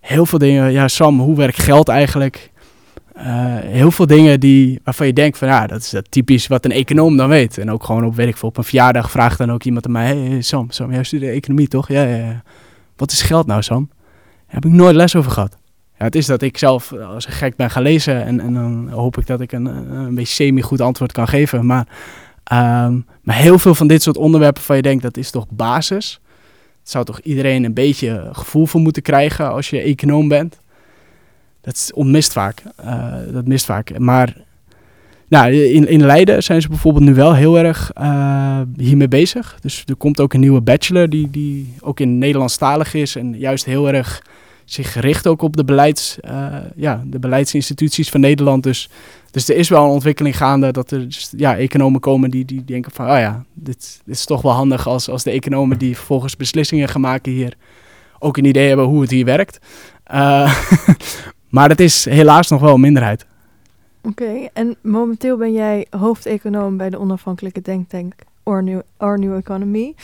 Heel 0.00 0.26
veel 0.26 0.38
dingen. 0.38 0.72
Ja, 0.72 0.88
Sam, 0.88 1.20
hoe 1.20 1.36
werkt 1.36 1.62
geld 1.62 1.88
eigenlijk? 1.88 2.50
Uh, 3.18 3.24
heel 3.58 3.90
veel 3.90 4.06
dingen 4.06 4.40
die, 4.40 4.80
waarvan 4.84 5.06
je 5.06 5.12
denkt 5.12 5.38
van 5.38 5.48
ja, 5.48 5.66
dat 5.66 5.80
is 5.80 5.90
dat 5.90 6.10
typisch 6.10 6.46
wat 6.46 6.64
een 6.64 6.70
econoom 6.70 7.16
dan 7.16 7.28
weet. 7.28 7.58
En 7.58 7.70
ook 7.70 7.84
gewoon 7.84 8.04
op, 8.04 8.18
ik 8.18 8.36
veel, 8.36 8.48
op 8.48 8.56
een 8.56 8.64
verjaardag 8.64 9.10
vraagt 9.10 9.38
dan 9.38 9.52
ook 9.52 9.64
iemand 9.64 9.86
aan 9.86 9.92
mij, 9.92 10.16
hey, 10.16 10.42
Sam, 10.42 10.70
Sam, 10.70 10.92
jij 10.92 11.04
studeert 11.04 11.34
economie 11.34 11.68
toch? 11.68 11.88
Ja, 11.88 12.02
ja, 12.02 12.16
ja. 12.16 12.42
Wat 12.96 13.12
is 13.12 13.22
geld 13.22 13.46
nou 13.46 13.62
Sam? 13.62 13.88
Daar 14.46 14.54
heb 14.54 14.64
ik 14.64 14.70
nooit 14.70 14.94
les 14.94 15.16
over 15.16 15.30
gehad. 15.30 15.56
Ja, 15.98 16.04
het 16.04 16.14
is 16.14 16.26
dat 16.26 16.42
ik 16.42 16.58
zelf 16.58 16.92
als 16.92 17.26
een 17.26 17.32
gek 17.32 17.56
ben 17.56 17.70
gaan 17.70 17.82
lezen 17.82 18.24
en, 18.24 18.40
en 18.40 18.54
dan 18.54 18.88
hoop 18.90 19.18
ik 19.18 19.26
dat 19.26 19.40
ik 19.40 19.52
een, 19.52 19.66
een 19.66 20.14
beetje 20.14 20.34
semi-goed 20.34 20.80
antwoord 20.80 21.12
kan 21.12 21.28
geven. 21.28 21.66
Maar, 21.66 21.86
um, 22.86 23.06
maar 23.22 23.36
heel 23.36 23.58
veel 23.58 23.74
van 23.74 23.86
dit 23.86 24.02
soort 24.02 24.16
onderwerpen 24.16 24.62
van 24.62 24.76
je 24.76 24.82
denkt, 24.82 25.02
dat 25.02 25.16
is 25.16 25.30
toch 25.30 25.46
basis? 25.48 26.20
Zou 26.82 27.04
toch 27.04 27.20
iedereen 27.20 27.64
een 27.64 27.74
beetje 27.74 28.28
gevoel 28.32 28.66
voor 28.66 28.80
moeten 28.80 29.02
krijgen 29.02 29.50
als 29.50 29.70
je 29.70 29.80
econoom 29.80 30.28
bent? 30.28 30.58
Dat 31.66 31.90
onmist 31.94 32.32
vaak. 32.32 32.62
Uh, 32.84 33.14
dat 33.32 33.46
mist 33.46 33.64
vaak. 33.64 33.98
Maar 33.98 34.36
nou, 35.28 35.52
in, 35.52 35.88
in 35.88 36.06
Leiden 36.06 36.42
zijn 36.42 36.62
ze 36.62 36.68
bijvoorbeeld 36.68 37.04
nu 37.04 37.14
wel 37.14 37.34
heel 37.34 37.58
erg 37.58 37.90
uh, 37.98 38.60
hiermee 38.76 39.08
bezig. 39.08 39.58
Dus 39.60 39.82
er 39.86 39.96
komt 39.96 40.20
ook 40.20 40.34
een 40.34 40.40
nieuwe 40.40 40.60
bachelor 40.60 41.08
die, 41.08 41.30
die 41.30 41.74
ook 41.80 42.00
in 42.00 42.18
Nederlandstalig 42.18 42.94
is 42.94 43.16
en 43.16 43.38
juist 43.38 43.64
heel 43.64 43.92
erg 43.92 44.22
zich 44.64 44.94
richt 44.94 45.26
ook 45.26 45.42
op 45.42 45.56
de, 45.56 45.64
beleids, 45.64 46.18
uh, 46.28 46.56
ja, 46.76 47.02
de 47.06 47.18
beleidsinstituties 47.18 48.08
van 48.08 48.20
Nederland. 48.20 48.62
Dus, 48.62 48.90
dus 49.30 49.48
er 49.48 49.56
is 49.56 49.68
wel 49.68 49.84
een 49.84 49.90
ontwikkeling 49.90 50.36
gaande 50.36 50.72
dat 50.72 50.90
er 50.90 51.04
dus, 51.04 51.32
ja, 51.36 51.56
economen 51.56 52.00
komen 52.00 52.30
die, 52.30 52.44
die 52.44 52.64
denken 52.64 52.92
van, 52.92 53.06
oh 53.10 53.18
ja, 53.18 53.44
dit, 53.54 54.00
dit 54.04 54.14
is 54.14 54.24
toch 54.24 54.42
wel 54.42 54.52
handig 54.52 54.88
als, 54.88 55.08
als 55.08 55.22
de 55.22 55.30
economen 55.30 55.78
die 55.78 55.96
vervolgens 55.96 56.36
beslissingen 56.36 56.88
gaan 56.88 57.00
maken 57.00 57.32
hier 57.32 57.56
ook 58.18 58.36
een 58.36 58.44
idee 58.44 58.68
hebben 58.68 58.86
hoe 58.86 59.00
het 59.00 59.10
hier 59.10 59.24
werkt. 59.24 59.58
Uh, 60.12 60.54
Maar 61.48 61.68
dat 61.68 61.80
is 61.80 62.04
helaas 62.04 62.48
nog 62.48 62.60
wel 62.60 62.74
een 62.74 62.80
minderheid. 62.80 63.26
Oké, 64.02 64.48
en 64.52 64.76
momenteel 64.80 65.36
ben 65.36 65.52
jij 65.52 65.86
hoofdeconoom 65.90 66.76
bij 66.76 66.90
de 66.90 66.98
onafhankelijke 66.98 67.60
denktank 67.60 68.14
Our 68.42 68.62
New, 68.62 68.80
Our 68.96 69.18
New 69.18 69.34
Economy. 69.36 69.94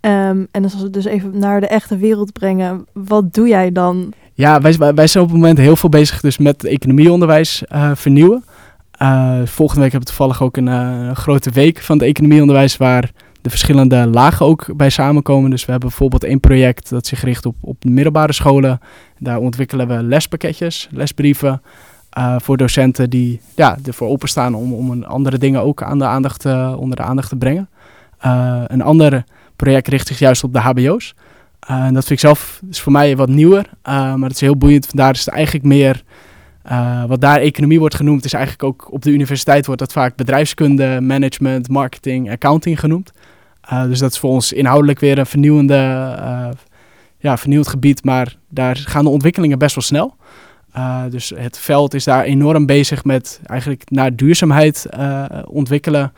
Um, 0.00 0.48
en 0.50 0.62
als 0.62 0.82
we 0.82 0.90
dus 0.90 1.04
even 1.04 1.38
naar 1.38 1.60
de 1.60 1.66
echte 1.66 1.96
wereld 1.96 2.32
brengen, 2.32 2.86
wat 2.92 3.34
doe 3.34 3.48
jij 3.48 3.72
dan? 3.72 4.12
Ja, 4.34 4.60
wij, 4.60 4.94
wij 4.94 5.06
zijn 5.06 5.24
op 5.24 5.30
het 5.30 5.38
moment 5.38 5.58
heel 5.58 5.76
veel 5.76 5.88
bezig 5.88 6.20
dus 6.20 6.38
met 6.38 6.64
economieonderwijs 6.64 7.62
uh, 7.72 7.90
vernieuwen. 7.94 8.44
Uh, 9.02 9.40
volgende 9.44 9.82
week 9.82 9.92
hebben 9.92 10.10
we 10.10 10.16
toevallig 10.16 10.42
ook 10.42 10.56
een, 10.56 10.66
een 10.66 11.16
grote 11.16 11.50
week 11.50 11.78
van 11.82 11.98
het 11.98 12.06
economieonderwijs 12.06 12.76
waar 12.76 13.10
de 13.40 13.50
verschillende 13.50 14.06
lagen 14.06 14.46
ook 14.46 14.76
bij 14.76 14.90
samenkomen. 14.90 15.50
Dus 15.50 15.64
we 15.64 15.70
hebben 15.70 15.88
bijvoorbeeld 15.88 16.24
één 16.24 16.40
project 16.40 16.90
dat 16.90 17.06
zich 17.06 17.22
richt 17.22 17.46
op, 17.46 17.56
op 17.60 17.84
middelbare 17.84 18.32
scholen. 18.32 18.80
Daar 19.18 19.38
ontwikkelen 19.38 19.88
we 19.88 20.02
lespakketjes, 20.02 20.88
lesbrieven 20.90 21.62
uh, 22.18 22.36
voor 22.38 22.56
docenten 22.56 23.10
die 23.10 23.40
ja, 23.54 23.78
ervoor 23.84 24.08
openstaan 24.08 24.54
om, 24.54 24.72
om 24.72 25.02
andere 25.02 25.38
dingen 25.38 25.62
ook 25.62 25.82
aan 25.82 25.98
de 25.98 26.04
aandacht, 26.04 26.44
uh, 26.44 26.74
onder 26.78 26.96
de 26.96 27.02
aandacht 27.02 27.28
te 27.28 27.36
brengen. 27.36 27.68
Uh, 28.26 28.62
een 28.66 28.82
ander 28.82 29.24
project 29.56 29.88
richt 29.88 30.06
zich 30.06 30.18
juist 30.18 30.44
op 30.44 30.52
de 30.52 30.58
HBO's. 30.58 31.14
en 31.60 31.94
dat 31.94 32.04
vind 32.04 32.10
ik 32.10 32.26
zelf 32.26 32.60
is 32.70 32.80
voor 32.80 32.92
mij 32.92 33.16
wat 33.16 33.28
nieuwer, 33.28 33.70
maar 33.82 34.22
het 34.22 34.32
is 34.32 34.40
heel 34.40 34.56
boeiend. 34.56 34.86
Vandaar 34.86 35.12
is 35.12 35.24
het 35.24 35.34
eigenlijk 35.34 35.64
meer 35.64 36.02
wat 37.06 37.20
daar 37.20 37.40
economie 37.40 37.78
wordt 37.78 37.94
genoemd, 37.94 38.24
is 38.24 38.32
eigenlijk 38.32 38.64
ook 38.64 38.92
op 38.92 39.02
de 39.02 39.10
universiteit 39.10 39.66
wordt 39.66 39.80
dat 39.80 39.92
vaak 39.92 40.16
bedrijfskunde, 40.16 41.00
management, 41.00 41.68
marketing, 41.68 42.30
accounting 42.30 42.80
genoemd. 42.80 43.10
dus 43.86 43.98
dat 43.98 44.12
is 44.12 44.18
voor 44.18 44.30
ons 44.30 44.52
inhoudelijk 44.52 45.00
weer 45.00 45.18
een 45.18 45.26
vernieuwende, 45.26 45.74
ja, 47.18 47.36
vernieuwd 47.36 47.68
gebied, 47.68 48.04
maar 48.04 48.36
daar 48.48 48.76
gaan 48.76 49.04
de 49.04 49.10
ontwikkelingen 49.10 49.58
best 49.58 49.74
wel 49.74 49.84
snel. 49.84 50.16
Dus 51.10 51.32
het 51.36 51.58
veld 51.58 51.94
is 51.94 52.04
daar 52.04 52.24
enorm 52.24 52.66
bezig 52.66 53.04
met 53.04 53.40
eigenlijk 53.44 53.90
naar 53.90 54.16
duurzaamheid 54.16 54.86
ontwikkelen. 55.46 56.12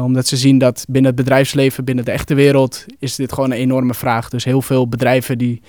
Omdat 0.00 0.26
ze 0.26 0.36
zien 0.36 0.58
dat 0.58 0.84
binnen 0.88 1.10
het 1.10 1.20
bedrijfsleven, 1.20 1.84
binnen 1.84 2.04
de 2.04 2.10
echte 2.10 2.34
wereld, 2.34 2.84
is 2.98 3.14
dit 3.14 3.32
gewoon 3.32 3.50
een 3.50 3.56
enorme 3.56 3.94
vraag. 3.94 4.28
Dus 4.28 4.44
heel 4.44 4.62
veel 4.62 4.88
bedrijven 4.88 5.38
die, 5.38 5.62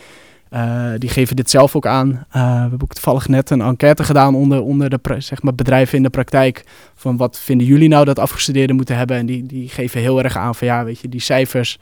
die 0.97 1.09
geven 1.09 1.35
dit 1.35 1.49
zelf 1.49 1.75
ook 1.75 1.85
aan. 1.85 2.25
we 2.31 2.39
hebben 2.39 2.81
ook 2.81 2.93
toevallig 2.93 3.27
net 3.27 3.49
een 3.49 3.61
enquête 3.61 4.03
gedaan 4.03 4.35
onder, 4.35 4.61
onder 4.61 4.89
de 4.89 4.99
zeg 5.17 5.41
maar, 5.41 5.55
bedrijven 5.55 5.97
in 5.97 6.03
de 6.03 6.09
praktijk. 6.09 6.63
Van 6.95 7.17
wat 7.17 7.39
vinden 7.39 7.67
jullie 7.67 7.89
nou 7.89 8.05
dat 8.05 8.19
afgestudeerden 8.19 8.75
moeten 8.75 8.97
hebben? 8.97 9.17
En 9.17 9.25
die, 9.25 9.45
die 9.45 9.69
geven 9.69 10.01
heel 10.01 10.23
erg 10.23 10.37
aan 10.37 10.55
van 10.55 10.67
ja, 10.67 10.83
weet 10.83 10.99
je, 10.99 11.09
die 11.09 11.21
cijfers 11.21 11.79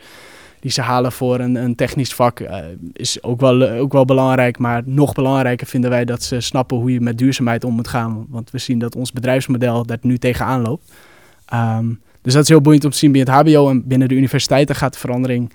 die 0.59 0.71
ze 0.71 0.81
halen 0.81 1.11
voor 1.11 1.39
een, 1.39 1.55
een 1.55 1.75
technisch 1.75 2.13
vak 2.13 2.39
uh, 2.39 2.57
is 2.93 3.23
ook 3.23 3.39
wel, 3.39 3.69
ook 3.69 3.93
wel 3.93 4.05
belangrijk. 4.05 4.57
Maar 4.57 4.81
nog 4.85 5.13
belangrijker 5.13 5.67
vinden 5.67 5.89
wij 5.89 6.05
dat 6.05 6.23
ze 6.23 6.39
snappen 6.39 6.77
hoe 6.77 6.93
je 6.93 7.01
met 7.01 7.17
duurzaamheid 7.17 7.63
om 7.63 7.73
moet 7.73 7.87
gaan. 7.87 8.25
Want 8.29 8.51
we 8.51 8.57
zien 8.57 8.79
dat 8.79 8.95
ons 8.95 9.11
bedrijfsmodel 9.11 9.85
daar 9.85 9.97
nu 10.01 10.17
tegenaan 10.17 10.61
loopt. 10.61 10.91
Um, 11.53 11.99
dus 12.21 12.33
dat 12.33 12.43
is 12.43 12.49
heel 12.49 12.61
boeiend 12.61 12.85
om 12.85 12.91
te 12.91 12.97
zien 12.97 13.11
binnen 13.11 13.33
het 13.33 13.47
HBO 13.47 13.69
en 13.69 13.87
binnen 13.87 14.07
de 14.07 14.15
universiteiten 14.15 14.75
gaat 14.75 14.93
de 14.93 14.99
verandering 14.99 15.51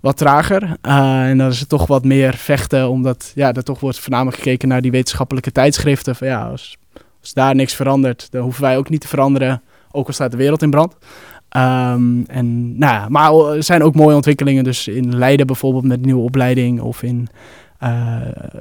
wat 0.00 0.16
trager. 0.16 0.62
Uh, 0.62 1.28
en 1.28 1.38
dan 1.38 1.48
is 1.48 1.60
het 1.60 1.68
toch 1.68 1.86
wat 1.86 2.04
meer 2.04 2.34
vechten, 2.34 2.88
omdat 2.88 3.32
ja, 3.34 3.52
er 3.52 3.64
toch 3.64 3.80
wordt 3.80 3.98
voornamelijk 3.98 4.36
gekeken 4.36 4.68
naar 4.68 4.82
die 4.82 4.90
wetenschappelijke 4.90 5.52
tijdschriften. 5.52 6.16
Van, 6.16 6.26
ja, 6.26 6.44
als, 6.44 6.76
daar 7.32 7.54
niks 7.54 7.74
verandert, 7.74 8.28
dan 8.30 8.42
hoeven 8.42 8.62
wij 8.62 8.76
ook 8.76 8.88
niet 8.88 9.00
te 9.00 9.08
veranderen, 9.08 9.62
ook 9.90 10.06
al 10.06 10.12
staat 10.12 10.30
de 10.30 10.36
wereld 10.36 10.62
in 10.62 10.70
brand. 10.70 10.96
Um, 11.56 12.24
en, 12.26 12.78
nou 12.78 12.94
ja, 12.94 13.08
maar 13.08 13.34
er 13.34 13.62
zijn 13.62 13.82
ook 13.82 13.94
mooie 13.94 14.14
ontwikkelingen. 14.14 14.64
Dus 14.64 14.88
in 14.88 15.16
Leiden 15.16 15.46
bijvoorbeeld 15.46 15.84
met 15.84 15.98
een 15.98 16.04
nieuwe 16.04 16.22
opleiding. 16.22 16.80
Of 16.80 17.02
in, 17.02 17.28
uh, 17.82 18.16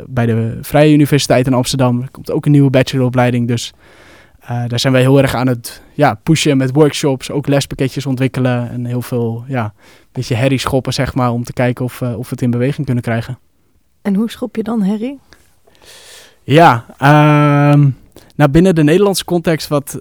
bij 0.05 0.25
de 0.25 0.57
Vrije 0.61 0.93
Universiteit 0.93 1.47
in 1.47 1.53
Amsterdam 1.53 2.11
komt 2.11 2.31
ook 2.31 2.45
een 2.45 2.51
nieuwe 2.51 2.69
bacheloropleiding. 2.69 3.47
Dus 3.47 3.73
uh, 4.51 4.63
daar 4.67 4.79
zijn 4.79 4.93
wij 4.93 5.01
heel 5.01 5.21
erg 5.21 5.35
aan 5.35 5.47
het 5.47 5.81
ja, 5.93 6.13
pushen 6.13 6.57
met 6.57 6.73
workshops. 6.73 7.31
Ook 7.31 7.47
lespakketjes 7.47 8.05
ontwikkelen. 8.05 8.69
En 8.69 8.85
heel 8.85 9.01
veel, 9.01 9.43
ja, 9.47 9.63
een 9.63 10.07
beetje 10.11 10.35
herrie 10.35 10.59
schoppen, 10.59 10.93
zeg 10.93 11.15
maar. 11.15 11.31
Om 11.31 11.43
te 11.43 11.53
kijken 11.53 11.85
of, 11.85 12.01
uh, 12.01 12.17
of 12.17 12.23
we 12.23 12.29
het 12.29 12.41
in 12.41 12.51
beweging 12.51 12.85
kunnen 12.85 13.03
krijgen. 13.03 13.39
En 14.01 14.15
hoe 14.15 14.29
schop 14.29 14.55
je 14.55 14.63
dan 14.63 14.81
herrie? 14.81 15.19
Ja, 16.43 16.85
um, 17.73 17.97
nou 18.35 18.51
binnen 18.51 18.75
de 18.75 18.83
Nederlandse 18.83 19.25
context 19.25 19.67
wat 19.67 19.99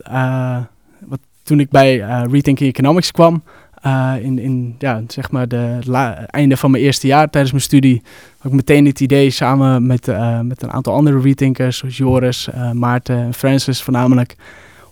toen 1.47 1.61
ik 1.61 1.71
bij 1.71 1.97
uh, 1.97 2.23
Rethinking 2.31 2.71
Economics 2.71 3.11
kwam, 3.11 3.43
uh, 3.87 4.15
in, 4.21 4.39
in 4.39 4.75
ja, 4.79 5.03
zeg 5.09 5.31
maar 5.31 5.49
de 5.49 5.79
einde 6.27 6.57
van 6.57 6.71
mijn 6.71 6.83
eerste 6.83 7.07
jaar 7.07 7.31
tijdens 7.31 7.53
mijn 7.53 7.65
studie, 7.65 8.03
had 8.39 8.51
ik 8.51 8.57
meteen 8.57 8.87
het 8.87 9.01
idee 9.01 9.31
samen 9.31 9.87
met, 9.87 10.09
uh, 10.09 10.41
met 10.41 10.63
een 10.63 10.73
aantal 10.73 10.95
andere 10.95 11.21
rethinkers, 11.21 11.79
zoals 11.79 11.97
Joris, 11.97 12.49
Maarten 12.73 13.17
en 13.17 13.35
Francis 13.35 13.83
voornamelijk, 13.83 14.37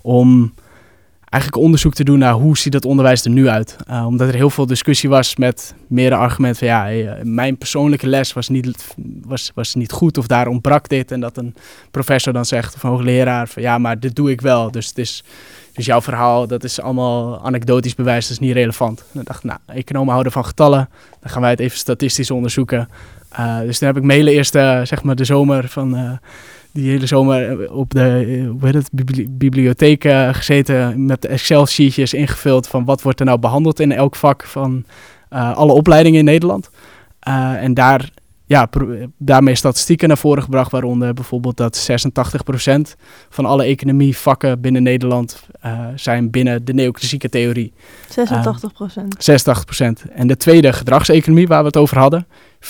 om 0.02 0.54
eigenlijk 1.34 1.62
onderzoek 1.62 1.94
te 1.94 2.04
doen 2.04 2.18
naar 2.18 2.32
hoe 2.32 2.58
ziet 2.58 2.72
het 2.72 2.84
onderwijs 2.84 3.24
er 3.24 3.30
nu 3.30 3.48
uit. 3.48 3.76
Uh, 3.90 4.06
omdat 4.06 4.28
er 4.28 4.34
heel 4.34 4.50
veel 4.50 4.66
discussie 4.66 5.08
was 5.08 5.36
met 5.36 5.74
meerdere 5.86 6.20
argumenten 6.20 6.58
van 6.58 6.68
ja, 6.68 7.16
mijn 7.22 7.56
persoonlijke 7.56 8.06
les 8.06 8.32
was 8.32 8.48
niet, 8.48 8.94
was, 9.24 9.50
was 9.54 9.74
niet 9.74 9.92
goed 9.92 10.18
of 10.18 10.26
daar 10.26 10.46
ontbrak 10.46 10.88
dit. 10.88 11.10
En 11.10 11.20
dat 11.20 11.36
een 11.36 11.54
professor 11.90 12.32
dan 12.32 12.44
zegt 12.44 12.74
of 12.74 12.82
een 12.82 12.90
hoogleraar 12.90 13.48
van 13.48 13.62
ja, 13.62 13.78
maar 13.78 14.00
dit 14.00 14.16
doe 14.16 14.30
ik 14.30 14.40
wel. 14.40 14.70
Dus 14.70 14.86
het 14.86 14.98
is 14.98 15.24
dus 15.72 15.86
jouw 15.86 16.00
verhaal, 16.00 16.46
dat 16.46 16.64
is 16.64 16.80
allemaal 16.80 17.44
anekdotisch 17.44 17.94
bewijs, 17.94 18.22
dat 18.22 18.30
is 18.30 18.46
niet 18.46 18.54
relevant. 18.54 19.00
En 19.00 19.06
dan 19.12 19.24
dacht 19.24 19.44
ik, 19.44 19.50
nou, 19.50 19.60
economen 19.66 20.10
houden 20.10 20.32
van 20.32 20.44
getallen. 20.44 20.88
Dan 21.20 21.30
gaan 21.30 21.40
wij 21.40 21.50
het 21.50 21.60
even 21.60 21.78
statistisch 21.78 22.30
onderzoeken. 22.30 22.88
Uh, 23.38 23.60
dus 23.60 23.78
toen 23.78 23.88
heb 23.88 23.96
ik 23.96 24.02
mijn 24.02 24.18
hele 24.18 24.30
eerste, 24.30 24.80
zeg 24.84 25.02
maar, 25.02 25.16
de 25.16 25.24
zomer 25.24 25.68
van... 25.68 26.18
Die 26.74 26.90
hele 26.90 27.06
zomer 27.06 27.72
op 27.72 27.90
de 27.90 28.46
hoe 28.50 28.66
heet 28.70 28.74
het, 28.74 28.90
bibliotheek 29.38 30.04
uh, 30.04 30.34
gezeten 30.34 31.06
met 31.06 31.26
Excel-sheetjes 31.26 32.14
ingevuld 32.14 32.66
van 32.66 32.84
wat 32.84 33.02
wordt 33.02 33.20
er 33.20 33.26
nou 33.26 33.38
behandeld 33.38 33.80
in 33.80 33.92
elk 33.92 34.16
vak 34.16 34.44
van 34.44 34.84
alle 35.30 35.72
opleidingen 35.72 36.18
in 36.18 36.24
Nederland. 36.24 36.70
en 37.60 37.74
daar 37.74 38.10
ja, 38.46 38.68
daarmee 39.18 39.54
statistieken 39.54 40.08
naar 40.08 40.18
voren 40.18 40.42
gebracht, 40.42 40.70
waaronder 40.70 41.14
bijvoorbeeld 41.14 41.56
dat 41.56 41.88
86% 41.90 42.96
van 43.28 43.44
alle 43.44 43.64
economievakken 43.64 44.60
binnen 44.60 44.82
Nederland 44.82 45.46
uh, 45.64 45.88
zijn 45.94 46.30
binnen 46.30 46.64
de 46.64 46.74
neoclassieke 46.74 47.28
theorie. 47.28 47.72
86%? 48.08 48.12
Uh, 48.16 48.46
86%. 50.06 50.10
En 50.12 50.26
de 50.26 50.36
tweede 50.36 50.72
gedragseconomie, 50.72 51.46
waar 51.46 51.60
we 51.60 51.66
het 51.66 51.76
over 51.76 51.98
hadden, 51.98 52.26
4%. 52.60 52.68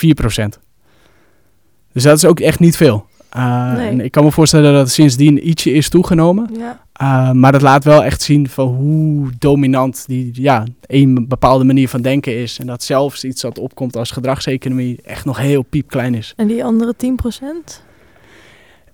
Dus 1.93 2.03
dat 2.03 2.17
is 2.17 2.25
ook 2.25 2.41
echt 2.41 2.61
niet 2.61 2.77
veel. 2.77 3.07
Uh, 3.37 3.73
nee. 3.73 3.89
en 3.89 4.01
ik 4.01 4.11
kan 4.11 4.25
me 4.25 4.31
voorstellen 4.31 4.73
dat 4.73 4.81
het 4.81 4.91
sindsdien 4.91 5.49
ietsje 5.49 5.73
is 5.73 5.89
toegenomen. 5.89 6.51
Ja. 6.59 6.83
Uh, 7.03 7.33
maar 7.33 7.53
dat 7.53 7.63
laat 7.63 7.85
wel 7.85 8.05
echt 8.05 8.23
zien 8.23 8.49
van 8.49 8.67
hoe 8.67 9.31
dominant 9.39 10.05
die, 10.07 10.31
ja, 10.33 10.67
een 10.87 11.29
bepaalde 11.29 11.65
manier 11.65 11.89
van 11.89 12.03
denken 12.03 12.37
is. 12.37 12.59
En 12.59 12.67
dat 12.67 12.83
zelfs 12.83 13.25
iets 13.25 13.41
dat 13.41 13.59
opkomt 13.59 13.97
als 13.97 14.11
gedragseconomie 14.11 14.99
echt 15.05 15.25
nog 15.25 15.39
heel 15.39 15.63
piepklein 15.63 16.15
is. 16.15 16.33
En 16.37 16.47
die 16.47 16.65
andere 16.65 16.95
10%? 16.97 17.83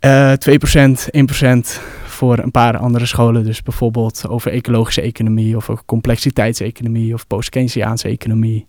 Uh, 0.01 0.33
2%, 0.33 0.35
1% 1.49 1.83
voor 2.05 2.39
een 2.39 2.51
paar 2.51 2.77
andere 2.77 3.07
scholen. 3.07 3.45
Dus 3.45 3.63
bijvoorbeeld 3.63 4.29
over 4.29 4.53
ecologische 4.53 5.01
economie 5.01 5.57
of 5.57 5.71
over 5.71 5.85
complexiteitseconomie 5.87 7.15
of 7.15 7.27
post-Keynesiaanse 7.27 8.09
economie. 8.09 8.67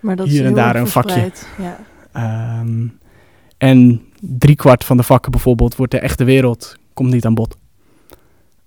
Maar 0.00 0.16
dat 0.16 0.26
Hier 0.26 0.40
is 0.40 0.46
en 0.46 0.54
daar 0.54 0.76
een 0.76 0.88
vakje. 0.88 1.30
Ja. 1.58 2.60
Um, 2.60 2.98
en 3.58 4.00
driekwart 4.28 4.84
van 4.84 4.96
de 4.96 5.02
vakken 5.02 5.30
bijvoorbeeld 5.30 5.76
wordt 5.76 5.92
de 5.92 5.98
echte 5.98 6.24
wereld, 6.24 6.76
komt 6.94 7.12
niet 7.12 7.24
aan 7.24 7.34
bod. 7.34 7.56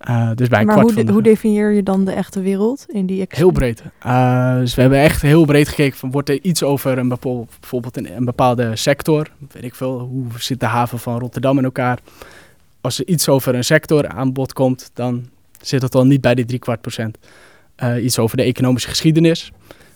Uh, 0.10 0.32
dus 0.36 0.48
bij 0.48 0.60
een 0.60 0.66
maar 0.66 0.76
kwart 0.76 0.88
hoe, 0.88 0.98
van 0.98 1.06
de, 1.06 1.12
hoe 1.12 1.22
definieer 1.22 1.72
je 1.72 1.84
dan 1.84 2.06
de 2.06 2.12
echte 2.12 2.42
wereld 2.42 2.86
in 2.88 3.06
die 3.06 3.26
Heel 3.28 3.52
breed. 3.52 3.84
Uh, 4.06 4.58
dus 4.58 4.76
we 4.76 4.82
hebben 4.82 5.00
echt 5.00 5.22
heel 5.22 5.46
breed 5.46 5.68
gekeken 5.68 5.98
van 5.98 6.12
wordt 6.12 6.30
er 6.30 6.42
iets 6.42 6.64
over 6.64 6.98
een 6.98 7.08
bepaalde, 7.08 7.46
bijvoorbeeld 7.60 7.98
een, 7.98 8.16
een, 8.16 8.26
bepaalde 8.26 8.76
sector. 8.76 9.32
Weet 9.52 9.64
ik 9.64 9.76
veel, 9.76 10.00
hoe 10.00 10.26
zit 10.38 10.60
de 10.60 10.66
haven 10.66 11.00
van 11.00 11.20
Rotterdam 11.20 11.58
in 11.58 11.64
elkaar? 11.64 12.00
Als 12.82 13.00
er 13.00 13.08
iets 13.08 13.30
over 13.30 13.56
een 13.56 13.64
sector 13.64 14.08
aan 14.08 14.34
bod 14.34 14.54
komt, 14.54 14.92
dan 14.94 15.30
zit 15.62 15.82
het 15.82 15.96
al 15.96 16.06
niet 16.06 16.22
bij 16.22 16.36
die 16.36 16.46
driekwart 16.46 16.82
procent. 16.82 17.18
Uh, 17.84 18.04
iets 18.04 18.20
over 18.20 18.38
de 18.38 18.44
economische 18.44 18.90
geschiedenis. 18.90 19.52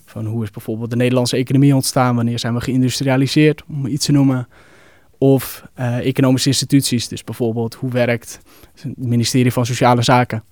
Van 0.05 0.25
hoe 0.25 0.43
is 0.43 0.51
bijvoorbeeld 0.51 0.89
de 0.89 0.95
Nederlandse 0.95 1.37
economie 1.37 1.75
ontstaan? 1.75 2.15
Wanneer 2.15 2.39
zijn 2.39 2.53
we 2.53 2.61
geïndustrialiseerd? 2.61 3.63
Om 3.67 3.85
iets 3.85 4.05
te 4.05 4.11
noemen. 4.11 4.47
Of 5.23 5.63
uh, 5.79 6.05
economische 6.05 6.47
instituties. 6.47 7.07
Dus 7.07 7.23
bijvoorbeeld 7.23 7.73
hoe 7.73 7.91
werkt 7.91 8.39
het 8.81 8.97
ministerie 8.97 9.53
van 9.53 9.65
Sociale 9.65 10.01
Zaken? 10.01 10.43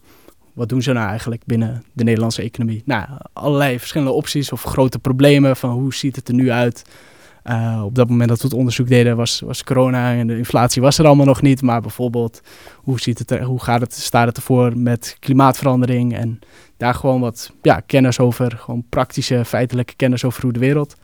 Wat 0.54 0.70
doen 0.70 0.82
ze 0.82 0.92
nou 0.92 1.08
eigenlijk 1.10 1.42
binnen 1.46 1.84
de 1.94 2.04
Nederlandse 2.04 2.42
economie? 2.42 2.82
Nou, 2.86 3.06
allerlei 3.34 3.80
verschillende 3.80 4.14
opties 4.14 4.52
of 4.52 4.64
grote 4.64 5.00
problemen 5.00 5.56
van 5.56 5.70
hoe 5.70 5.94
ziet 5.94 6.16
het 6.16 6.28
er 6.28 6.34
nu 6.34 6.52
uit? 6.52 6.84
Uh, 7.44 7.82
op 7.86 7.96
dat 7.96 8.10
moment 8.10 8.30
dat 8.30 8.42
we 8.42 8.48
het 8.48 8.58
onderzoek 8.58 8.88
deden 8.88 9.16
was, 9.16 9.40
was 9.40 9.64
corona 9.64 10.14
en 10.14 10.28
de 10.28 10.38
inflatie 10.38 10.82
was 10.82 10.98
er 10.98 11.06
allemaal 11.06 11.26
nog 11.26 11.42
niet. 11.42 11.62
Maar 11.62 11.82
bijvoorbeeld 11.82 12.42
hoe, 12.76 13.00
ziet 13.00 13.20
het 13.20 13.32
er, 13.32 13.44
hoe 13.44 13.60
gaat 13.60 13.82
het, 13.82 13.94
staat 13.94 14.28
het 14.28 14.38
ervoor 14.38 14.78
met 14.78 15.18
klimaatverandering? 15.20 16.16
En 16.16 16.40
daar 16.78 16.94
gewoon 16.94 17.22
wat 17.22 17.52
ja, 17.62 17.80
kennis 17.80 18.20
over, 18.20 18.52
gewoon 18.58 18.84
praktische 18.90 19.46
feitelijke 19.46 19.94
kennis 19.96 20.24
over 20.24 20.42
hoe 20.42 20.54
de 20.54 20.60
wereld. 20.60 20.96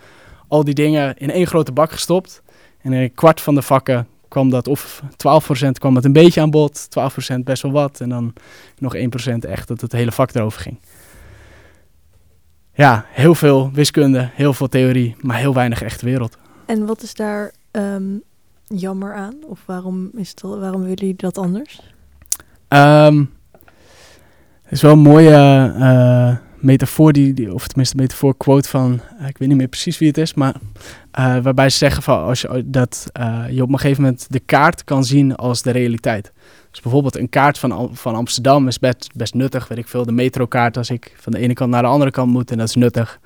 Al 0.48 0.64
die 0.64 0.74
dingen 0.74 1.18
in 1.18 1.32
één 1.32 1.48
grote 1.48 1.72
bak 1.72 1.92
gestopt. 1.92 2.42
En 2.86 2.94
in 2.94 3.02
een 3.02 3.14
kwart 3.14 3.42
van 3.42 3.56
de 3.56 3.62
vakken 3.62 4.08
kwam 4.28 4.50
dat, 4.50 4.68
of 4.68 5.02
12% 5.04 5.70
kwam 5.72 5.94
dat 5.94 6.06
een 6.06 6.14
beetje 6.14 6.42
aan 6.42 6.50
bod, 6.50 6.88
12% 7.36 7.40
best 7.44 7.62
wel 7.62 7.72
wat. 7.72 8.00
En 8.00 8.10
dan 8.10 8.34
nog 8.78 8.96
1% 8.96 9.00
echt 9.40 9.68
dat 9.68 9.82
het 9.82 9.92
hele 9.92 10.12
vak 10.12 10.34
erover 10.34 10.62
ging. 10.62 10.80
Ja, 12.74 13.06
heel 13.10 13.36
veel 13.36 13.72
wiskunde, 13.74 14.30
heel 14.34 14.54
veel 14.54 14.68
theorie, 14.68 15.16
maar 15.22 15.38
heel 15.38 15.54
weinig 15.54 15.82
echte 15.82 16.06
wereld. 16.06 16.38
En 16.66 16.86
wat 16.86 17.02
is 17.02 17.14
daar, 17.14 17.54
um, 17.72 18.24
jammer 18.68 19.14
aan? 19.14 19.36
Of 19.46 19.60
waarom, 19.66 20.10
is 20.14 20.30
het, 20.30 20.42
waarom 20.42 20.82
willen 20.82 20.96
jullie 20.98 21.16
dat 21.16 21.38
anders? 21.38 21.82
Um, 22.68 23.34
het 24.64 24.72
is 24.72 24.82
wel 24.82 24.92
een 24.92 25.00
mooie 25.00 25.74
uh, 25.78 26.36
metafoor, 26.66 27.14
die, 27.14 27.34
die, 27.34 27.54
of 27.54 27.68
tenminste 27.68 27.96
metafoor 27.96 28.38
quote 28.38 28.70
van, 28.70 29.00
uh, 29.22 29.28
ik 29.28 29.38
weet 29.38 29.48
niet 29.48 29.58
meer 29.58 29.68
precies 29.68 29.98
wie 29.98 30.08
het 30.08 30.18
is, 30.18 30.34
maar 30.34 30.56
uh, 31.20 31.38
waarbij 31.38 31.70
ze 31.70 31.78
zeggen 31.78 32.04
van 32.04 32.24
als 32.24 32.42
je, 32.42 32.64
dat 32.66 33.06
je 33.50 33.62
op 33.62 33.72
een 33.72 33.80
gegeven 33.80 34.04
moment 34.04 34.28
de 34.30 34.40
kaart 34.40 34.84
kan 34.84 35.04
zien 35.04 35.36
als 35.36 35.62
de 35.62 35.72
realiteit. 35.72 36.32
Dus 36.72 36.82
bijvoorbeeld 36.82 37.18
een 37.18 37.30
kaart 37.30 37.58
van, 37.58 37.90
van 37.94 38.16
Amsterdam 38.16 38.68
is 38.68 38.80
best, 38.80 39.10
best 39.16 39.34
nuttig, 39.34 39.68
weet 39.68 39.78
ik 39.78 39.88
veel, 39.88 40.06
de 40.06 40.12
metrokaart 40.12 40.78
als 40.78 40.90
ik 40.90 41.14
van 41.18 41.32
de 41.32 41.40
ene 41.40 41.54
kant 41.54 41.72
naar 41.72 41.82
de 41.82 41.88
andere 41.88 42.12
kant 42.12 42.32
moet 42.32 42.52
en 42.52 42.58
dat 42.58 42.68
is 42.68 42.76
nuttig. 42.76 43.20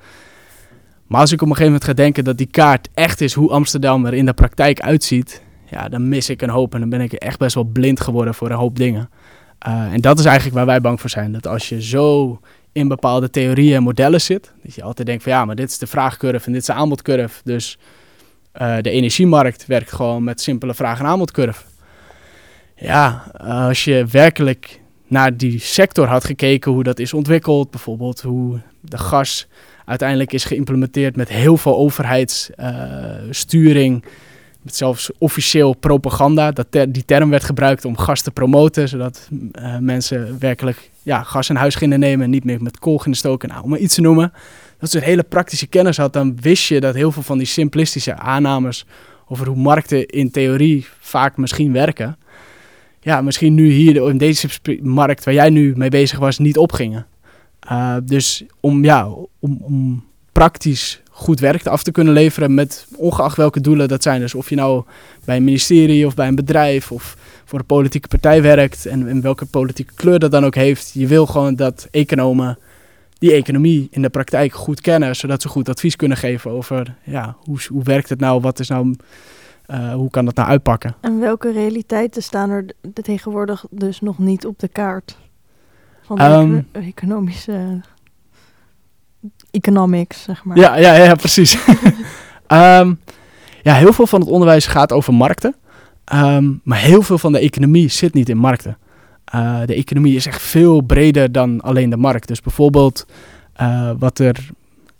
Maar 1.06 1.20
als 1.20 1.32
ik 1.32 1.42
op 1.42 1.48
een 1.48 1.56
gegeven 1.56 1.72
moment 1.72 1.90
ga 1.90 2.02
denken 2.02 2.24
dat 2.24 2.38
die 2.38 2.46
kaart 2.46 2.88
echt 2.94 3.20
is 3.20 3.34
hoe 3.34 3.50
Amsterdam 3.50 4.06
er 4.06 4.14
in 4.14 4.26
de 4.26 4.32
praktijk 4.32 4.80
uitziet, 4.80 5.42
ja, 5.70 5.88
dan 5.88 6.08
mis 6.08 6.30
ik 6.30 6.42
een 6.42 6.50
hoop 6.50 6.74
en 6.74 6.80
dan 6.80 6.88
ben 6.88 7.00
ik 7.00 7.12
echt 7.12 7.38
best 7.38 7.54
wel 7.54 7.64
blind 7.64 8.00
geworden 8.00 8.34
voor 8.34 8.50
een 8.50 8.56
hoop 8.56 8.76
dingen. 8.76 9.10
En 9.58 10.00
dat 10.00 10.18
is 10.18 10.24
eigenlijk 10.24 10.56
waar 10.56 10.66
wij 10.66 10.80
bang 10.80 11.00
voor 11.00 11.10
zijn. 11.10 11.32
Dat 11.32 11.46
als 11.46 11.68
je 11.68 11.82
zo 11.82 12.40
in 12.72 12.88
bepaalde 12.88 13.30
theorieën 13.30 13.76
en 13.76 13.82
modellen 13.82 14.20
zit, 14.20 14.52
dat 14.62 14.74
je 14.74 14.82
altijd 14.82 15.06
denkt 15.06 15.22
van 15.22 15.32
ja, 15.32 15.44
maar 15.44 15.56
dit 15.56 15.70
is 15.70 15.78
de 15.78 15.86
vraagcurve 15.86 16.46
en 16.46 16.52
dit 16.52 16.60
is 16.60 16.66
de 16.66 16.72
aanbodcurve. 16.72 17.40
Dus 17.44 17.78
uh, 18.60 18.76
de 18.80 18.90
energiemarkt 18.90 19.66
werkt 19.66 19.92
gewoon 19.92 20.24
met 20.24 20.40
simpele 20.40 20.74
vraag- 20.74 20.98
en 20.98 21.06
aanbodcurve. 21.06 21.62
Ja, 22.76 23.32
als 23.38 23.84
je 23.84 24.06
werkelijk 24.10 24.80
naar 25.06 25.36
die 25.36 25.58
sector 25.58 26.06
had 26.06 26.24
gekeken, 26.24 26.72
hoe 26.72 26.82
dat 26.82 26.98
is 26.98 27.14
ontwikkeld, 27.14 27.70
bijvoorbeeld 27.70 28.20
hoe 28.20 28.60
de 28.80 28.98
gas 28.98 29.46
uiteindelijk 29.84 30.32
is 30.32 30.44
geïmplementeerd 30.44 31.16
met 31.16 31.28
heel 31.28 31.56
veel 31.56 31.76
overheidssturing. 31.76 34.04
Uh, 34.04 34.10
met 34.62 34.76
zelfs 34.76 35.10
officieel 35.18 35.74
propaganda. 35.74 36.52
Dat 36.52 36.66
die 36.88 37.04
term 37.04 37.30
werd 37.30 37.44
gebruikt 37.44 37.84
om 37.84 37.96
gas 37.96 38.22
te 38.22 38.30
promoten. 38.30 38.88
Zodat 38.88 39.28
uh, 39.30 39.78
mensen 39.78 40.36
werkelijk 40.38 40.90
ja, 41.02 41.22
gas 41.22 41.48
in 41.48 41.56
huis 41.56 41.74
gingen 41.74 41.98
nemen. 41.98 42.24
En 42.24 42.30
niet 42.30 42.44
meer 42.44 42.62
met 42.62 42.78
kool 42.78 42.98
gingen 42.98 43.18
stoken. 43.18 43.48
Nou, 43.48 43.62
om 43.62 43.70
maar 43.70 43.78
iets 43.78 43.94
te 43.94 44.00
noemen. 44.00 44.32
Dat 44.78 44.90
ze 44.90 44.96
een 44.96 45.04
hele 45.04 45.22
praktische 45.22 45.66
kennis 45.66 45.96
had. 45.96 46.12
Dan 46.12 46.40
wist 46.40 46.68
je 46.68 46.80
dat 46.80 46.94
heel 46.94 47.12
veel 47.12 47.22
van 47.22 47.38
die 47.38 47.46
simplistische 47.46 48.14
aannames. 48.14 48.86
over 49.28 49.46
hoe 49.46 49.56
markten 49.56 50.06
in 50.06 50.30
theorie 50.30 50.86
vaak 51.00 51.36
misschien 51.36 51.72
werken. 51.72 52.18
Ja, 53.00 53.20
misschien 53.20 53.54
nu 53.54 53.70
hier 53.70 54.08
in 54.08 54.18
deze 54.18 54.48
markt 54.82 55.24
waar 55.24 55.34
jij 55.34 55.50
nu 55.50 55.72
mee 55.76 55.88
bezig 55.88 56.18
was. 56.18 56.38
niet 56.38 56.58
opgingen. 56.58 57.06
Uh, 57.72 57.96
dus 58.04 58.44
om, 58.60 58.84
ja, 58.84 59.08
om, 59.38 59.58
om 59.60 60.04
praktisch 60.32 61.02
goed 61.20 61.40
werk 61.40 61.66
af 61.66 61.82
te 61.82 61.92
kunnen 61.92 62.12
leveren 62.12 62.54
met 62.54 62.86
ongeacht 62.96 63.36
welke 63.36 63.60
doelen 63.60 63.88
dat 63.88 64.02
zijn. 64.02 64.20
Dus 64.20 64.34
of 64.34 64.48
je 64.48 64.56
nou 64.56 64.84
bij 65.24 65.36
een 65.36 65.44
ministerie 65.44 66.06
of 66.06 66.14
bij 66.14 66.28
een 66.28 66.34
bedrijf 66.34 66.92
of 66.92 67.16
voor 67.44 67.58
een 67.58 67.64
politieke 67.64 68.08
partij 68.08 68.42
werkt 68.42 68.86
en, 68.86 69.08
en 69.08 69.20
welke 69.20 69.46
politieke 69.46 69.94
kleur 69.94 70.18
dat 70.18 70.30
dan 70.30 70.44
ook 70.44 70.54
heeft. 70.54 70.90
Je 70.92 71.06
wil 71.06 71.26
gewoon 71.26 71.54
dat 71.54 71.88
economen 71.90 72.58
die 73.18 73.32
economie 73.32 73.88
in 73.90 74.02
de 74.02 74.08
praktijk 74.08 74.52
goed 74.52 74.80
kennen, 74.80 75.16
zodat 75.16 75.42
ze 75.42 75.48
goed 75.48 75.68
advies 75.68 75.96
kunnen 75.96 76.16
geven 76.16 76.50
over 76.50 76.94
ja, 77.04 77.36
hoe, 77.38 77.58
hoe 77.68 77.82
werkt 77.82 78.08
het 78.08 78.20
nou, 78.20 78.40
wat 78.40 78.58
is 78.58 78.68
nou, 78.68 78.94
uh, 79.70 79.92
hoe 79.94 80.10
kan 80.10 80.24
dat 80.24 80.34
nou 80.34 80.48
uitpakken. 80.48 80.94
En 81.00 81.18
welke 81.18 81.52
realiteiten 81.52 82.22
staan 82.22 82.50
er 82.50 82.64
tegenwoordig 83.02 83.64
dus 83.70 84.00
nog 84.00 84.18
niet 84.18 84.46
op 84.46 84.58
de 84.58 84.68
kaart 84.68 85.16
van 86.02 86.16
de 86.16 86.24
um, 86.24 86.68
economische 86.72 87.80
economics, 89.50 90.22
zeg 90.22 90.44
maar. 90.44 90.56
Ja, 90.56 90.76
ja, 90.76 90.94
ja 90.94 91.14
precies. 91.14 91.54
um, 92.48 93.00
ja, 93.68 93.74
heel 93.74 93.92
veel 93.92 94.06
van 94.06 94.20
het 94.20 94.28
onderwijs 94.28 94.66
gaat 94.66 94.92
over 94.92 95.14
markten. 95.14 95.54
Um, 96.14 96.60
maar 96.64 96.78
heel 96.78 97.02
veel 97.02 97.18
van 97.18 97.32
de 97.32 97.38
economie 97.38 97.88
zit 97.88 98.14
niet 98.14 98.28
in 98.28 98.36
markten. 98.36 98.78
Uh, 99.34 99.60
de 99.66 99.74
economie 99.74 100.16
is 100.16 100.26
echt 100.26 100.42
veel 100.42 100.80
breder 100.80 101.32
dan 101.32 101.60
alleen 101.60 101.90
de 101.90 101.96
markt. 101.96 102.28
Dus 102.28 102.40
bijvoorbeeld 102.40 103.06
uh, 103.60 103.90
wat 103.98 104.18
er... 104.18 104.48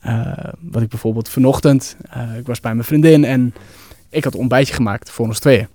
Uh, 0.06 0.32
wat 0.60 0.82
ik 0.82 0.88
bijvoorbeeld 0.88 1.28
vanochtend... 1.28 1.96
ik 2.38 2.46
was 2.46 2.60
bij 2.60 2.74
mijn 2.74 2.86
vriendin 2.86 3.24
en 3.24 3.54
ik 4.10 4.24
had 4.24 4.34
een 4.34 4.40
ontbijtje 4.40 4.74
gemaakt 4.74 5.10
voor 5.10 5.26
ons 5.26 5.38
tweeën. 5.38 5.68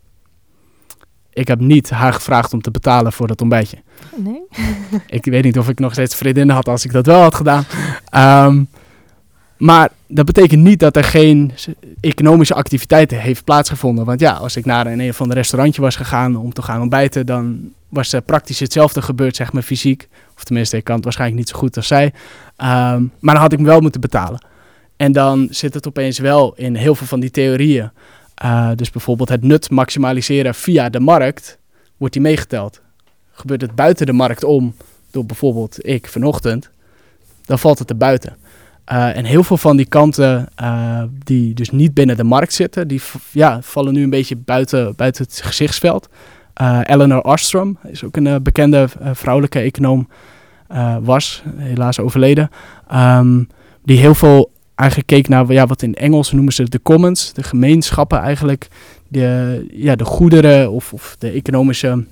Ik 1.35 1.47
heb 1.47 1.59
niet 1.59 1.89
haar 1.89 2.13
gevraagd 2.13 2.53
om 2.53 2.61
te 2.61 2.71
betalen 2.71 3.13
voor 3.13 3.27
dat 3.27 3.41
ontbijtje. 3.41 3.77
Nee. 4.15 4.41
ik 5.07 5.25
weet 5.25 5.43
niet 5.43 5.57
of 5.57 5.69
ik 5.69 5.79
nog 5.79 5.91
steeds 5.91 6.15
vriendinnen 6.15 6.55
had 6.55 6.67
als 6.67 6.85
ik 6.85 6.91
dat 6.91 7.05
wel 7.05 7.21
had 7.21 7.35
gedaan. 7.35 7.65
Um, 8.47 8.67
maar 9.57 9.89
dat 10.07 10.25
betekent 10.25 10.61
niet 10.61 10.79
dat 10.79 10.95
er 10.95 11.03
geen 11.03 11.51
economische 11.99 12.53
activiteiten 12.53 13.19
heeft 13.19 13.43
plaatsgevonden. 13.43 14.05
Want 14.05 14.19
ja, 14.19 14.31
als 14.31 14.55
ik 14.55 14.65
naar 14.65 14.87
een, 14.87 14.99
een 14.99 15.13
van 15.13 15.27
de 15.27 15.33
restaurantje 15.33 15.81
was 15.81 15.95
gegaan 15.95 16.35
om 16.35 16.53
te 16.53 16.61
gaan 16.61 16.81
ontbijten, 16.81 17.25
dan 17.25 17.71
was 17.89 18.13
er 18.13 18.21
praktisch 18.21 18.59
hetzelfde 18.59 19.01
gebeurd, 19.01 19.35
zeg 19.35 19.53
maar 19.53 19.61
fysiek. 19.61 20.07
Of 20.35 20.43
tenminste, 20.43 20.77
ik 20.77 20.83
kan 20.83 20.95
het 20.95 21.03
waarschijnlijk 21.03 21.39
niet 21.39 21.49
zo 21.49 21.57
goed 21.57 21.75
als 21.75 21.87
zij. 21.87 22.05
Um, 22.05 23.11
maar 23.19 23.33
dan 23.33 23.43
had 23.43 23.53
ik 23.53 23.59
me 23.59 23.65
wel 23.65 23.79
moeten 23.79 24.01
betalen. 24.01 24.45
En 24.95 25.11
dan 25.11 25.47
zit 25.49 25.73
het 25.73 25.87
opeens 25.87 26.19
wel 26.19 26.53
in 26.55 26.75
heel 26.75 26.95
veel 26.95 27.07
van 27.07 27.19
die 27.19 27.31
theorieën. 27.31 27.91
Uh, 28.43 28.71
dus 28.75 28.89
bijvoorbeeld 28.89 29.29
het 29.29 29.43
nut 29.43 29.69
maximaliseren 29.69 30.55
via 30.55 30.89
de 30.89 30.99
markt, 30.99 31.57
wordt 31.97 32.13
die 32.13 32.21
meegeteld. 32.21 32.81
Gebeurt 33.31 33.61
het 33.61 33.75
buiten 33.75 34.05
de 34.05 34.13
markt 34.13 34.43
om, 34.43 34.75
door 35.11 35.25
bijvoorbeeld 35.25 35.87
ik 35.87 36.07
vanochtend, 36.07 36.69
dan 37.45 37.59
valt 37.59 37.79
het 37.79 37.89
er 37.89 37.97
buiten. 37.97 38.37
Uh, 38.91 39.17
en 39.17 39.25
heel 39.25 39.43
veel 39.43 39.57
van 39.57 39.77
die 39.77 39.85
kanten 39.85 40.47
uh, 40.61 41.03
die 41.23 41.53
dus 41.53 41.69
niet 41.69 41.93
binnen 41.93 42.17
de 42.17 42.23
markt 42.23 42.53
zitten, 42.53 42.87
die 42.87 43.01
ja, 43.31 43.61
vallen 43.61 43.93
nu 43.93 44.03
een 44.03 44.09
beetje 44.09 44.35
buiten, 44.35 44.95
buiten 44.95 45.23
het 45.23 45.41
gezichtsveld. 45.43 46.09
Eleanor 46.83 47.21
Ostrom 47.21 47.77
is 47.83 48.03
ook 48.03 48.15
een 48.15 48.43
bekende 48.43 48.87
vrouwelijke 49.13 49.59
econoom, 49.59 50.09
was 51.01 51.43
helaas 51.55 51.99
overleden. 51.99 52.49
Um, 52.93 53.47
die 53.83 53.97
heel 53.97 54.15
veel 54.15 54.51
eigenlijk 54.75 55.09
keek 55.09 55.27
naar 55.27 55.51
ja, 55.51 55.65
wat 55.65 55.81
in 55.81 55.95
Engels 55.95 56.31
noemen 56.31 56.53
ze 56.53 56.69
de 56.69 56.81
commons, 56.81 57.33
de 57.33 57.43
gemeenschappen 57.43 58.19
eigenlijk. 58.19 58.67
De, 59.07 59.65
ja, 59.71 59.95
de 59.95 60.05
goederen 60.05 60.71
of, 60.71 60.93
of 60.93 61.15
de 61.19 61.29
economische 61.29 62.05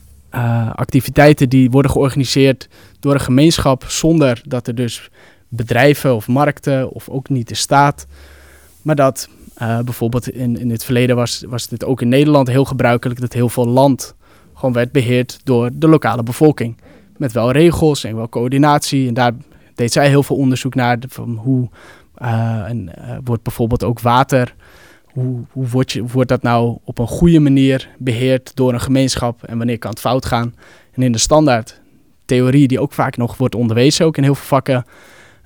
activiteiten 0.76 1.50
die 1.50 1.72
worden 1.72 1.92
georganiseerd 1.92 2.68
door 3.00 3.14
een 3.14 3.20
gemeenschap 3.20 3.86
zonder 3.88 4.42
dat 4.48 4.68
er 4.68 4.76
dus 4.76 5.10
bedrijven 5.48 6.16
of 6.16 6.28
markten 6.28 6.92
of 6.92 7.10
ook 7.10 7.30
niet 7.30 7.48
de 7.48 7.56
staat. 7.56 8.08
Maar 8.82 8.96
dat 8.96 9.30
uh, 9.62 9.80
bijvoorbeeld 9.80 10.30
in, 10.30 10.60
in 10.60 10.70
het 10.70 10.84
verleden 10.84 11.16
was, 11.16 11.44
was 11.48 11.68
dit 11.68 11.86
ook 11.86 12.02
in 12.02 12.10
Nederland 12.10 12.48
heel 12.48 12.66
gebruikelijk 12.66 13.20
dat 13.20 13.34
heel 13.34 13.50
veel 13.50 13.68
land 13.68 14.16
gewoon 14.54 14.74
werd 14.74 14.92
beheerd 14.92 15.40
door 15.44 15.70
de 15.74 15.88
lokale 15.88 16.24
bevolking. 16.24 16.78
Met 17.18 17.32
wel 17.32 17.52
regels 17.52 18.04
en 18.04 18.16
wel 18.16 18.30
coördinatie. 18.30 19.08
En 19.08 19.14
daar 19.14 19.34
deed 19.76 19.92
zij 19.92 20.08
heel 20.08 20.24
veel 20.24 20.36
onderzoek 20.36 20.76
naar 20.76 20.98
van 21.08 21.36
hoe 21.36 21.70
en, 22.16 22.92
uh, 22.98 23.18
wordt 23.24 23.44
bijvoorbeeld 23.44 23.84
ook 23.84 24.00
water. 24.00 24.56
Hoe, 25.06 25.40
hoe 25.52 25.68
wordt, 25.68 25.92
je, 25.92 26.06
wordt 26.06 26.30
dat 26.30 26.42
nou 26.42 26.78
op 26.84 27.00
een 27.00 27.08
goede 27.08 27.40
manier 27.40 27.90
beheerd 27.98 28.56
door 28.56 28.74
een 28.74 28.82
gemeenschap 28.82 29.44
en 29.44 29.58
wanneer 29.58 29.78
kan 29.78 29.90
het 29.90 30.00
fout 30.00 30.26
gaan? 30.26 30.56
En 30.92 31.02
in 31.02 31.12
de 31.12 31.18
standaard 31.18 31.82
theorie, 32.26 32.68
die 32.68 32.80
ook 32.80 32.94
vaak 32.94 33.18
nog 33.18 33.38
wordt 33.38 33.56
onderwezen, 33.56 34.06
ook 34.06 34.18
in 34.18 34.24
heel 34.24 34.36
veel 34.36 34.46
vakken, 34.46 34.86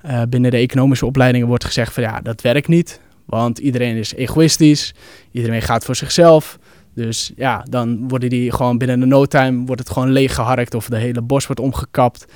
uh, 0.06 0.22
binnen 0.28 0.50
de 0.50 0.56
economische 0.56 1.06
opleidingen 1.06 1.46
wordt 1.46 1.64
gezegd 1.64 1.92
van 1.92 2.02
ja, 2.02 2.20
dat 2.20 2.40
werkt 2.40 2.68
niet. 2.68 3.00
Want 3.24 3.58
iedereen 3.58 3.96
is 3.96 4.14
egoïstisch, 4.14 4.94
iedereen 5.30 5.62
gaat 5.62 5.84
voor 5.84 5.96
zichzelf. 5.96 6.58
Dus 6.94 7.32
ja, 7.36 7.64
dan 7.70 8.08
worden 8.08 8.30
die 8.30 8.52
gewoon 8.52 8.78
binnen 8.78 9.02
een 9.02 9.08
no 9.08 9.26
time 9.26 9.66
wordt 9.66 9.80
het 9.80 9.90
gewoon 9.90 10.10
leeggeharkt 10.10 10.74
of 10.74 10.88
de 10.88 10.96
hele 10.96 11.22
bos 11.22 11.46
wordt 11.46 11.60
omgekapt. 11.60 12.26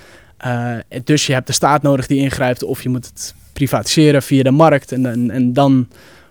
Uh, 0.46 0.76
dus 1.04 1.26
je 1.26 1.32
hebt 1.32 1.46
de 1.46 1.52
staat 1.52 1.82
nodig 1.82 2.06
die 2.06 2.20
ingrijpt 2.20 2.62
of 2.62 2.82
je 2.82 2.88
moet 2.88 3.06
het 3.06 3.34
privatiseren 3.66 4.22
via 4.22 4.42
de 4.42 4.50
markt 4.50 4.92
en, 4.92 5.30
en, 5.30 5.52
dan 5.52 5.88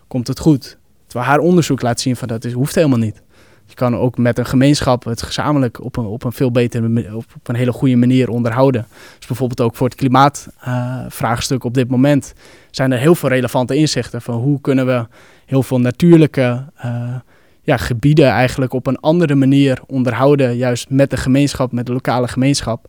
komt 0.08 0.28
het 0.28 0.40
goed. 0.40 0.78
Terwijl 1.08 1.30
haar 1.30 1.40
onderzoek 1.40 1.82
laat 1.82 2.00
zien 2.00 2.16
van 2.16 2.28
dat 2.28 2.46
is, 2.46 2.54
hoeft 2.54 2.76
helemaal 2.76 2.98
niet. 2.98 3.22
Je 3.66 3.76
kan 3.76 3.96
ook 3.98 4.18
met 4.18 4.38
een 4.38 4.46
gemeenschap 4.46 5.04
het 5.04 5.22
gezamenlijk 5.22 5.84
op 5.84 5.98
een, 5.98 6.06
op 6.06 6.24
een 6.24 6.32
veel 6.32 6.52
betere, 6.52 7.16
op, 7.16 7.26
een 7.44 7.56
hele 7.56 7.72
goede 7.72 7.96
manier 7.96 8.30
onderhouden. 8.30 8.86
Dus 9.18 9.28
bijvoorbeeld 9.28 9.62
ook 9.62 9.76
voor 9.76 9.88
het 9.88 9.96
klimaatvraagstuk 9.96 11.60
uh, 11.60 11.66
op 11.66 11.74
dit 11.74 11.90
moment 11.90 12.34
zijn 12.72 12.92
er 12.92 13.00
heel 13.00 13.16
veel 13.16 13.30
relevante 13.30 13.76
inzichten 13.76 14.22
van 14.22 14.36
hoe 14.36 14.62
kunnen 14.62 14.86
we 14.86 15.08
heel 15.46 15.64
veel 15.64 15.80
natuurlijke 15.80 16.66
uh, 16.86 17.16
ja, 17.62 17.78
gebieden 17.78 18.30
eigenlijk 18.30 18.74
op 18.74 18.88
een 18.88 19.00
andere 19.00 19.36
manier 19.36 19.80
onderhouden, 19.88 20.56
juist 20.58 20.90
met 20.90 21.10
de 21.10 21.18
gemeenschap, 21.18 21.72
met 21.72 21.86
de 21.86 21.94
lokale 21.94 22.28
gemeenschap. 22.28 22.88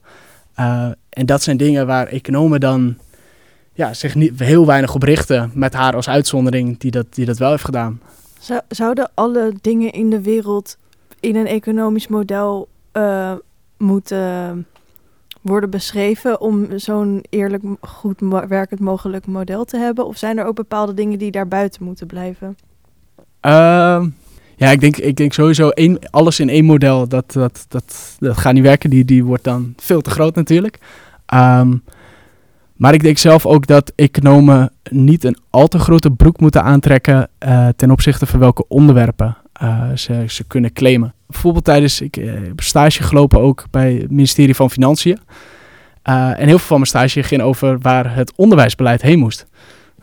Uh, 0.61 0.88
en 1.09 1.26
dat 1.26 1.43
zijn 1.43 1.57
dingen 1.57 1.86
waar 1.86 2.07
economen 2.07 2.61
dan 2.61 2.97
ja, 3.72 3.94
zich 3.94 4.14
niet, 4.14 4.38
heel 4.38 4.66
weinig 4.66 4.94
op 4.94 5.02
richten, 5.02 5.50
met 5.54 5.72
haar 5.72 5.94
als 5.94 6.08
uitzondering 6.08 6.78
die 6.78 6.90
dat, 6.90 7.06
die 7.10 7.26
dat 7.26 7.38
wel 7.38 7.50
heeft 7.50 7.64
gedaan. 7.64 8.00
Zouden 8.68 9.10
alle 9.14 9.52
dingen 9.60 9.92
in 9.92 10.10
de 10.10 10.22
wereld 10.22 10.76
in 11.20 11.36
een 11.36 11.46
economisch 11.46 12.08
model 12.08 12.68
uh, 12.92 13.32
moeten 13.76 14.66
worden 15.40 15.70
beschreven 15.70 16.40
om 16.40 16.78
zo'n 16.78 17.24
eerlijk, 17.30 17.62
goed 17.80 18.20
werkend 18.48 18.80
mogelijk 18.80 19.26
model 19.26 19.64
te 19.64 19.76
hebben? 19.76 20.06
Of 20.06 20.16
zijn 20.16 20.38
er 20.38 20.44
ook 20.44 20.54
bepaalde 20.54 20.94
dingen 20.94 21.18
die 21.18 21.30
daar 21.30 21.48
buiten 21.48 21.84
moeten 21.84 22.06
blijven? 22.06 22.56
Uh, 23.46 24.04
Ja, 24.56 24.70
ik 24.70 24.80
denk, 24.80 24.96
ik 24.96 25.16
denk 25.16 25.32
sowieso 25.32 25.68
één, 25.68 25.98
alles 26.10 26.40
in 26.40 26.48
één 26.48 26.64
model, 26.64 27.08
dat, 27.08 27.32
dat, 27.32 27.64
dat, 27.68 28.16
dat 28.18 28.36
gaat 28.36 28.52
niet 28.52 28.62
werken. 28.62 28.90
Die, 28.90 29.04
die 29.04 29.24
wordt 29.24 29.44
dan 29.44 29.74
veel 29.76 30.00
te 30.00 30.10
groot 30.10 30.34
natuurlijk. 30.34 30.78
Ehm, 31.26 31.76
maar 32.83 32.95
ik 32.95 33.03
denk 33.03 33.18
zelf 33.18 33.47
ook 33.47 33.66
dat 33.66 33.93
economen 33.95 34.72
niet 34.91 35.24
een 35.24 35.39
al 35.51 35.68
te 35.68 35.78
grote 35.78 36.11
broek 36.11 36.41
moeten 36.41 36.62
aantrekken 36.62 37.28
uh, 37.47 37.68
ten 37.76 37.91
opzichte 37.91 38.26
van 38.26 38.41
welke 38.41 38.64
onderwerpen 38.68 39.37
uh, 39.62 39.93
ze, 39.95 40.24
ze 40.28 40.45
kunnen 40.45 40.72
claimen. 40.72 41.14
Bijvoorbeeld 41.26 41.64
tijdens, 41.64 42.01
ik 42.01 42.16
uh, 42.16 42.33
heb 42.33 42.61
stage 42.61 43.03
gelopen 43.03 43.41
ook 43.41 43.64
bij 43.70 43.95
het 43.95 44.11
ministerie 44.11 44.55
van 44.55 44.70
Financiën. 44.70 45.18
en 46.03 46.47
heel 46.47 46.59
veel 46.59 46.59
van 46.59 46.76
mijn 46.76 46.89
stage 46.89 47.22
ging 47.22 47.43
over 47.43 47.78
waar 47.78 48.14
het 48.14 48.33
onderwijsbeleid 48.37 49.03
heen 49.03 49.18
moest. 49.18 49.47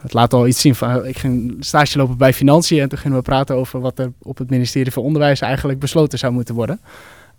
Het 0.02 0.14
laat 0.14 0.34
al 0.34 0.48
iets 0.48 0.62
zien 0.62 0.76
van, 0.76 1.06
ik 1.06 1.18
ging 1.18 1.56
stage 1.60 1.98
lopen 1.98 2.18
bij 2.18 2.34
Financiën 2.34 2.82
en 2.82 2.90
toen 2.90 2.98
gingen 2.98 3.18
we 3.18 3.24
praten 3.24 3.56
over 3.56 3.80
wat 3.80 4.00
er 4.00 4.12
op 4.22 4.38
het 4.38 4.50
ministerie 4.50 4.92
van 4.92 5.04
Onderwijs 5.04 5.42
eigenlijk 5.42 5.80
besloten 5.80 6.20
zou 6.20 6.34
moeten 6.34 6.56
worden. 6.56 6.80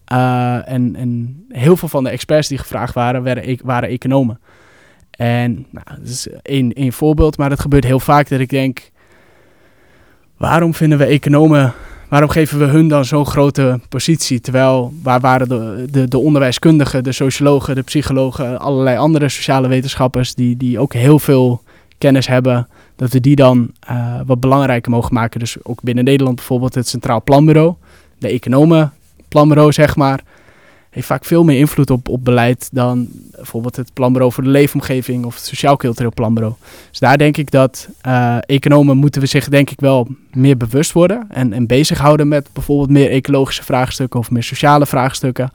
en, 0.05 0.97
en 0.97 1.45
heel 1.49 1.77
veel 1.77 1.89
van 1.89 2.05
de 2.05 2.11
experts 2.11 2.49
die 2.49 2.59
gevraagd 2.59 2.95
waren, 2.95 3.23
waren, 3.23 3.59
waren 3.65 3.89
economen. 3.89 4.39
En 5.21 5.67
nou, 5.71 5.87
dat 5.99 6.09
is 6.09 6.29
één, 6.43 6.93
voorbeeld, 6.93 7.37
maar 7.37 7.51
het 7.51 7.61
gebeurt 7.61 7.85
heel 7.85 8.01
vaak 8.01 8.29
dat 8.29 8.41
ik 8.41 8.49
denk, 8.49 8.91
waarom 10.37 10.75
vinden 10.75 10.99
we 10.99 11.05
economen, 11.05 11.73
waarom 12.09 12.29
geven 12.29 12.59
we 12.59 12.65
hun 12.65 12.89
dan 12.89 13.05
zo'n 13.05 13.27
grote 13.27 13.81
positie? 13.89 14.41
Terwijl, 14.41 14.93
waar 15.03 15.21
waren 15.21 15.49
de, 15.49 15.87
de, 15.91 16.09
de 16.09 16.19
onderwijskundigen, 16.19 17.05
de 17.05 17.13
sociologen, 17.13 17.75
de 17.75 17.83
psychologen, 17.83 18.59
allerlei 18.59 18.97
andere 18.97 19.29
sociale 19.29 19.69
wetenschappers 19.69 20.35
die, 20.35 20.57
die 20.57 20.79
ook 20.79 20.93
heel 20.93 21.19
veel 21.19 21.63
kennis 21.99 22.27
hebben, 22.27 22.69
dat 22.97 23.13
we 23.13 23.21
die 23.21 23.37
dan 23.37 23.71
uh, 23.91 24.21
wat 24.27 24.41
belangrijker 24.41 24.91
mogen 24.91 25.15
maken. 25.15 25.41
Dus 25.41 25.57
ook 25.63 25.83
binnen 25.83 26.05
Nederland 26.05 26.37
bijvoorbeeld 26.37 26.75
het 26.75 26.89
Centraal 26.89 27.23
Planbureau, 27.23 27.75
de 28.19 28.29
economenplanbureau 28.29 29.73
zeg 29.73 29.97
maar 29.97 30.21
heeft 30.91 31.07
vaak 31.07 31.25
veel 31.25 31.45
meer 31.45 31.59
invloed 31.59 31.91
op, 31.91 32.09
op 32.09 32.25
beleid 32.25 32.69
dan 32.73 33.09
bijvoorbeeld 33.31 33.77
het 33.77 33.93
planbureau 33.93 34.33
voor 34.33 34.43
de 34.43 34.51
leefomgeving 34.51 35.25
of 35.25 35.35
het 35.35 35.45
sociaal-cultureel 35.45 36.13
planbureau. 36.15 36.55
Dus 36.91 36.99
daar 36.99 37.19
denk 37.19 37.37
ik 37.37 37.51
dat 37.51 37.89
uh, 38.07 38.37
economen 38.41 38.97
moeten 38.97 39.21
we 39.21 39.27
zich 39.27 39.49
denk 39.49 39.71
ik 39.71 39.81
wel 39.81 40.09
meer 40.33 40.57
bewust 40.57 40.93
worden 40.93 41.27
en, 41.29 41.53
en 41.53 41.67
bezighouden 41.67 42.29
met 42.29 42.49
bijvoorbeeld 42.53 42.91
meer 42.91 43.11
ecologische 43.11 43.65
vraagstukken 43.65 44.21
of 44.21 44.31
meer 44.31 44.43
sociale 44.43 44.87
vraagstukken. 44.87 45.51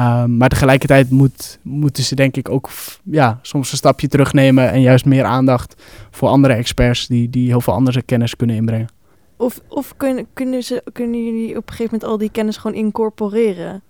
Uh, 0.00 0.24
maar 0.24 0.48
tegelijkertijd 0.48 1.10
moet, 1.10 1.58
moeten 1.62 2.02
ze 2.02 2.14
denk 2.14 2.36
ik 2.36 2.48
ook 2.48 2.70
ja, 3.02 3.38
soms 3.42 3.70
een 3.70 3.76
stapje 3.76 4.08
terugnemen 4.08 4.70
en 4.70 4.80
juist 4.80 5.04
meer 5.04 5.24
aandacht 5.24 5.82
voor 6.10 6.28
andere 6.28 6.54
experts 6.54 7.06
die, 7.06 7.30
die 7.30 7.48
heel 7.48 7.60
veel 7.60 7.72
andere 7.72 8.02
kennis 8.02 8.36
kunnen 8.36 8.56
inbrengen. 8.56 8.88
Of, 9.36 9.60
of 9.68 9.96
kunnen, 9.96 10.26
kunnen, 10.32 10.62
ze, 10.62 10.82
kunnen 10.92 11.24
jullie 11.24 11.56
op 11.56 11.68
een 11.68 11.74
gegeven 11.74 11.92
moment 11.92 12.10
al 12.10 12.18
die 12.18 12.30
kennis 12.30 12.56
gewoon 12.56 12.76
incorporeren? 12.76 13.82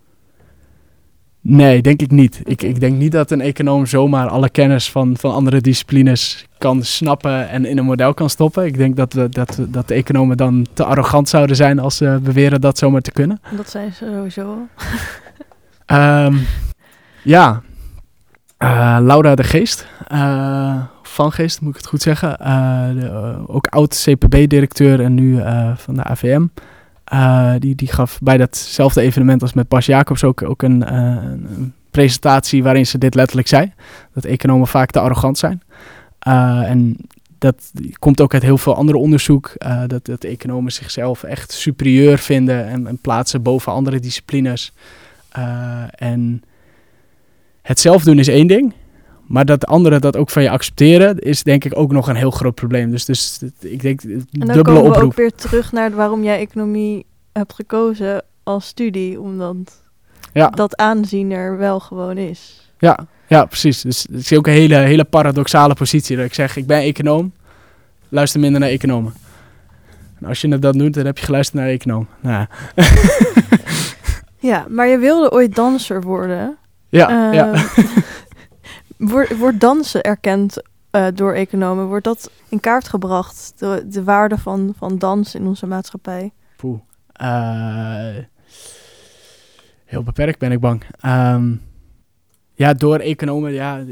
Nee, 1.45 1.82
denk 1.82 2.01
ik 2.01 2.11
niet. 2.11 2.40
Ik, 2.45 2.62
ik 2.62 2.80
denk 2.80 2.97
niet 2.97 3.12
dat 3.12 3.30
een 3.30 3.40
econoom 3.40 3.86
zomaar 3.86 4.28
alle 4.28 4.51
kennis 4.51 4.90
van, 4.90 5.16
van 5.16 5.32
andere 5.32 5.61
disciplines 5.61 6.47
kan 6.59 6.82
snappen 6.82 7.49
en 7.49 7.64
in 7.64 7.78
een 7.78 7.84
model 7.84 8.14
kan 8.14 8.30
stoppen. 8.30 8.64
Ik 8.64 8.76
denk 8.76 8.97
dat, 8.97 9.12
we, 9.12 9.28
dat, 9.28 9.59
dat 9.68 9.88
de 9.88 9.95
economen 9.95 10.36
dan 10.36 10.66
te 10.72 10.84
arrogant 10.84 11.28
zouden 11.28 11.57
zijn 11.57 11.78
als 11.78 11.97
ze 11.97 12.20
beweren 12.22 12.61
dat 12.61 12.78
zomaar 12.78 13.01
te 13.01 13.12
kunnen. 13.12 13.40
Dat 13.57 13.70
zijn 13.70 13.93
ze 13.93 14.11
sowieso. 14.14 14.68
um, 15.86 16.47
ja, 17.34 17.62
uh, 18.59 18.99
Laura 19.01 19.34
de 19.34 19.45
Geest, 19.45 19.86
uh, 20.12 20.82
van 21.03 21.32
Geest 21.32 21.61
moet 21.61 21.70
ik 21.70 21.76
het 21.76 21.86
goed 21.86 22.03
zeggen. 22.03 22.36
Uh, 22.40 23.01
de, 23.01 23.34
ook 23.47 23.66
oud 23.66 24.05
CPB-directeur 24.05 25.01
en 25.01 25.14
nu 25.14 25.40
van 25.76 25.95
de 25.95 26.05
AVM. 26.05 26.47
Uh, 27.12 27.54
die, 27.58 27.74
die 27.74 27.92
gaf 27.92 28.18
bij 28.22 28.36
datzelfde 28.36 29.00
evenement 29.00 29.42
als 29.42 29.52
met 29.52 29.68
Bas 29.68 29.86
Jacobs 29.86 30.24
ook, 30.24 30.42
ook 30.42 30.62
een, 30.62 30.94
een, 30.94 31.74
presentatie 31.90 32.62
waarin 32.62 32.86
ze 32.86 32.98
dit 32.98 33.14
letterlijk 33.14 33.48
zei. 33.48 33.72
Dat 34.14 34.24
economen 34.24 34.66
vaak 34.66 34.90
te 34.90 35.00
arrogant 35.00 35.38
zijn. 35.38 35.62
Uh, 36.28 36.70
en 36.70 36.96
dat 37.38 37.72
komt 37.98 38.20
ook 38.20 38.32
uit 38.34 38.42
heel 38.42 38.58
veel 38.58 38.74
andere 38.74 38.98
onderzoek. 38.98 39.52
dat, 39.86 40.04
dat 40.04 40.24
economen 40.24 40.72
zichzelf 40.72 41.22
echt 41.22 41.52
superieur 41.52 42.18
vinden 42.18 42.66
en, 42.66 42.86
en 42.86 42.98
plaatsen 42.98 43.42
boven 43.42 43.72
andere 43.72 44.00
disciplines. 44.00 44.72
en 45.90 46.42
het 47.62 47.80
zelf 47.80 48.04
doen 48.04 48.18
is 48.18 48.28
één 48.28 48.46
ding. 48.46 48.74
Maar 49.33 49.45
dat 49.45 49.66
anderen 49.66 50.01
dat 50.01 50.16
ook 50.16 50.30
van 50.30 50.43
je 50.43 50.51
accepteren, 50.51 51.18
is 51.18 51.43
denk 51.43 51.64
ik 51.64 51.78
ook 51.78 51.93
nog 51.93 52.09
een 52.09 52.16
heel 52.16 52.30
groot 52.30 52.55
probleem. 52.55 52.91
Dus, 52.91 53.05
dus 53.05 53.39
ik 53.61 53.83
denk, 53.83 54.03
en 54.03 54.26
dan 54.30 54.41
dubbele 54.41 54.62
komen 54.62 54.83
we 54.83 54.89
oproep. 54.89 55.03
ook 55.03 55.14
weer 55.14 55.35
terug 55.35 55.72
naar 55.72 55.91
waarom 55.91 56.22
jij 56.22 56.39
economie 56.39 57.07
hebt 57.33 57.55
gekozen 57.55 58.24
als 58.43 58.66
studie. 58.66 59.20
Omdat 59.20 59.83
ja. 60.33 60.49
dat 60.49 60.76
aanzien 60.76 61.30
er 61.30 61.59
wel 61.59 61.80
gewoon 61.80 62.16
is. 62.16 62.70
Ja, 62.78 62.99
ja 63.28 63.45
precies. 63.45 63.80
Dus 63.80 64.07
het 64.11 64.20
is 64.20 64.33
ook 64.33 64.47
een 64.47 64.53
hele, 64.53 64.76
hele 64.76 65.05
paradoxale 65.05 65.74
positie. 65.74 66.16
Dat 66.16 66.24
ik 66.24 66.35
zeg, 66.35 66.57
ik 66.57 66.66
ben 66.66 66.80
econoom, 66.80 67.33
luister 68.09 68.41
minder 68.41 68.61
naar 68.61 68.70
economen. 68.70 69.14
En 70.20 70.28
als 70.28 70.41
je 70.41 70.59
dan 70.59 70.78
doet, 70.78 70.95
dan 70.95 71.07
heb 71.07 71.18
je 71.18 71.24
geluisterd 71.24 71.62
naar 71.62 71.72
econoom. 71.72 72.07
Nou. 72.20 72.47
ja, 74.51 74.66
maar 74.68 74.87
je 74.87 74.99
wilde 74.99 75.30
ooit 75.30 75.55
danser 75.55 76.03
worden. 76.03 76.57
Ja, 76.89 77.33
ja. 77.33 77.53
Wordt, 79.09 79.61
dansen 79.61 80.03
erkend 80.03 80.62
uh, 80.92 81.07
door 81.14 81.32
economen? 81.32 81.86
Wordt 81.86 82.05
dat 82.05 82.30
in 82.48 82.61
kaart 82.61 82.88
gebracht, 82.88 83.53
de, 83.57 83.84
de 83.88 84.05
waarde 84.05 84.38
van, 84.38 84.74
van 84.76 84.98
dans 84.98 85.34
in 85.34 85.46
onze 85.46 85.66
maatschappij? 85.66 86.32
Poeh. 86.57 86.80
Uh, 87.22 88.16
heel 89.84 90.03
beperkt 90.03 90.38
ben 90.38 90.53
ik 90.53 90.61
bang. 90.61 90.84
Um, 91.07 91.62
ja, 92.55 92.74
door 92.74 92.98
economen, 92.98 93.53
ja, 93.53 93.84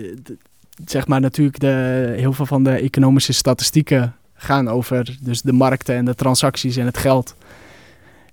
zeg 0.84 1.06
maar 1.06 1.20
natuurlijk 1.20 1.60
de, 1.60 2.12
heel 2.16 2.32
veel 2.32 2.46
van 2.46 2.64
de 2.64 2.70
economische 2.70 3.32
statistieken 3.32 4.14
gaan 4.34 4.68
over 4.68 5.18
dus 5.20 5.42
de 5.42 5.52
markten 5.52 5.94
en 5.94 6.04
de 6.04 6.14
transacties 6.14 6.76
en 6.76 6.86
het 6.86 6.98
geld. 6.98 7.36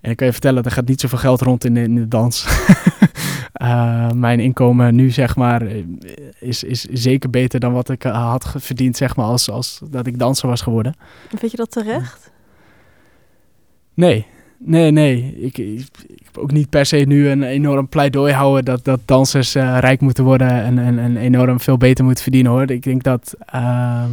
En 0.02 0.12
ik 0.12 0.18
kan 0.18 0.28
je 0.28 0.34
vertellen, 0.34 0.64
er 0.64 0.72
gaat 0.72 0.88
niet 0.88 1.02
zoveel 1.02 1.18
geld 1.18 1.42
rond 1.42 1.66
in 1.66 1.78
in 1.78 1.96
de 1.96 2.08
dans. 2.08 2.46
uh, 3.62 4.12
mijn 4.12 4.40
inkomen 4.40 4.96
nu, 4.96 5.10
zeg 5.10 5.36
maar, 5.36 5.64
is, 6.40 6.64
is 6.64 6.82
zeker 6.82 7.30
beter 7.30 7.60
dan 7.60 7.74
wat 7.74 7.90
ik 7.90 8.06
uh, 8.06 8.30
had 8.30 8.54
verdiend, 8.58 8.98
zeg 8.98 9.16
maar, 9.16 9.26
als, 9.26 9.50
als 9.50 9.82
dat 9.90 10.08
ik 10.08 10.20
danser 10.20 10.50
was 10.50 10.62
geworden. 10.62 10.96
Vind 11.36 11.52
je 11.52 11.58
dat 11.58 11.72
terecht? 11.72 12.32
Nee, 13.94 14.26
nee, 14.58 14.92
nee. 14.92 15.36
Ik, 15.40 15.58
ik, 15.58 15.88
ook 16.38 16.52
niet 16.52 16.70
per 16.70 16.86
se 16.86 16.98
nu 16.98 17.30
een 17.30 17.44
enorm 17.44 17.88
pleidooi 17.88 18.34
houden 18.34 18.66
dat, 18.66 18.84
dat 18.84 19.00
dansers 19.06 19.56
uh, 19.56 19.78
rijk 19.80 20.02
moeten 20.02 20.24
worden 20.24 20.50
en, 20.50 20.80
en, 20.80 21.00
en 21.00 21.18
enorm 21.18 21.60
veel 21.60 21.78
beter 21.78 22.04
moeten 22.06 22.24
verdienen, 22.24 22.52
hoor. 22.52 22.72
Ik 22.72 22.84
denk 22.84 23.04
dat 23.04 23.36
ehm, 23.46 24.10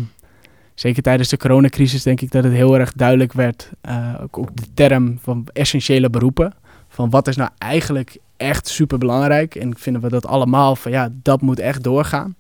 zeker 0.75 1.03
tijdens 1.03 1.29
de 1.29 1.37
coronacrisis 1.37 2.03
denk 2.03 2.21
ik 2.21 2.31
dat 2.31 2.45
het 2.45 2.53
heel 2.53 2.79
erg 2.79 2.93
duidelijk 2.93 3.33
werd, 3.33 3.71
uh, 3.89 4.15
ook, 4.23 4.39
ook, 4.39 4.57
de 4.57 4.67
term 4.75 5.19
van 5.21 5.47
essentiële 5.53 6.11
beroepen. 6.11 6.53
Van 6.89 7.11
wat 7.11 7.29
is 7.29 7.37
nou 7.37 7.51
eigenlijk 7.59 8.19
echt 8.37 8.68
super 8.68 8.99
belangrijk. 8.99 9.55
En 9.55 9.78
vinden 9.78 10.03
we 10.03 10.09
dat 10.09 10.26
allemaal 10.26 10.76
van 10.76 10.91
ja, 10.93 11.09
dat 11.12 11.41
moet 11.41 11.59
echt 11.59 11.82
doorgaan. 11.82 12.37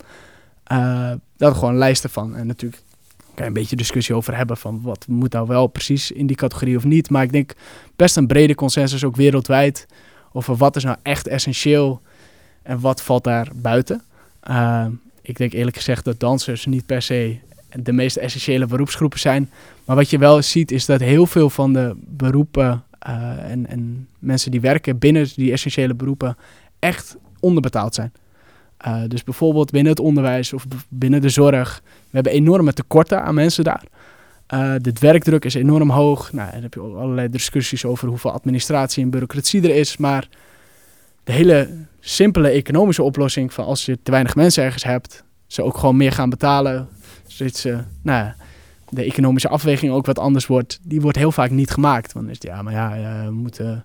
Uh, 0.72 1.10
dat 1.36 1.54
gewoon 1.54 1.70
een 1.70 1.78
lijst 1.78 2.04
ervan. 2.04 2.36
En 2.36 2.46
natuurlijk 2.46 2.82
kan 3.34 3.44
je 3.44 3.50
een 3.50 3.52
beetje 3.52 3.76
discussie 3.76 4.14
over 4.14 4.36
hebben 4.36 4.56
van 4.56 4.80
wat 4.82 5.06
moet 5.08 5.32
nou 5.32 5.46
wel 5.46 5.66
precies 5.66 6.10
in 6.10 6.26
die 6.26 6.36
categorie 6.36 6.76
of 6.76 6.84
niet. 6.84 7.10
Maar 7.10 7.22
ik 7.22 7.32
denk 7.32 7.54
best 7.96 8.16
een 8.16 8.26
brede 8.26 8.54
consensus 8.54 9.04
ook 9.04 9.16
wereldwijd 9.16 9.86
over 10.32 10.56
wat 10.56 10.76
is 10.76 10.84
nou 10.84 10.96
echt 11.02 11.26
essentieel 11.26 12.00
en 12.62 12.80
wat 12.80 13.02
valt 13.02 13.24
daar 13.24 13.48
buiten. 13.54 14.02
Uh, 14.50 14.86
ik 15.22 15.36
denk 15.36 15.52
eerlijk 15.52 15.76
gezegd 15.76 16.04
dat 16.04 16.20
dansers 16.20 16.66
niet 16.66 16.86
per 16.86 17.02
se 17.02 17.38
de 17.72 17.92
meest 17.92 18.16
essentiële 18.16 18.66
beroepsgroepen 18.66 19.18
zijn. 19.18 19.50
Maar 19.84 19.96
wat 19.96 20.10
je 20.10 20.18
wel 20.18 20.42
ziet 20.42 20.70
is 20.70 20.86
dat 20.86 21.00
heel 21.00 21.26
veel 21.26 21.50
van 21.50 21.72
de 21.72 21.94
beroepen 21.96 22.84
en, 23.04 23.66
en, 23.66 24.08
mensen 24.18 24.50
die 24.50 24.60
werken 24.60 24.98
binnen 24.98 25.28
die 25.34 25.52
essentiële 25.52 25.94
beroepen 25.94 26.36
echt 26.78 27.16
onderbetaald 27.40 27.94
zijn. 27.94 28.12
Uh, 28.86 29.02
dus 29.08 29.24
bijvoorbeeld 29.24 29.70
binnen 29.70 29.92
het 29.92 30.00
onderwijs 30.00 30.52
of 30.52 30.66
binnen 30.88 31.20
de 31.20 31.28
zorg. 31.28 31.82
We 31.84 32.10
hebben 32.10 32.32
enorme 32.32 32.72
tekorten 32.72 33.22
aan 33.22 33.34
mensen 33.34 33.64
daar. 33.64 33.84
Uh, 34.54 34.74
de 34.80 34.92
werkdruk 35.00 35.44
is 35.44 35.54
enorm 35.54 35.90
hoog. 35.90 36.32
Nou, 36.32 36.50
dan 36.52 36.62
heb 36.62 36.74
je 36.74 36.80
allerlei 36.80 37.28
discussies 37.28 37.84
over 37.84 38.08
hoeveel 38.08 38.32
administratie 38.32 39.02
en 39.02 39.10
bureaucratie 39.10 39.62
er 39.62 39.76
is. 39.76 39.96
Maar 39.96 40.28
de 41.24 41.32
hele 41.32 41.68
simpele 42.00 42.48
economische 42.48 43.02
oplossing 43.02 43.52
van 43.52 43.64
als 43.64 43.84
je 43.84 43.98
te 44.02 44.10
weinig 44.10 44.34
mensen 44.34 44.64
ergens 44.64 44.84
hebt, 44.84 45.24
ze 45.46 45.62
ook 45.62 45.78
gewoon 45.78 45.96
meer 45.96 46.12
gaan 46.12 46.30
betalen, 46.30 46.88
zodat 47.26 47.56
ze 47.56 47.78
nou, 48.02 48.32
de 48.94 49.04
economische 49.04 49.48
afweging 49.48 49.92
ook 49.92 50.06
wat 50.06 50.18
anders 50.18 50.46
wordt, 50.46 50.78
die 50.82 51.00
wordt 51.00 51.16
heel 51.16 51.32
vaak 51.32 51.50
niet 51.50 51.70
gemaakt. 51.70 52.12
Want 52.12 52.28
is 52.28 52.34
het, 52.34 52.42
ja, 52.42 52.62
maar 52.62 52.72
ja, 52.72 53.24
we 53.24 53.30
moeten 53.30 53.84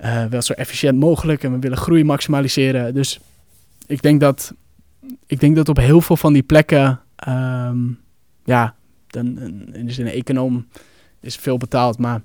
uh, 0.00 0.24
wel 0.24 0.42
zo 0.42 0.52
efficiënt 0.52 0.98
mogelijk 0.98 1.42
en 1.42 1.52
we 1.52 1.58
willen 1.58 1.78
groei 1.78 2.04
maximaliseren. 2.04 2.94
Dus 2.94 3.20
ik 3.86 4.02
denk 4.02 4.20
dat, 4.20 4.54
ik 5.26 5.40
denk 5.40 5.56
dat 5.56 5.68
op 5.68 5.76
heel 5.76 6.00
veel 6.00 6.16
van 6.16 6.32
die 6.32 6.42
plekken, 6.42 7.00
um, 7.28 7.98
ja, 8.44 8.74
dan, 9.06 9.38
is 9.72 9.98
een 9.98 10.06
econoom 10.06 10.66
is 11.20 11.36
veel 11.36 11.56
betaald, 11.56 11.98
maar 11.98 12.20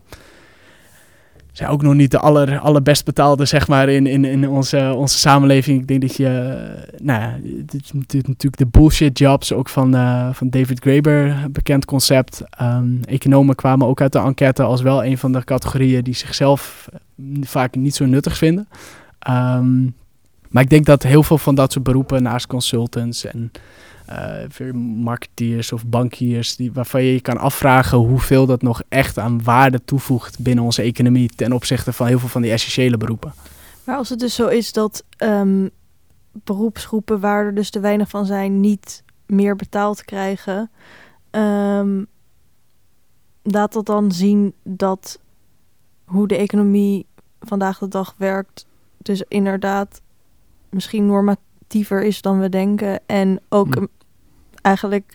zijn 1.53 1.69
ook 1.69 1.81
nog 1.81 1.93
niet 1.93 2.11
de 2.11 2.19
aller, 2.19 2.59
allerbest 2.59 3.05
betaalde, 3.05 3.45
zeg 3.45 3.67
maar, 3.67 3.89
in, 3.89 4.07
in, 4.07 4.25
in 4.25 4.49
onze, 4.49 4.93
onze 4.95 5.17
samenleving. 5.17 5.81
Ik 5.81 5.87
denk 5.87 6.01
dat 6.01 6.15
je, 6.15 6.23
uh, 6.23 7.05
nou 7.05 7.21
ja, 7.21 7.37
dit 7.65 7.83
is 7.83 7.91
natuurlijk 7.93 8.57
de 8.57 8.65
bullshit 8.65 9.17
jobs, 9.19 9.53
ook 9.53 9.69
van, 9.69 9.95
uh, 9.95 10.29
van 10.31 10.49
David 10.49 10.79
Graeber, 10.79 11.35
bekend 11.51 11.85
concept. 11.85 12.43
Um, 12.61 12.99
economen 13.05 13.55
kwamen 13.55 13.87
ook 13.87 14.01
uit 14.01 14.11
de 14.11 14.19
enquête 14.19 14.63
als 14.63 14.81
wel 14.81 15.05
een 15.05 15.17
van 15.17 15.31
de 15.31 15.43
categorieën 15.43 16.03
die 16.03 16.15
zichzelf 16.15 16.89
vaak 17.41 17.75
niet 17.75 17.95
zo 17.95 18.05
nuttig 18.05 18.37
vinden. 18.37 18.67
Um, 19.29 19.95
maar 20.49 20.63
ik 20.63 20.69
denk 20.69 20.85
dat 20.85 21.03
heel 21.03 21.23
veel 21.23 21.37
van 21.37 21.55
dat 21.55 21.71
soort 21.71 21.83
beroepen, 21.83 22.23
naast 22.23 22.47
consultants 22.47 23.25
en 23.25 23.51
uh, 24.09 24.71
marketeers 25.03 25.71
of 25.71 25.85
bankiers, 25.85 26.55
die, 26.55 26.71
waarvan 26.71 27.03
je 27.03 27.13
je 27.13 27.21
kan 27.21 27.37
afvragen 27.37 27.97
hoeveel 27.97 28.45
dat 28.45 28.61
nog 28.61 28.81
echt 28.89 29.17
aan 29.17 29.43
waarde 29.43 29.83
toevoegt 29.85 30.39
binnen 30.39 30.63
onze 30.63 30.81
economie 30.81 31.29
ten 31.35 31.53
opzichte 31.53 31.93
van 31.93 32.07
heel 32.07 32.19
veel 32.19 32.29
van 32.29 32.41
die 32.41 32.51
essentiële 32.51 32.97
beroepen. 32.97 33.33
Maar 33.83 33.97
als 33.97 34.09
het 34.09 34.19
dus 34.19 34.35
zo 34.35 34.47
is 34.47 34.73
dat 34.73 35.03
um, 35.17 35.69
beroepsgroepen 36.31 37.19
waar 37.19 37.45
er 37.45 37.55
dus 37.55 37.69
te 37.69 37.79
weinig 37.79 38.09
van 38.09 38.25
zijn, 38.25 38.59
niet 38.59 39.03
meer 39.25 39.55
betaald 39.55 40.03
krijgen, 40.03 40.71
um, 41.31 42.07
laat 43.41 43.73
dat 43.73 43.85
dan 43.85 44.11
zien 44.11 44.53
dat 44.63 45.19
hoe 46.05 46.27
de 46.27 46.37
economie 46.37 47.05
vandaag 47.39 47.77
de 47.77 47.87
dag 47.87 48.15
werkt, 48.17 48.65
dus 48.97 49.23
inderdaad 49.27 50.01
misschien 50.69 51.05
normatiever 51.73 52.03
is 52.03 52.21
dan 52.21 52.39
we 52.39 52.49
denken. 52.49 52.99
En 53.05 53.39
ook 53.49 53.75
hm. 53.75 53.85
eigenlijk 54.61 55.13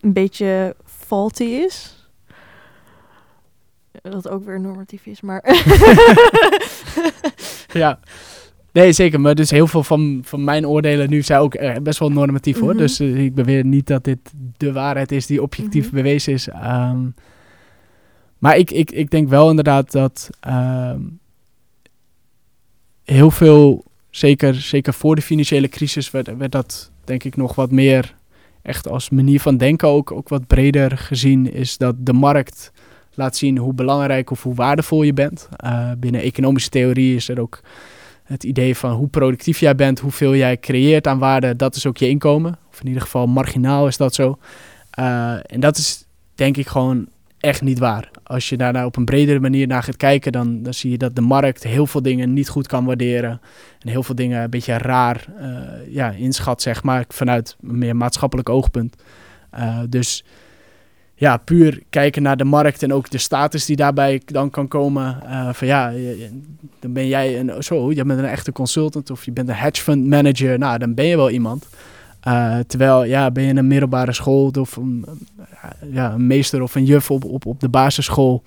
een 0.00 0.12
beetje 0.12 0.76
faulty 0.84 1.44
is. 1.44 1.96
Wat 4.02 4.28
ook 4.28 4.44
weer 4.44 4.60
normatief 4.60 5.06
is, 5.06 5.20
maar. 5.20 5.44
ja. 7.82 7.98
Nee, 8.72 8.92
zeker. 8.92 9.20
Maar 9.20 9.34
dus 9.34 9.50
heel 9.50 9.66
veel 9.66 9.82
van, 9.82 10.20
van 10.24 10.44
mijn 10.44 10.66
oordelen 10.66 11.10
nu 11.10 11.22
zijn 11.22 11.40
ook 11.40 11.54
eh, 11.54 11.76
best 11.82 11.98
wel 11.98 12.10
normatief 12.10 12.58
hoor. 12.58 12.72
Mhm. 12.72 12.78
Dus 12.78 13.00
uh, 13.00 13.24
ik 13.24 13.34
beweer 13.34 13.64
niet 13.64 13.86
dat 13.86 14.04
dit 14.04 14.18
de 14.56 14.72
waarheid 14.72 15.12
is 15.12 15.26
die 15.26 15.42
objectief 15.42 15.86
mhm. 15.86 15.94
bewezen 15.94 16.32
is. 16.32 16.48
Um, 16.48 17.14
maar 18.38 18.56
ik, 18.56 18.70
ik, 18.70 18.90
ik 18.90 19.10
denk 19.10 19.28
wel 19.28 19.50
inderdaad 19.50 19.92
dat 19.92 20.30
um, 20.48 21.20
heel 23.04 23.30
veel 23.30 23.87
zeker, 24.18 24.54
zeker 24.54 24.94
voor 24.94 25.14
de 25.14 25.22
financiële 25.22 25.68
crisis 25.68 26.10
werd, 26.10 26.50
dat 26.50 26.90
denk 27.04 27.24
ik 27.24 27.36
nog 27.36 27.54
wat 27.54 27.70
meer 27.70 28.14
echt 28.62 28.88
als 28.88 29.10
manier 29.10 29.40
van 29.40 29.56
denken 29.56 29.88
ook, 29.88 30.12
ook 30.12 30.28
wat 30.28 30.46
breder 30.46 30.98
gezien 30.98 31.52
is 31.52 31.76
dat 31.76 31.94
de 31.98 32.12
markt 32.12 32.72
laat 33.14 33.36
zien 33.36 33.58
hoe 33.58 33.72
belangrijk 33.72 34.30
of 34.30 34.42
hoe 34.42 34.54
waardevol 34.54 35.02
je 35.02 35.12
bent. 35.12 35.48
Uh, 35.64 35.90
binnen 35.98 36.20
economische 36.20 36.68
theorie 36.68 37.16
is 37.16 37.28
er 37.28 37.40
ook 37.40 37.60
het 38.24 38.44
idee 38.44 38.76
van 38.76 38.92
hoe 38.92 39.08
productief 39.08 39.60
jij 39.60 39.74
bent, 39.74 39.98
hoeveel 39.98 40.34
jij 40.34 40.58
creëert 40.58 41.06
aan 41.06 41.18
waarde, 41.18 41.56
dat 41.56 41.76
is 41.76 41.86
ook 41.86 41.96
je 41.96 42.08
inkomen. 42.08 42.58
Of 42.70 42.80
in 42.80 42.86
ieder 42.86 43.02
geval 43.02 43.26
marginaal 43.26 43.86
is 43.86 43.96
dat 43.96 44.14
zo. 44.14 44.38
Uh, 44.98 45.52
en 45.52 45.60
dat 45.60 45.76
is 45.76 46.04
denk 46.34 46.56
ik 46.56 46.66
gewoon 46.66 47.08
echt 47.40 47.62
niet 47.62 47.78
waar. 47.78 48.10
Als 48.22 48.48
je 48.48 48.56
daar 48.56 48.72
nou 48.72 48.86
op 48.86 48.96
een 48.96 49.04
bredere 49.04 49.40
manier 49.40 49.66
naar 49.66 49.82
gaat 49.82 49.96
kijken, 49.96 50.32
dan, 50.32 50.62
dan 50.62 50.74
zie 50.74 50.90
je 50.90 50.98
dat 50.98 51.16
de 51.16 51.20
markt 51.20 51.62
heel 51.62 51.86
veel 51.86 52.02
dingen 52.02 52.32
niet 52.32 52.48
goed 52.48 52.66
kan 52.66 52.84
waarderen. 52.84 53.40
En 53.80 53.88
heel 53.88 54.02
veel 54.02 54.14
dingen 54.14 54.42
een 54.42 54.50
beetje 54.50 54.78
raar 54.78 55.24
uh, 55.40 55.94
ja, 55.94 56.10
inschat, 56.10 56.62
zeg 56.62 56.82
maar, 56.82 57.04
vanuit 57.08 57.56
een 57.62 57.78
meer 57.78 57.96
maatschappelijk 57.96 58.48
oogpunt. 58.48 59.02
Uh, 59.54 59.78
dus 59.88 60.24
ja, 61.14 61.36
puur 61.36 61.82
kijken 61.90 62.22
naar 62.22 62.36
de 62.36 62.44
markt 62.44 62.82
en 62.82 62.92
ook 62.92 63.10
de 63.10 63.18
status 63.18 63.64
die 63.64 63.76
daarbij 63.76 64.22
dan 64.24 64.50
kan 64.50 64.68
komen. 64.68 65.18
Uh, 65.24 65.52
van 65.52 65.66
ja, 65.66 65.92
dan 66.80 66.92
ben 66.92 67.06
jij 67.06 67.40
een, 67.40 67.62
zo, 67.62 67.92
je 67.92 68.04
bent 68.04 68.18
een 68.18 68.24
echte 68.24 68.52
consultant 68.52 69.10
of 69.10 69.24
je 69.24 69.32
bent 69.32 69.48
een 69.48 69.54
hedge 69.54 69.82
fund 69.82 70.06
manager. 70.06 70.58
Nou, 70.58 70.78
dan 70.78 70.94
ben 70.94 71.04
je 71.04 71.16
wel 71.16 71.30
iemand. 71.30 71.66
Uh, 72.28 72.58
terwijl, 72.66 73.04
ja, 73.04 73.30
ben 73.30 73.44
je 73.44 73.54
een 73.54 73.66
middelbare 73.66 74.12
school 74.12 74.50
of 74.50 74.76
een, 74.76 75.04
ja, 75.90 76.12
een 76.12 76.26
meester 76.26 76.62
of 76.62 76.74
een 76.74 76.84
juf 76.84 77.10
op, 77.10 77.24
op, 77.24 77.46
op 77.46 77.60
de 77.60 77.68
basisschool, 77.68 78.42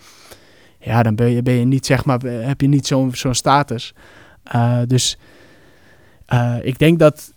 ja, 0.80 1.04
dan 1.04 1.16
ben 1.16 1.30
je, 1.30 1.42
ben 1.42 1.54
je 1.54 1.66
niet, 1.66 1.86
zeg 1.86 2.06
maar, 2.06 2.20
heb 2.22 2.62
je 2.62 2.68
niet 2.68 2.88
zo'n 2.88 3.16
zo'n 3.16 3.34
status. 3.34 3.94
Uh, 4.56 4.80
dus 4.88 5.18
ik 6.62 6.80
denk 6.80 7.00
dat, 7.00 7.34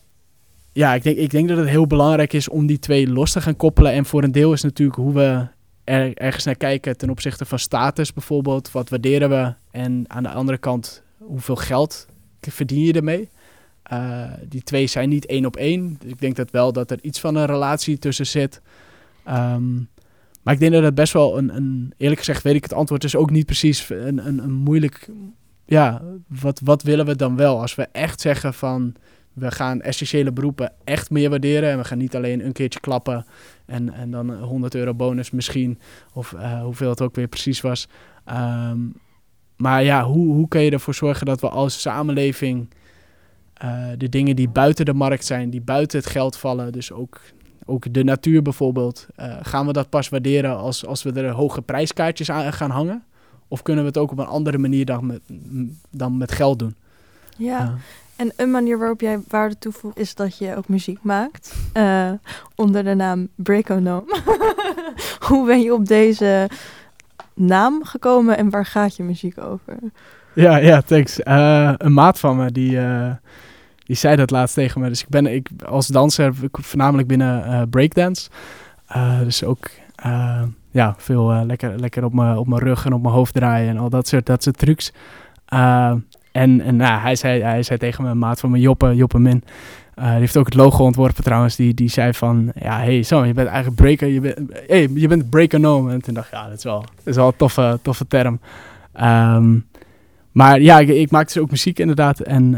ja, 0.73 0.95
ik 0.95 1.03
denk, 1.03 1.17
ik 1.17 1.31
denk 1.31 1.49
dat 1.49 1.59
het 1.59 1.69
heel 1.69 1.87
belangrijk 1.87 2.33
is 2.33 2.49
om 2.49 2.67
die 2.67 2.79
twee 2.79 3.09
los 3.09 3.33
te 3.33 3.41
gaan 3.41 3.57
koppelen. 3.57 3.93
En 3.93 4.05
voor 4.05 4.23
een 4.23 4.33
deel 4.33 4.53
is 4.53 4.63
natuurlijk 4.63 4.99
hoe 4.99 5.13
we 5.13 5.47
er, 5.85 6.15
ergens 6.15 6.45
naar 6.45 6.57
kijken 6.57 6.97
ten 6.97 7.11
opzichte 7.11 7.45
van 7.45 7.59
status 7.59 8.13
bijvoorbeeld. 8.13 8.73
Wat 8.73 8.89
waarderen 8.89 9.29
we? 9.29 9.55
En 9.71 10.05
aan 10.07 10.23
de 10.23 10.29
andere 10.29 10.59
kant, 10.59 11.03
hoeveel 11.19 11.57
geld 11.57 12.07
verdien 12.41 12.81
je 12.81 12.93
ermee? 12.93 13.29
Uh, 13.93 14.33
die 14.49 14.63
twee 14.63 14.87
zijn 14.87 15.09
niet 15.09 15.27
één 15.27 15.47
op 15.47 15.57
één. 15.57 15.99
Ik 16.05 16.21
denk 16.21 16.37
dat 16.37 16.51
wel 16.51 16.73
dat 16.73 16.91
er 16.91 16.99
iets 17.03 17.21
van 17.21 17.35
een 17.35 17.47
relatie 17.47 17.99
tussen 17.99 18.27
zit. 18.27 18.61
Um, 19.29 19.89
maar 20.43 20.55
ik 20.55 20.61
denk 20.61 20.73
dat 20.73 20.83
het 20.83 20.95
best 20.95 21.13
wel 21.13 21.39
een, 21.39 21.93
eerlijk 21.97 22.19
gezegd 22.19 22.43
weet 22.43 22.55
ik 22.55 22.63
het 22.63 22.73
antwoord 22.73 23.01
dus 23.01 23.17
ook 23.17 23.31
niet 23.31 23.47
precies 23.47 23.89
een, 23.91 24.27
een, 24.27 24.39
een 24.39 24.53
moeilijk, 24.53 25.09
ja, 25.67 26.03
wat, 26.29 26.61
wat 26.65 26.83
willen 26.83 27.07
we 27.07 27.17
dan 27.17 27.37
wel? 27.37 27.61
Als 27.61 27.75
we 27.75 27.89
echt 27.93 28.21
zeggen 28.21 28.55
van, 28.55 28.95
we 29.33 29.51
gaan 29.51 29.81
essentiële 29.81 30.33
beroepen 30.33 30.73
echt 30.85 31.11
meer 31.11 31.31
waarderen 31.31 31.71
en 31.71 31.79
we 31.79 31.85
gaan 31.85 31.99
niet 31.99 32.17
alleen 32.17 32.45
een 32.45 32.53
keertje 32.53 32.81
klappen 32.81 33.27
en, 33.67 33.93
en 33.93 34.11
dan 34.11 34.35
100 34.35 34.75
euro 34.75 34.95
bonus 34.95 35.31
misschien, 35.31 35.79
of 36.13 36.33
uh, 36.33 36.63
hoeveel 36.63 36.91
het 36.91 37.01
ook 37.01 37.15
weer 37.15 37.29
precies 37.29 37.61
was. 37.61 37.89
Um, 38.29 38.95
maar 39.57 39.83
ja, 39.85 40.05
hoe, 40.05 40.35
hoe 40.35 40.49
kun 40.49 40.61
je 40.61 40.71
ervoor 40.71 40.95
zorgen 40.95 41.27
dat 41.27 41.41
we 41.41 41.49
als 41.49 41.81
samenleving 41.81 42.69
uh, 43.65 43.87
de 43.99 44.09
dingen 44.09 44.37
die 44.37 44.49
buiten 44.49 44.85
de 44.85 44.95
markt 44.95 45.25
zijn, 45.25 45.51
die 45.51 45.61
buiten 45.61 45.99
het 45.99 46.09
geld 46.09 46.37
vallen, 46.37 46.73
dus 46.73 46.93
ook 46.93 47.21
ook 47.67 47.93
de 47.93 48.05
natuur 48.05 48.43
bijvoorbeeld. 48.43 49.07
Uh, 49.17 49.37
gaan 49.43 49.67
we 49.67 49.73
dat 49.73 49.89
pas 49.89 50.09
waarderen 50.09 50.57
als, 50.57 50.87
als 50.87 51.03
we 51.03 51.13
er 51.13 51.31
hoge 51.31 51.63
prijskaartjes 51.63 52.31
aan 52.31 52.53
gaan 52.53 52.71
hangen? 52.71 53.05
Of 53.49 53.63
kunnen 53.63 53.83
we 53.83 53.89
het 53.89 53.99
ook 53.99 54.11
op 54.11 54.19
een 54.19 54.27
andere 54.27 54.59
manier 54.59 54.85
dan 54.85 55.07
met, 55.07 55.21
dan 55.91 56.17
met 56.17 56.33
geld 56.33 56.59
doen? 56.59 56.75
Ja, 57.37 57.75
en 58.17 58.33
een 58.37 58.51
manier 58.51 58.79
waarop 58.79 59.01
jij 59.01 59.21
waarde 59.29 59.59
toevoegt 59.59 59.99
is 59.99 60.15
dat 60.15 60.39
je 60.39 60.57
ook 60.57 60.69
muziek 60.69 60.99
maakt. 61.03 61.55
Uh, 61.77 62.11
onder 62.55 62.85
de 62.85 62.95
naam 62.95 63.29
Breakonome. 63.35 64.21
Hoe 65.29 65.47
ben 65.47 65.61
je 65.61 65.75
op 65.75 65.87
deze 65.87 66.49
naam 67.35 67.85
gekomen 67.85 68.37
en 68.37 68.51
waar 68.51 68.67
gaat 68.67 68.97
je 68.97 69.03
muziek 69.03 69.39
over? 69.39 69.79
Ja, 70.35 70.57
ja, 70.57 70.81
thanks. 70.81 71.21
Uh, 71.21 71.73
een 71.77 71.93
maat 71.93 72.19
van 72.19 72.37
me 72.37 72.53
die 72.53 72.79
die 73.85 73.97
zei 73.97 74.17
dat 74.17 74.31
laatst 74.31 74.55
tegen 74.55 74.81
me. 74.81 74.89
Dus 74.89 75.03
ik 75.03 75.09
ben 75.09 75.27
ik, 75.27 75.49
als 75.67 75.87
danser 75.87 76.35
voornamelijk 76.53 77.09
binnen 77.09 77.47
uh, 77.47 77.63
breakdance. 77.71 78.29
Uh, 78.97 79.21
dus 79.21 79.45
ook 79.45 79.71
uh, 80.07 80.43
ja, 80.71 80.95
veel 80.99 81.45
lekker, 81.47 81.81
lekker 81.81 82.05
op 82.05 82.13
mijn 82.13 82.37
op 82.37 82.53
rug 82.53 82.85
en 82.85 82.93
op 82.93 83.03
mijn 83.03 83.15
hoofd 83.15 83.35
draaien 83.35 83.69
en 83.69 83.79
al 83.79 83.91
dat 83.91 84.09
soort, 84.09 84.27
dat 84.27 84.43
soort 84.43 84.59
trucs. 84.59 84.93
en 86.33 86.61
en 86.61 86.77
nou, 86.77 87.01
hij, 87.01 87.17
zei, 87.17 87.43
hij 87.43 87.63
zei 87.63 87.79
tegen 87.79 88.05
me, 88.05 88.15
maat 88.15 88.41
van 88.41 88.51
mijn 88.51 88.63
Joppe, 88.63 88.95
Joppe 88.95 89.19
Min. 89.19 89.45
die 89.95 90.05
heeft 90.05 90.37
ook 90.37 90.45
het 90.45 90.55
logo 90.55 90.85
ontworpen 90.85 91.25
trouwens. 91.25 91.57
Die, 91.57 91.75
die 91.75 91.89
zei 91.89 92.15
van, 92.15 92.53
ja, 92.55 92.79
hey, 92.79 93.03
zo, 93.03 93.25
je 93.25 93.35
bent 93.35 93.49
eigenlijk 93.49 93.77
breaker. 93.77 94.09
Je 94.09 94.21
bent, 94.21 94.39
hey, 94.67 94.91
je 94.95 95.09
bent 95.09 95.31
breaker 95.31 95.65
En 95.65 96.03
toen 96.03 96.15
dacht 96.15 96.27
ik, 96.27 96.33
ja, 96.33 96.49
dat 96.49 96.57
is 96.57 96.65
wel, 96.65 96.81
dat 96.81 97.05
is 97.05 97.17
wel 97.17 97.27
een 97.27 97.37
toffe, 97.37 97.79
toffe 97.83 98.07
term. 98.07 98.41
Um, 99.01 99.67
maar 100.35 100.61
ja, 100.61 100.79
ik, 100.79 100.89
ik 100.89 101.11
maakte 101.11 101.33
dus 101.33 101.43
ook 101.43 101.51
muziek 101.51 101.79
inderdaad. 101.79 102.21
En 102.21 102.55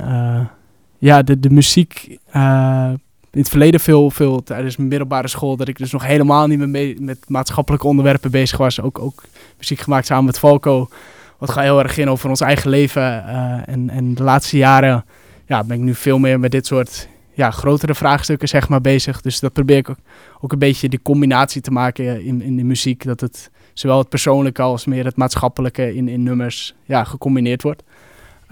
ja, 0.98 1.22
de, 1.22 1.40
de 1.40 1.50
muziek. 1.50 2.18
Uh, 2.36 2.92
in 3.30 3.42
het 3.42 3.50
verleden 3.50 3.80
veel, 3.80 4.10
veel 4.10 4.42
tijdens 4.42 4.76
mijn 4.76 4.88
middelbare 4.88 5.28
school, 5.28 5.56
dat 5.56 5.68
ik 5.68 5.78
dus 5.78 5.92
nog 5.92 6.06
helemaal 6.06 6.46
niet 6.46 6.58
mee, 6.58 7.00
met 7.00 7.18
maatschappelijke 7.28 7.86
onderwerpen 7.86 8.30
bezig 8.30 8.58
was. 8.58 8.80
Ook, 8.80 8.98
ook 8.98 9.22
muziek 9.58 9.78
gemaakt 9.78 10.06
samen 10.06 10.24
met 10.24 10.38
Falco. 10.38 10.88
Wat 11.38 11.50
gaat 11.50 11.64
heel 11.64 11.82
erg 11.82 11.98
in 11.98 12.10
over 12.10 12.28
ons 12.28 12.40
eigen 12.40 12.70
leven. 12.70 13.02
Uh, 13.02 13.68
en, 13.68 13.90
en 13.90 14.14
de 14.14 14.22
laatste 14.22 14.56
jaren 14.56 15.04
ja, 15.46 15.64
ben 15.64 15.76
ik 15.76 15.82
nu 15.82 15.94
veel 15.94 16.18
meer 16.18 16.40
met 16.40 16.50
dit 16.50 16.66
soort 16.66 17.08
ja, 17.32 17.50
grotere 17.50 17.94
vraagstukken 17.94 18.48
zeg 18.48 18.68
maar, 18.68 18.80
bezig. 18.80 19.20
Dus 19.20 19.40
dat 19.40 19.52
probeer 19.52 19.76
ik 19.76 19.90
ook, 19.90 19.98
ook 20.40 20.52
een 20.52 20.58
beetje 20.58 20.88
die 20.88 21.02
combinatie 21.02 21.60
te 21.60 21.70
maken 21.70 22.24
in, 22.24 22.42
in 22.42 22.56
de 22.56 22.64
muziek. 22.64 23.04
Dat 23.04 23.20
het 23.20 23.50
zowel 23.72 23.98
het 23.98 24.08
persoonlijke 24.08 24.62
als 24.62 24.84
meer 24.84 25.04
het 25.04 25.16
maatschappelijke 25.16 25.94
in, 25.94 26.08
in 26.08 26.22
nummers 26.22 26.74
ja, 26.84 27.04
gecombineerd 27.04 27.62
wordt. 27.62 27.82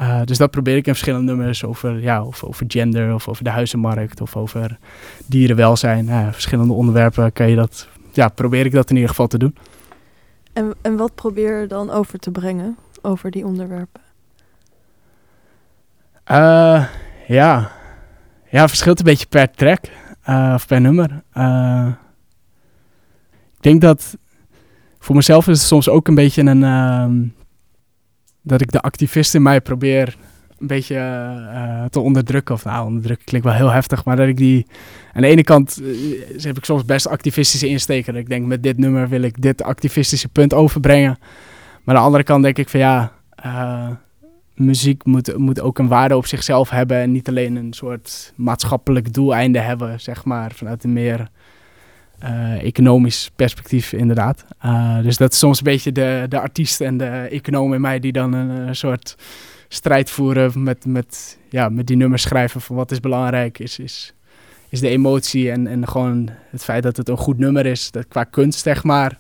Uh, 0.01 0.21
dus 0.25 0.39
dat 0.39 0.51
probeer 0.51 0.77
ik 0.77 0.87
in 0.87 0.93
verschillende 0.93 1.33
nummers 1.33 1.65
over, 1.65 2.01
ja, 2.01 2.25
of 2.25 2.45
over 2.45 2.65
gender 2.69 3.15
of 3.15 3.29
over 3.29 3.45
de 3.45 3.51
huizenmarkt 3.51 4.21
of 4.21 4.37
over 4.37 4.79
dierenwelzijn. 5.27 6.07
Uh, 6.07 6.33
verschillende 6.33 6.73
onderwerpen 6.73 7.33
kan 7.33 7.51
je 7.51 7.57
dat, 7.57 7.89
ja, 8.13 8.29
probeer 8.29 8.67
ik 8.67 8.73
dat 8.73 8.89
in 8.91 8.95
ieder 8.95 9.11
geval 9.11 9.27
te 9.27 9.39
doen. 9.39 9.57
En, 10.53 10.75
en 10.83 10.97
wat 10.97 11.15
probeer 11.15 11.61
je 11.61 11.67
dan 11.67 11.91
over 11.91 12.19
te 12.19 12.31
brengen 12.31 12.77
over 13.03 13.31
die 13.31 13.45
onderwerpen? 13.45 14.01
Uh, 16.31 16.85
ja. 17.27 17.71
ja, 18.51 18.69
verschilt 18.69 18.99
een 18.99 19.05
beetje 19.05 19.27
per 19.27 19.51
track 19.51 19.85
of 20.55 20.67
per 20.67 20.81
nummer. 20.81 21.23
ik 23.57 23.61
denk 23.61 23.81
dat 23.81 24.17
voor 24.99 25.15
mezelf 25.15 25.49
is 25.49 25.59
het 25.59 25.67
soms 25.67 25.89
ook 25.89 26.09
een 26.09 26.15
beetje 26.15 26.43
een 26.43 26.63
ehm, 26.63 27.44
dat 28.45 28.61
ik 28.61 28.73
de 28.73 28.81
activist 28.81 29.35
in 29.35 29.43
mij 29.43 29.61
probeer 29.61 30.17
een 30.59 30.67
beetje 30.67 30.97
eh, 30.97 31.85
te 31.85 32.01
onderdrukken. 32.01 32.55
Of 32.55 32.65
nou, 32.65 32.87
onderdrukken 32.87 33.27
klinkt 33.27 33.47
wel 33.47 33.57
heel 33.57 33.71
heftig, 33.71 34.05
maar 34.05 34.17
dat 34.17 34.29
ik 34.29 34.37
die... 34.37 34.67
Aan 35.13 35.23
de 35.23 35.29
ene 35.29 35.43
kant 35.43 35.81
uh, 35.83 36.43
heb 36.43 36.57
ik 36.57 36.65
soms 36.65 36.85
best 36.85 37.09
activistische 37.09 37.69
insteken. 37.69 38.13
Dat 38.13 38.23
ik 38.23 38.29
denk, 38.29 38.47
met 38.47 38.63
dit 38.63 38.79
nummer 38.79 39.09
wil 39.09 39.23
ik 39.23 39.43
dit 39.43 39.63
activistische 39.63 40.29
punt 40.29 40.55
overbrengen. 40.55 41.19
Maar 41.83 41.95
aan 41.95 42.01
de 42.01 42.07
andere 42.07 42.25
kant 42.25 42.43
denk 42.43 42.59
ik 42.59 42.69
van 42.69 42.81
ja, 42.81 43.13
uh, 43.47 43.89
muziek 44.55 45.05
moet, 45.05 45.37
moet 45.37 45.61
ook 45.61 45.79
een 45.79 45.89
waarde 45.89 46.17
op 46.17 46.27
zichzelf 46.27 46.71
hebben. 46.71 46.97
En 46.97 47.13
niet 47.13 47.29
alleen 47.29 47.57
een 47.57 47.73
soort 47.73 48.33
maatschappelijk 48.37 49.13
doeleinde 49.13 49.59
hebben, 49.59 50.01
zeg 50.01 50.25
maar, 50.25 50.53
vanuit 50.53 50.85
een 50.85 50.93
meer 50.93 51.29
economisch 52.63 53.31
perspectief 53.37 53.93
inderdaad. 53.93 54.45
dus 55.03 55.17
dat 55.17 55.33
is 55.33 55.39
soms 55.39 55.59
een 55.59 55.65
beetje 55.65 55.93
de, 55.93 56.27
de 56.29 56.41
artiest 56.41 56.81
en 56.81 56.97
de 56.97 57.07
econoom 57.31 57.75
in 57.75 57.81
mij 57.81 57.99
die 57.99 58.13
dan 58.13 58.33
een 58.33 58.77
soort 58.77 59.17
strijd 59.75 60.11
voeren 60.11 60.63
met, 60.63 60.87
met, 60.87 61.39
ja, 61.49 61.69
met 61.69 61.87
die 61.87 61.97
nummers 61.97 62.23
schrijven 62.23 62.61
van 62.61 62.77
wat 62.77 62.91
is 62.91 63.01
belangrijk, 63.01 63.59
is, 63.59 63.79
is, 63.79 64.15
is 64.69 64.81
de 64.81 64.89
emotie 64.89 65.51
en, 65.51 65.67
en 65.67 65.89
gewoon 65.89 66.31
het 66.51 66.65
feit 66.65 66.83
dat 66.83 66.97
het 66.97 67.09
een 67.09 67.17
goed 67.17 67.39
nummer 67.39 67.67
is, 67.67 67.91
dat 67.91 68.09
qua 68.09 68.25
kunst 68.25 68.61
zeg 68.61 68.85
maar. 68.85 69.19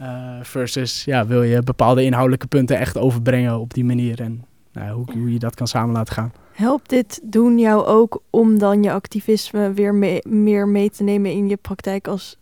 Uh, 0.00 0.38
versus 0.42 1.04
ja, 1.04 1.26
wil 1.26 1.42
je 1.42 1.62
bepaalde 1.62 2.04
inhoudelijke 2.04 2.46
punten 2.46 2.78
echt 2.78 2.98
overbrengen 2.98 3.58
op 3.58 3.74
die 3.74 3.84
manier 3.84 4.20
en 4.20 4.44
nou, 4.72 4.90
hoe, 4.90 5.04
hoe 5.12 5.32
je 5.32 5.38
dat 5.38 5.54
kan 5.54 5.66
samen 5.66 5.94
laten 5.94 6.14
gaan. 6.14 6.32
Helpt 6.52 6.88
dit 6.88 7.20
doen 7.22 7.58
jou 7.58 7.84
ook 7.84 8.22
om 8.30 8.58
dan 8.58 8.82
je 8.82 8.92
activisme 8.92 9.72
weer 9.72 9.94
mee, 9.94 10.20
meer 10.28 10.68
mee 10.68 10.90
te 10.90 11.02
nemen 11.02 11.30
in 11.30 11.48
je 11.48 11.56
praktijk 11.56 12.08
als 12.08 12.36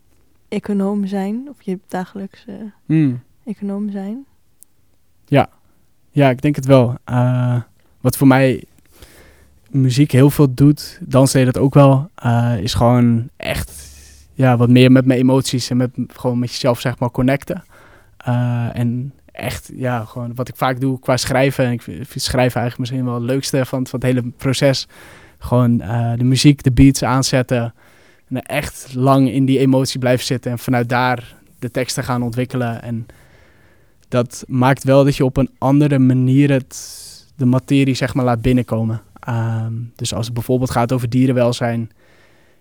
econoom 0.52 1.06
zijn? 1.06 1.48
Of 1.48 1.62
je 1.62 1.78
dagelijkse 1.88 2.72
hmm. 2.86 3.22
econoom 3.44 3.90
zijn? 3.90 4.24
Ja, 5.24 5.48
ja, 6.10 6.30
ik 6.30 6.42
denk 6.42 6.56
het 6.56 6.66
wel. 6.66 6.94
Uh, 7.10 7.60
wat 8.00 8.16
voor 8.16 8.26
mij 8.26 8.64
muziek 9.70 10.10
heel 10.10 10.30
veel 10.30 10.54
doet, 10.54 10.98
dans 11.00 11.32
deed 11.32 11.44
dat 11.44 11.58
ook 11.58 11.74
wel, 11.74 12.10
uh, 12.24 12.54
is 12.58 12.74
gewoon 12.74 13.28
echt 13.36 13.90
ja, 14.34 14.56
wat 14.56 14.68
meer 14.68 14.92
met 14.92 15.06
mijn 15.06 15.18
emoties 15.18 15.70
en 15.70 15.76
met, 15.76 15.90
gewoon 16.06 16.38
met 16.38 16.50
jezelf 16.50 16.80
zeg 16.80 16.98
maar 16.98 17.10
connecten. 17.10 17.64
En 18.72 19.12
echt, 19.32 19.70
ja, 19.74 20.04
gewoon 20.04 20.34
wat 20.34 20.48
ik 20.48 20.56
vaak 20.56 20.80
doe 20.80 20.98
qua 20.98 21.16
schrijven. 21.16 21.64
En 21.64 21.72
ik 21.72 21.82
vind, 21.82 22.06
schrijven 22.08 22.60
eigenlijk 22.60 22.78
misschien 22.78 23.04
wel 23.04 23.14
het 23.14 23.30
leukste 23.30 23.66
van, 23.66 23.86
van 23.86 24.00
het 24.00 24.08
hele 24.08 24.30
proces. 24.36 24.88
Gewoon 25.38 25.78
de 26.16 26.24
muziek, 26.24 26.62
de 26.62 26.72
beats 26.72 27.02
aanzetten. 27.04 27.74
En 28.32 28.42
echt 28.42 28.94
lang 28.94 29.30
in 29.30 29.44
die 29.44 29.58
emotie 29.58 29.98
blijven 29.98 30.26
zitten. 30.26 30.50
En 30.50 30.58
vanuit 30.58 30.88
daar 30.88 31.36
de 31.58 31.70
teksten 31.70 32.04
gaan 32.04 32.22
ontwikkelen. 32.22 32.82
En 32.82 33.06
dat 34.08 34.44
maakt 34.48 34.84
wel 34.84 35.04
dat 35.04 35.16
je 35.16 35.24
op 35.24 35.36
een 35.36 35.50
andere 35.58 35.98
manier 35.98 36.50
het, 36.50 36.76
de 37.36 37.44
materie 37.44 37.94
zeg 37.94 38.14
maar 38.14 38.24
laat 38.24 38.42
binnenkomen. 38.42 39.02
Ehm, 39.20 39.72
dus 39.96 40.14
als 40.14 40.24
het 40.24 40.34
bijvoorbeeld 40.34 40.70
gaat 40.70 40.92
over 40.92 41.08
dierenwelzijn, 41.08 41.90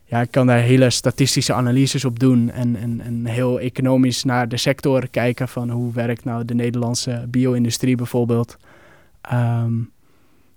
ja, 0.05 0.21
ik 0.21 0.31
kan 0.31 0.47
daar 0.47 0.59
hele 0.59 0.89
statistische 0.89 1.53
analyses 1.53 2.05
op 2.05 2.19
doen 2.19 2.49
en, 2.49 2.75
en, 2.75 3.01
en 3.01 3.25
heel 3.25 3.59
economisch 3.59 4.23
naar 4.23 4.47
de 4.47 4.57
sector 4.57 5.09
kijken 5.09 5.47
van 5.47 5.69
hoe 5.69 5.93
werkt 5.93 6.23
nou 6.23 6.45
de 6.45 6.53
Nederlandse 6.53 7.25
bio-industrie 7.29 7.95
bijvoorbeeld. 7.95 8.57
Ehm, 9.21 9.73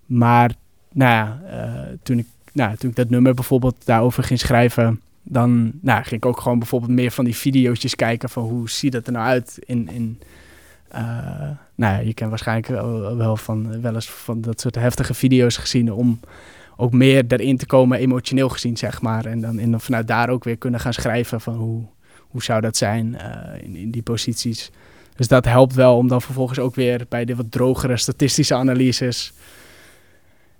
maar 0.07 0.55
nou 0.93 1.11
ja, 1.11 1.41
uh, 1.47 1.97
toen, 2.03 2.19
ik, 2.19 2.27
nou, 2.55 2.77
toen 2.77 2.91
ik 2.91 2.97
dat 2.97 3.11
nummer 3.11 3.35
bijvoorbeeld 3.35 3.77
daarover 3.85 4.23
ging 4.23 4.39
schrijven, 4.39 5.01
dan 5.23 5.73
nou, 5.81 6.03
ging 6.03 6.15
ik 6.15 6.27
ook 6.27 6.41
gewoon 6.41 6.59
bijvoorbeeld 6.59 6.93
meer 6.93 7.11
van 7.11 7.25
die 7.25 7.37
video's 7.37 7.95
kijken 7.95 8.29
van 8.29 8.43
hoe 8.43 8.71
ziet 8.71 8.93
dat 8.93 9.07
er 9.07 9.13
nou 9.13 9.27
uit 9.27 9.59
in, 9.65 9.89
in 9.89 10.21
uh, 10.95 11.01
nou 11.75 11.95
ja, 11.95 11.99
je 11.99 12.15
kent 12.15 12.31
waarschijnlijk 12.31 12.69
wel, 13.17 13.37
van, 13.37 13.81
wel 13.81 13.95
eens 13.95 14.11
van 14.11 14.41
dat 14.41 14.61
soort 14.61 14.75
heftige 14.75 15.15
video's 15.15 15.57
gezien 15.57 15.93
om 15.93 16.21
ook 16.77 16.93
meer 16.93 17.25
erin 17.29 17.57
te 17.57 17.67
komen, 17.67 17.99
emotioneel 17.99 18.49
gezien, 18.49 18.77
zeg 18.77 19.03
maar. 19.03 19.27
En 19.27 19.41
dan, 19.41 19.59
en 19.59 19.71
dan 19.71 19.81
vanuit 19.81 20.07
daar 20.07 20.29
ook 20.29 20.45
weer 20.45 20.57
kunnen 20.57 20.81
gaan 20.81 20.93
schrijven 20.93 21.41
van 21.41 21.55
hoe, 21.55 21.83
hoe 22.19 22.43
zou 22.43 22.61
dat 22.61 22.77
zijn 22.77 23.07
uh, 23.07 23.63
in, 23.63 23.77
in 23.77 23.91
die 23.91 24.03
posities. 24.03 24.71
Dus 25.17 25.29
dat 25.29 25.45
helpt 25.45 25.75
wel 25.75 25.97
om 25.97 26.09
dan 26.09 26.23
vervolgens 26.23 26.59
ook 26.59 26.75
weer 26.75 27.07
bij 27.09 27.25
de 27.25 27.37
wat 27.37 27.51
drogere 27.51 27.97
statistische 27.97 28.55
analyses 28.55 29.33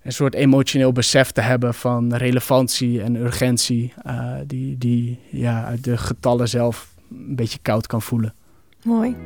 een 0.05 0.13
soort 0.13 0.35
emotioneel 0.35 0.93
besef 0.93 1.31
te 1.31 1.41
hebben 1.41 1.75
van 1.75 2.15
relevantie 2.15 3.03
en 3.03 3.15
urgentie, 3.15 3.93
uh, 4.07 4.35
die, 4.47 4.79
die 4.79 5.19
ja, 5.31 5.65
uit 5.65 5.85
de 5.85 5.97
getallen 5.97 6.49
zelf 6.49 6.95
een 7.11 7.37
beetje 7.37 7.59
koud 7.63 7.87
kan 7.87 8.03
voelen. 8.03 8.35
Mooi. 8.83 9.17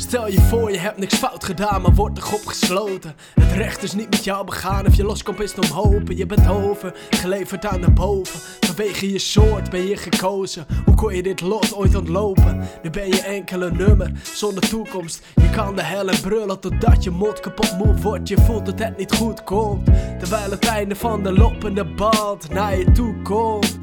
Stel 0.00 0.28
je 0.28 0.40
voor, 0.40 0.72
je 0.72 0.78
hebt 0.78 0.98
niks 0.98 1.14
fout 1.14 1.44
gedaan, 1.44 1.82
maar 1.82 1.94
wordt 1.94 2.18
erop 2.18 2.46
gesloten. 2.46 3.14
Het 3.40 3.52
recht 3.52 3.82
is 3.82 3.92
niet 3.92 4.10
met 4.10 4.24
jou 4.24 4.44
begaan, 4.44 4.86
of 4.86 4.94
je 4.94 5.04
loskomt 5.04 5.40
is 5.40 5.54
om 5.54 5.68
hopen. 5.68 6.16
Je 6.16 6.26
bent 6.26 6.48
over, 6.48 6.94
geleverd 7.10 7.66
aan 7.66 7.80
de 7.80 7.90
boven. 7.90 8.40
Vanwege 8.60 9.12
je 9.12 9.18
soort 9.18 9.70
ben 9.70 9.86
je 9.86 9.96
gekozen. 9.96 10.66
Hoe 10.84 10.94
kon 10.94 11.14
je 11.14 11.22
dit 11.22 11.40
lot 11.40 11.74
ooit 11.74 11.94
ontlopen? 11.94 12.60
Nu 12.82 12.90
ben 12.90 13.06
je 13.06 13.20
enkele 13.20 13.70
nummer, 13.70 14.12
zonder 14.34 14.68
toekomst. 14.68 15.22
Je 15.34 15.50
kan 15.50 15.76
de 15.76 15.82
hel 15.82 16.08
en 16.08 16.20
brullen 16.20 16.60
totdat 16.60 17.04
je 17.04 17.10
mond 17.10 17.40
kapot 17.40 17.78
moe 17.78 17.94
wordt. 17.94 18.28
Je 18.28 18.36
voelt 18.36 18.66
dat 18.66 18.78
het 18.78 18.98
niet 18.98 19.12
goed 19.12 19.44
komt. 19.44 19.86
Terwijl 20.18 20.50
het 20.50 20.66
einde 20.66 20.96
van 20.96 21.22
de 21.22 21.32
lopende 21.32 21.84
band 21.84 22.50
naar 22.50 22.78
je 22.78 22.92
toe 22.92 23.22
komt. 23.22 23.79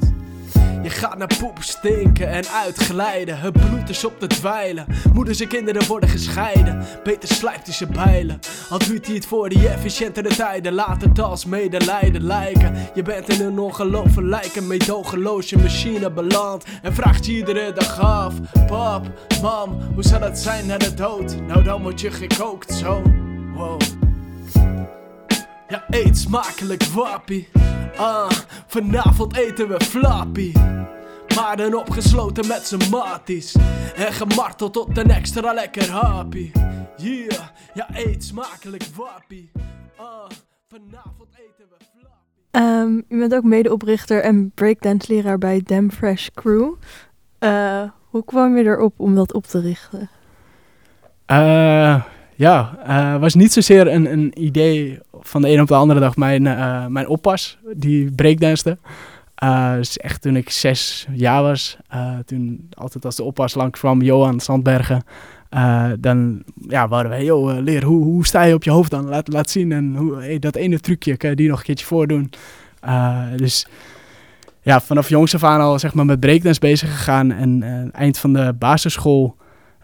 Je 0.88 0.94
gaat 0.94 1.18
naar 1.18 1.36
poep 1.38 1.62
stinken 1.62 2.28
en 2.28 2.48
uitglijden. 2.48 3.38
Het 3.38 3.52
bloed 3.52 3.88
is 3.88 4.04
op 4.04 4.20
de 4.20 4.26
dweilen. 4.26 4.86
Moeders 5.12 5.40
en 5.40 5.48
kinderen 5.48 5.86
worden 5.86 6.08
gescheiden. 6.08 6.84
Beter 7.04 7.28
slijpt 7.28 7.66
hij 7.66 7.74
ze 7.74 7.86
bijlen. 7.86 8.38
Al 8.68 8.78
doet 8.78 9.06
hij 9.06 9.14
het 9.14 9.26
voor 9.26 9.48
die 9.48 9.68
efficiëntere 9.68 10.28
tijden. 10.28 10.72
Laat 10.72 11.02
het 11.02 11.20
als 11.20 11.44
medelijden 11.44 12.22
lijken. 12.22 12.74
Je 12.94 13.02
bent 13.02 13.28
in 13.28 13.40
een 13.40 13.58
ongelofelijke 13.58 14.62
medogeloze 14.62 15.58
machine 15.58 16.10
beland. 16.10 16.64
En 16.82 16.94
vraagt 16.94 17.26
iedere 17.26 17.72
dag 17.72 17.98
af: 17.98 18.34
Pap, 18.66 19.06
mam, 19.42 19.80
hoe 19.94 20.02
zal 20.02 20.20
het 20.20 20.38
zijn 20.38 20.66
na 20.66 20.78
de 20.78 20.94
dood? 20.94 21.36
Nou, 21.46 21.62
dan 21.62 21.82
word 21.82 22.00
je 22.00 22.10
gekookt 22.10 22.74
zo. 22.74 23.02
Wow. 23.54 23.97
Ja, 25.68 25.84
eet 25.90 26.18
smakelijk 26.18 26.84
wappie. 26.84 27.48
Ah, 27.96 28.30
vanavond 28.66 29.36
eten 29.36 29.68
we 29.68 29.80
flappy. 29.80 30.52
Maar 31.34 31.56
dan 31.56 31.74
opgesloten 31.74 32.46
met 32.46 32.66
z'n 32.66 32.90
matties. 32.90 33.56
En 33.96 34.12
gemarteld 34.12 34.72
tot 34.72 34.98
een 34.98 35.10
extra 35.10 35.52
lekker 35.52 35.90
happy. 35.90 36.52
Yeah, 36.96 37.48
ja, 37.74 37.86
eet 37.92 38.24
smakelijk 38.24 38.84
wappie. 38.94 39.50
Ah, 39.96 40.30
vanavond 40.68 41.28
eten 41.32 41.64
we 41.68 41.84
flappy. 41.98 42.82
Um, 42.86 43.04
u 43.08 43.18
bent 43.18 43.34
ook 43.34 43.44
medeoprichter 43.44 44.22
en 44.22 44.50
breakdance-leraar 44.54 45.38
bij 45.38 45.60
Damn 45.64 45.90
Fresh 45.90 46.28
Crew. 46.34 46.74
Uh, 47.40 47.82
hoe 48.10 48.24
kwam 48.24 48.56
je 48.56 48.64
erop 48.64 48.94
om 48.96 49.14
dat 49.14 49.32
op 49.32 49.46
te 49.46 49.60
richten? 49.60 50.10
Uh, 51.26 52.04
ja, 52.38 52.78
uh, 52.88 53.20
was 53.20 53.34
niet 53.34 53.52
zozeer 53.52 53.86
een, 53.86 54.12
een 54.12 54.44
idee 54.44 54.98
van 55.20 55.42
de 55.42 55.50
een 55.50 55.60
op 55.60 55.68
de 55.68 55.74
andere 55.74 56.00
dag. 56.00 56.16
Mijn, 56.16 56.44
uh, 56.44 56.86
mijn 56.86 57.08
oppas, 57.08 57.58
die 57.76 58.12
breakdanste. 58.12 58.78
Uh, 59.44 59.74
dus 59.74 59.96
echt 59.96 60.22
toen 60.22 60.36
ik 60.36 60.50
zes 60.50 61.06
jaar 61.12 61.42
was, 61.42 61.76
toen 62.24 62.68
altijd 62.74 63.04
als 63.04 63.16
de 63.16 63.22
oppas 63.22 63.54
langs 63.54 63.78
kwam, 63.78 64.02
Johan 64.02 64.40
Sandbergen. 64.40 65.02
dan 65.98 66.42
ja, 66.68 66.88
waren 66.88 67.10
we, 67.10 67.24
joh, 67.24 67.58
leer, 67.58 67.84
hoe, 67.84 68.04
hoe 68.04 68.26
sta 68.26 68.42
je 68.42 68.54
op 68.54 68.64
je 68.64 68.70
hoofd 68.70 68.90
dan? 68.90 69.08
Laat, 69.08 69.32
laat 69.32 69.50
zien. 69.50 69.72
En 69.72 69.96
hoe, 69.96 70.38
dat 70.38 70.56
ene 70.56 70.80
trucje, 70.80 71.16
kan 71.16 71.30
je 71.30 71.36
die 71.36 71.48
nog 71.48 71.58
een 71.58 71.64
keertje 71.64 71.86
voordoen? 71.86 72.30
dus 73.36 73.66
ja, 74.62 74.80
vanaf 74.80 75.08
jongs 75.08 75.34
af 75.34 75.44
aan 75.44 75.60
al 75.60 75.78
zeg 75.78 75.94
maar, 75.94 76.04
met 76.04 76.20
breakdance 76.20 76.60
bezig 76.60 76.90
gegaan. 76.90 77.32
En 77.32 77.90
eind 77.92 78.18
van 78.18 78.32
de 78.32 78.54
basisschool 78.58 79.36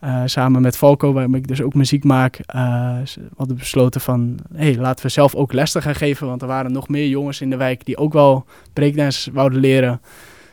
uh, 0.04 0.22
samen 0.24 0.62
met 0.62 0.76
Falco, 0.76 1.12
waarmee 1.12 1.40
ik 1.40 1.48
dus 1.48 1.62
ook 1.62 1.74
muziek 1.74 2.04
maak, 2.04 2.38
uh, 2.54 2.96
hadden 3.36 3.56
besloten 3.56 4.00
van, 4.00 4.38
hé, 4.54 4.64
hey, 4.64 4.76
laten 4.76 5.06
we 5.06 5.12
zelf 5.12 5.34
ook 5.34 5.52
les 5.52 5.74
gaan 5.74 5.94
geven. 5.94 6.26
Want 6.26 6.42
er 6.42 6.48
waren 6.48 6.72
nog 6.72 6.88
meer 6.88 7.08
jongens 7.08 7.40
in 7.40 7.50
de 7.50 7.56
wijk 7.56 7.84
die 7.84 7.96
ook 7.96 8.12
wel 8.12 8.44
breakdance 8.72 9.32
wouden 9.32 9.60
leren. 9.60 10.00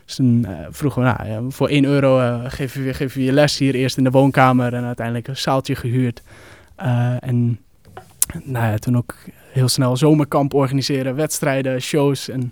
Dus 0.05 0.19
uh, 0.19 0.49
vroegen 0.69 1.01
we, 1.01 1.13
nou, 1.23 1.51
voor 1.51 1.67
1 1.67 1.85
euro 1.85 2.39
geven, 2.47 2.83
we, 2.83 2.93
geven 2.93 3.17
we 3.17 3.23
je 3.25 3.31
les 3.31 3.57
hier 3.57 3.75
eerst 3.75 3.97
in 3.97 4.03
de 4.03 4.11
woonkamer 4.11 4.73
en 4.73 4.83
uiteindelijk 4.83 5.27
een 5.27 5.37
zaaltje 5.37 5.75
gehuurd. 5.75 6.21
en 7.19 7.59
nou 8.43 8.71
ja, 8.71 8.77
toen 8.77 8.97
ook 8.97 9.15
heel 9.51 9.67
snel 9.67 9.97
zomerkamp 9.97 10.53
organiseren, 10.53 11.15
wedstrijden, 11.15 11.81
shows 11.81 12.29
en 12.29 12.51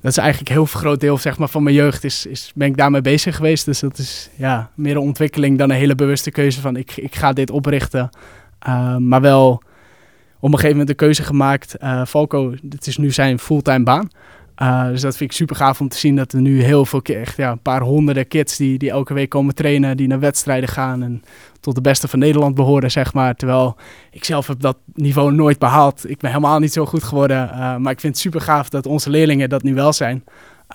dat 0.00 0.10
is 0.10 0.16
eigenlijk 0.16 0.50
een 0.50 0.56
heel 0.56 0.64
groot 0.64 1.00
deel 1.00 1.18
zeg 1.18 1.38
maar, 1.38 1.48
van 1.48 1.62
mijn 1.62 1.74
jeugd. 1.74 2.04
Is, 2.04 2.26
is, 2.26 2.52
ben 2.54 2.68
ik 2.68 2.76
daarmee 2.76 3.00
bezig 3.00 3.36
geweest. 3.36 3.64
Dus 3.64 3.80
dat 3.80 3.98
is 3.98 4.30
ja, 4.36 4.70
meer 4.74 4.96
een 4.96 5.02
ontwikkeling 5.02 5.58
dan 5.58 5.70
een 5.70 5.76
hele 5.76 5.94
bewuste 5.94 6.30
keuze 6.30 6.60
van 6.60 6.76
ik, 6.76 6.96
ik 6.96 7.14
ga 7.14 7.32
dit 7.32 7.50
oprichten. 7.50 8.10
Uh, 8.68 8.96
maar 8.96 9.20
wel 9.20 9.62
op 10.40 10.44
een 10.44 10.50
gegeven 10.50 10.70
moment 10.70 10.88
de 10.88 10.94
keuze 10.94 11.22
gemaakt. 11.22 11.76
Uh, 11.82 12.04
Falco, 12.04 12.54
dit 12.62 12.86
is 12.86 12.96
nu 12.96 13.10
zijn 13.10 13.38
fulltime 13.38 13.82
baan. 13.82 14.08
Uh, 14.62 14.88
dus 14.88 15.00
dat 15.00 15.16
vind 15.16 15.30
ik 15.30 15.36
super 15.36 15.56
gaaf 15.56 15.80
om 15.80 15.88
te 15.88 15.98
zien 15.98 16.16
dat 16.16 16.32
er 16.32 16.40
nu 16.40 16.62
heel 16.62 16.84
veel, 16.84 17.02
echt 17.02 17.36
ja, 17.36 17.50
een 17.50 17.62
paar 17.62 17.80
honderden 17.80 18.28
kids 18.28 18.56
die, 18.56 18.78
die 18.78 18.90
elke 18.90 19.14
week 19.14 19.28
komen 19.28 19.54
trainen, 19.54 19.96
die 19.96 20.06
naar 20.06 20.20
wedstrijden 20.20 20.68
gaan 20.68 21.02
en 21.02 21.22
tot 21.60 21.74
de 21.74 21.80
beste 21.80 22.08
van 22.08 22.18
Nederland 22.18 22.54
behoren, 22.54 22.90
zeg 22.90 23.12
maar. 23.14 23.34
Terwijl 23.34 23.76
ik 24.10 24.24
zelf 24.24 24.46
heb 24.46 24.60
dat 24.60 24.76
niveau 24.94 25.32
nooit 25.32 25.58
behaald. 25.58 26.10
Ik 26.10 26.18
ben 26.18 26.30
helemaal 26.30 26.58
niet 26.58 26.72
zo 26.72 26.86
goed 26.86 27.02
geworden, 27.02 27.48
uh, 27.52 27.76
maar 27.76 27.92
ik 27.92 28.00
vind 28.00 28.12
het 28.12 28.22
super 28.22 28.40
gaaf 28.40 28.68
dat 28.68 28.86
onze 28.86 29.10
leerlingen 29.10 29.48
dat 29.48 29.62
nu 29.62 29.74
wel 29.74 29.92
zijn. 29.92 30.24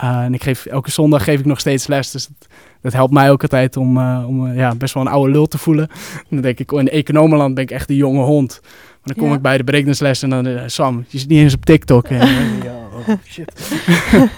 Uh, 0.03 0.17
en 0.17 0.34
ik 0.34 0.43
geef, 0.43 0.65
elke 0.65 0.91
zondag 0.91 1.23
geef 1.23 1.39
ik 1.39 1.45
nog 1.45 1.59
steeds 1.59 1.88
les, 1.88 2.11
dus 2.11 2.27
dat, 2.27 2.47
dat 2.81 2.93
helpt 2.93 3.13
mij 3.13 3.31
ook 3.31 3.41
altijd 3.41 3.77
om, 3.77 3.97
om 4.25 4.53
ja, 4.53 4.75
best 4.75 4.93
wel 4.93 5.03
een 5.03 5.11
oude 5.11 5.31
lul 5.31 5.45
te 5.47 5.57
voelen. 5.57 5.88
En 5.89 6.25
dan 6.29 6.41
denk 6.41 6.59
ik, 6.59 6.71
oh, 6.71 6.79
in 6.79 6.89
Economenland 6.89 7.53
ben 7.53 7.63
ik 7.63 7.71
echt 7.71 7.89
een 7.89 7.95
jonge 7.95 8.23
hond. 8.23 8.59
Maar 8.61 9.13
dan 9.13 9.15
kom 9.15 9.27
Ja. 9.27 9.36
ik 9.36 9.41
bij 9.41 9.57
de 9.57 9.63
berekeningsles 9.63 10.21
en 10.21 10.29
dan, 10.29 10.45
eh, 10.45 10.63
Sam, 10.65 11.05
je 11.07 11.19
zit 11.19 11.29
niet 11.29 11.39
eens 11.39 11.53
op 11.53 11.65
TikTok. 11.65 12.07
En, 12.07 12.21
eh, 12.21 12.63
ja, 12.63 12.82
oh, 13.08 13.16
shit. 13.26 13.51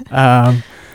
Ehm, 0.10 0.54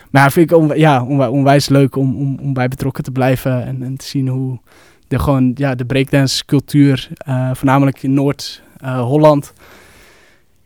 maar 0.09 0.21
ja, 0.23 0.29
vind 0.29 0.51
ik 0.51 0.75
ja, 0.77 1.03
onwij- 1.03 1.27
onwijs 1.27 1.69
leuk 1.69 1.95
om, 1.95 2.15
om, 2.15 2.39
om 2.39 2.53
bij 2.53 2.67
betrokken 2.67 3.03
te 3.03 3.11
blijven 3.11 3.65
en, 3.65 3.83
en 3.83 3.97
te 3.97 4.05
zien 4.05 4.27
hoe 4.27 4.59
de, 5.07 5.19
gewoon, 5.19 5.51
ja, 5.55 5.75
de 5.75 5.85
breakdance 5.85 6.45
cultuur, 6.45 7.09
eh, 7.17 7.49
voornamelijk 7.53 8.03
in 8.03 8.13
Noord-Holland, 8.13 9.53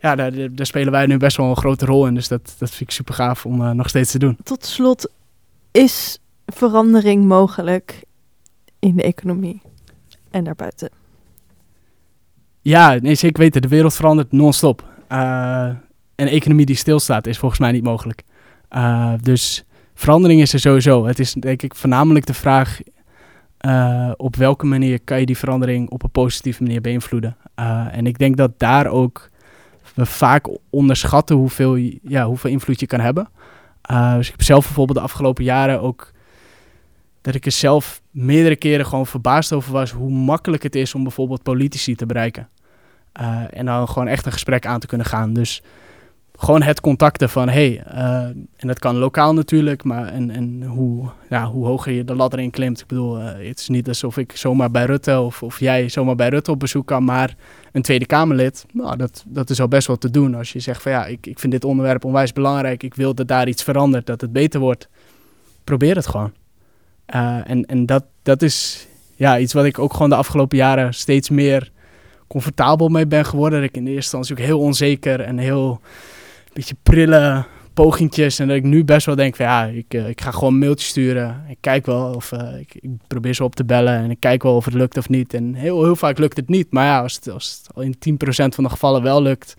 ja, 0.00 0.14
daar, 0.14 0.32
daar- 0.54 0.66
spelen 0.66 0.92
wij 0.92 1.06
nu 1.06 1.16
best 1.16 1.36
wel 1.36 1.48
een 1.50 1.56
grote 1.56 1.84
rol 1.86 2.06
in. 2.06 2.14
Dus 2.14 2.28
dat, 2.28 2.54
dat 2.58 2.70
vind 2.70 2.80
ik 2.80 2.90
super 2.90 3.14
gaaf 3.14 3.46
om 3.46 3.62
eh, 3.62 3.70
nog 3.70 3.88
steeds 3.88 4.10
te 4.10 4.18
doen. 4.18 4.36
Tot 4.42 4.64
slot, 4.64 5.10
is 5.70 6.18
verandering 6.46 7.24
mogelijk 7.24 8.02
in 8.78 8.96
de 8.96 9.02
economie 9.02 9.60
en 10.30 10.44
daarbuiten? 10.44 10.88
Ja, 12.62 12.94
nee, 13.02 13.14
zeker 13.14 13.42
weten. 13.42 13.62
De 13.62 13.68
wereld 13.68 13.94
verandert 13.94 14.32
non-stop. 14.32 14.84
Eh, 15.08 15.70
een 16.16 16.28
economie 16.28 16.66
die 16.66 16.76
stilstaat 16.76 17.26
is 17.26 17.38
volgens 17.38 17.60
mij 17.60 17.72
niet 17.72 17.82
mogelijk. 17.82 18.22
Eh, 18.68 19.12
dus 19.20 19.64
verandering 19.94 20.40
is 20.40 20.52
er 20.52 20.60
sowieso. 20.60 21.06
Het 21.06 21.18
is 21.18 21.32
denk 21.32 21.62
ik 21.62 21.74
voornamelijk 21.74 22.26
de 22.26 22.34
vraag... 22.34 22.80
eh, 23.58 24.12
op 24.16 24.36
welke 24.36 24.66
manier 24.66 25.00
kan 25.00 25.20
je 25.20 25.26
die 25.26 25.38
verandering 25.38 25.90
op 25.90 26.02
een 26.02 26.10
positieve 26.10 26.62
manier 26.62 26.80
beïnvloeden? 26.80 27.36
Eh, 27.54 27.86
en 27.90 28.06
ik 28.06 28.18
denk 28.18 28.36
dat 28.36 28.58
daar 28.58 28.86
ook 28.86 29.30
we 29.94 30.06
vaak 30.06 30.48
onderschatten 30.70 31.36
hoeveel, 31.36 31.76
ja, 32.02 32.26
hoeveel 32.26 32.50
invloed 32.50 32.80
je 32.80 32.86
kan 32.86 33.00
hebben. 33.00 33.28
Dus 34.16 34.26
ik 34.26 34.32
heb 34.32 34.42
zelf 34.42 34.64
bijvoorbeeld 34.64 34.98
de 34.98 35.04
afgelopen 35.04 35.44
jaren 35.44 35.80
ook... 35.80 36.12
dat 37.20 37.34
ik 37.34 37.46
er 37.46 37.52
zelf 37.52 38.00
meerdere 38.10 38.56
keren 38.56 38.86
gewoon 38.86 39.06
verbaasd 39.06 39.52
over 39.52 39.72
was... 39.72 39.90
hoe 39.90 40.10
makkelijk 40.10 40.62
het 40.62 40.74
is 40.74 40.94
om 40.94 41.02
bijvoorbeeld 41.02 41.42
politici 41.42 41.94
te 41.94 42.06
bereiken. 42.06 42.48
En 43.50 43.66
dan 43.66 43.88
gewoon 43.88 44.08
echt 44.08 44.26
een 44.26 44.32
gesprek 44.32 44.66
aan 44.66 44.80
te 44.80 44.86
kunnen 44.86 45.06
gaan. 45.06 45.32
Dus 45.32 45.62
gewoon 46.36 46.62
het 46.62 46.80
contacten 46.80 47.28
van 47.28 47.48
hey, 47.48 47.84
uh, 47.94 48.22
en 48.56 48.66
dat 48.66 48.78
kan 48.78 48.96
lokaal 48.96 49.34
natuurlijk, 49.34 49.84
maar 49.84 50.06
en, 50.06 50.30
en 50.30 50.62
hoe, 50.62 51.08
ja, 51.28 51.46
hoe 51.46 51.66
hoger 51.66 51.92
je 51.92 52.04
de 52.04 52.14
ladder 52.14 52.40
in 52.40 52.50
klimt. 52.50 52.80
Ik 52.80 52.86
bedoel, 52.86 53.18
uh, 53.20 53.24
het 53.24 53.58
is 53.58 53.68
niet 53.68 53.88
alsof 53.88 54.16
ik 54.16 54.36
zomaar 54.36 54.70
bij 54.70 54.84
Rutte 54.84 55.20
of, 55.20 55.42
of 55.42 55.60
jij 55.60 55.88
zomaar 55.88 56.14
bij 56.14 56.28
Rutte 56.28 56.50
op 56.50 56.60
bezoek 56.60 56.86
kan, 56.86 57.04
maar 57.04 57.36
een 57.72 57.82
Tweede 57.82 58.06
Kamerlid, 58.06 58.66
nou, 58.72 58.96
dat, 58.96 59.24
dat 59.26 59.50
is 59.50 59.60
al 59.60 59.68
best 59.68 59.86
wel 59.86 59.96
te 59.96 60.10
doen. 60.10 60.34
Als 60.34 60.52
je 60.52 60.60
zegt 60.60 60.82
van 60.82 60.92
ja, 60.92 61.06
ik, 61.06 61.26
ik 61.26 61.38
vind 61.38 61.52
dit 61.52 61.64
onderwerp 61.64 62.04
onwijs 62.04 62.32
belangrijk, 62.32 62.82
ik 62.82 62.94
wil 62.94 63.14
dat 63.14 63.28
daar 63.28 63.48
iets 63.48 63.62
verandert, 63.62 64.06
dat 64.06 64.20
het 64.20 64.32
beter 64.32 64.60
wordt. 64.60 64.88
Probeer 65.64 65.96
het 65.96 66.06
gewoon. 66.06 66.32
Uh, 67.14 67.50
en 67.50 67.66
en 67.66 67.86
dat, 67.86 68.04
dat 68.22 68.42
is 68.42 68.86
ja, 69.16 69.38
iets 69.38 69.52
wat 69.52 69.64
ik 69.64 69.78
ook 69.78 69.92
gewoon 69.92 70.08
de 70.08 70.16
afgelopen 70.16 70.56
jaren 70.56 70.94
steeds 70.94 71.30
meer 71.30 71.70
comfortabel 72.26 72.88
mee 72.88 73.06
ben 73.06 73.24
geworden. 73.24 73.60
Dat 73.60 73.68
ik 73.68 73.76
in 73.76 73.84
de 73.84 73.90
eerste 73.90 74.16
instantie 74.16 74.44
ook 74.44 74.50
heel 74.50 74.60
onzeker 74.60 75.20
en 75.20 75.38
heel 75.38 75.80
beetje 76.56 76.76
prille 76.82 77.44
pogingjes. 77.74 78.38
En 78.38 78.48
dat 78.48 78.56
ik 78.56 78.62
nu 78.62 78.84
best 78.84 79.06
wel 79.06 79.14
denk 79.14 79.36
van 79.36 79.46
ja, 79.46 79.64
ik, 79.64 79.94
uh, 79.94 80.08
ik 80.08 80.20
ga 80.20 80.30
gewoon 80.30 80.52
een 80.52 80.58
mailtje 80.58 80.86
sturen. 80.86 81.44
Ik 81.48 81.56
kijk 81.60 81.86
wel 81.86 82.14
of 82.14 82.32
uh, 82.32 82.60
ik, 82.60 82.80
probeer 83.06 83.34
ze 83.34 83.44
op 83.44 83.54
te 83.54 83.64
bellen 83.64 83.94
en 83.94 84.10
ik 84.10 84.20
kijk 84.20 84.42
wel 84.42 84.56
of 84.56 84.64
het 84.64 84.74
lukt 84.74 84.96
of 84.96 85.08
niet. 85.08 85.34
En 85.34 85.54
heel, 85.54 85.84
heel 85.84 85.96
vaak 85.96 86.18
lukt 86.18 86.36
het 86.36 86.48
niet. 86.48 86.72
Maar 86.72 86.84
ja, 86.84 87.00
als 87.00 87.14
het, 87.14 87.30
als 87.30 87.58
het 87.62 87.74
al 87.74 87.82
in 87.82 87.94
10% 87.94 88.54
van 88.54 88.64
de 88.64 88.70
gevallen 88.70 89.02
wel 89.02 89.22
lukt, 89.22 89.54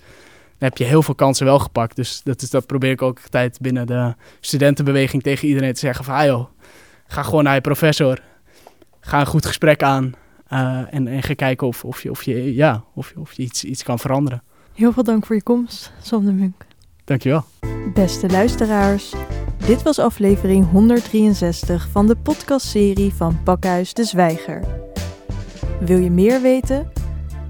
dan 0.58 0.70
heb 0.70 0.78
je 0.78 0.84
heel 0.84 1.04
veel 1.04 1.16
kansen 1.16 1.45
wel 1.45 1.60
gepakt. 1.60 1.95
Dus 1.95 2.22
dat, 2.24 2.41
is, 2.41 2.50
dat 2.50 2.66
probeer 2.66 2.91
ik 2.91 3.02
ook 3.02 3.20
altijd 3.24 3.60
binnen 3.62 3.88
de 3.88 4.14
studentenbeweging 4.39 5.24
tegen 5.24 5.48
iedereen 5.48 5.74
te 5.74 5.80
zeggen 5.80 6.06
van 6.06 6.16
ah 6.16 6.26
joh, 6.26 6.45
ga 7.08 7.24
gewoon 7.24 7.43
naar 7.43 7.56
je 7.56 7.62
professor. 7.62 8.20
Ga 9.00 9.20
een 9.20 9.26
goed 9.26 9.45
gesprek 9.45 9.84
aan. 9.84 10.14
Uh, 10.54 10.93
en, 10.93 11.08
en 11.08 11.24
ga 11.24 11.34
kijken 11.34 11.68
of, 11.68 11.84
of 11.84 12.04
je, 12.04 12.12
of 12.12 12.24
je, 12.24 12.56
ja, 12.56 12.84
of, 12.93 13.14
of 13.18 13.34
je 13.34 13.43
iets, 13.43 13.64
iets 13.64 13.84
kan 13.84 14.00
veranderen. 14.00 14.43
Heel 14.74 14.91
veel 14.93 15.04
dank 15.04 15.26
voor 15.26 15.36
je 15.36 15.43
komst, 15.43 15.91
Sam 16.02 16.26
de 16.26 16.32
Munk. 16.32 16.66
Dankjewel. 17.08 17.43
Beste 17.93 18.30
luisteraars, 18.30 19.14
dit 19.66 19.84
was 19.84 19.99
aflevering 19.99 20.72
163 20.72 21.88
van 21.91 22.08
de 22.08 22.16
podcastserie 22.16 23.14
van 23.14 23.43
Pakhuis 23.43 23.93
de 23.93 24.03
Zwijger. 24.03 24.64
Wil 25.80 25.97
je 25.97 26.12
meer 26.12 26.41
weten? 26.41 26.91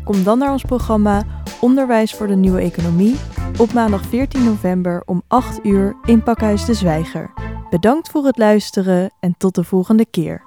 Kom 0.03 0.24
dan 0.24 0.38
naar 0.38 0.51
ons 0.51 0.64
programma 0.64 1.26
Onderwijs 1.62 2.14
voor 2.14 2.28
de 2.28 2.36
Nieuwe 2.36 2.60
Economie 2.60 3.16
op 3.58 3.74
maandag 3.74 4.05
14 4.05 4.43
november 4.43 5.03
om 5.05 5.22
8 5.28 5.66
uur 5.66 5.95
in 6.05 6.24
Pakhuis 6.24 6.66
de 6.66 6.74
Zwijger. 6.74 7.34
Bedankt 7.70 8.10
voor 8.10 8.26
het 8.26 8.38
luisteren 8.38 9.12
en 9.20 9.36
tot 9.38 9.55
de 9.55 9.64
volgende 9.64 10.05
keer. 10.05 10.43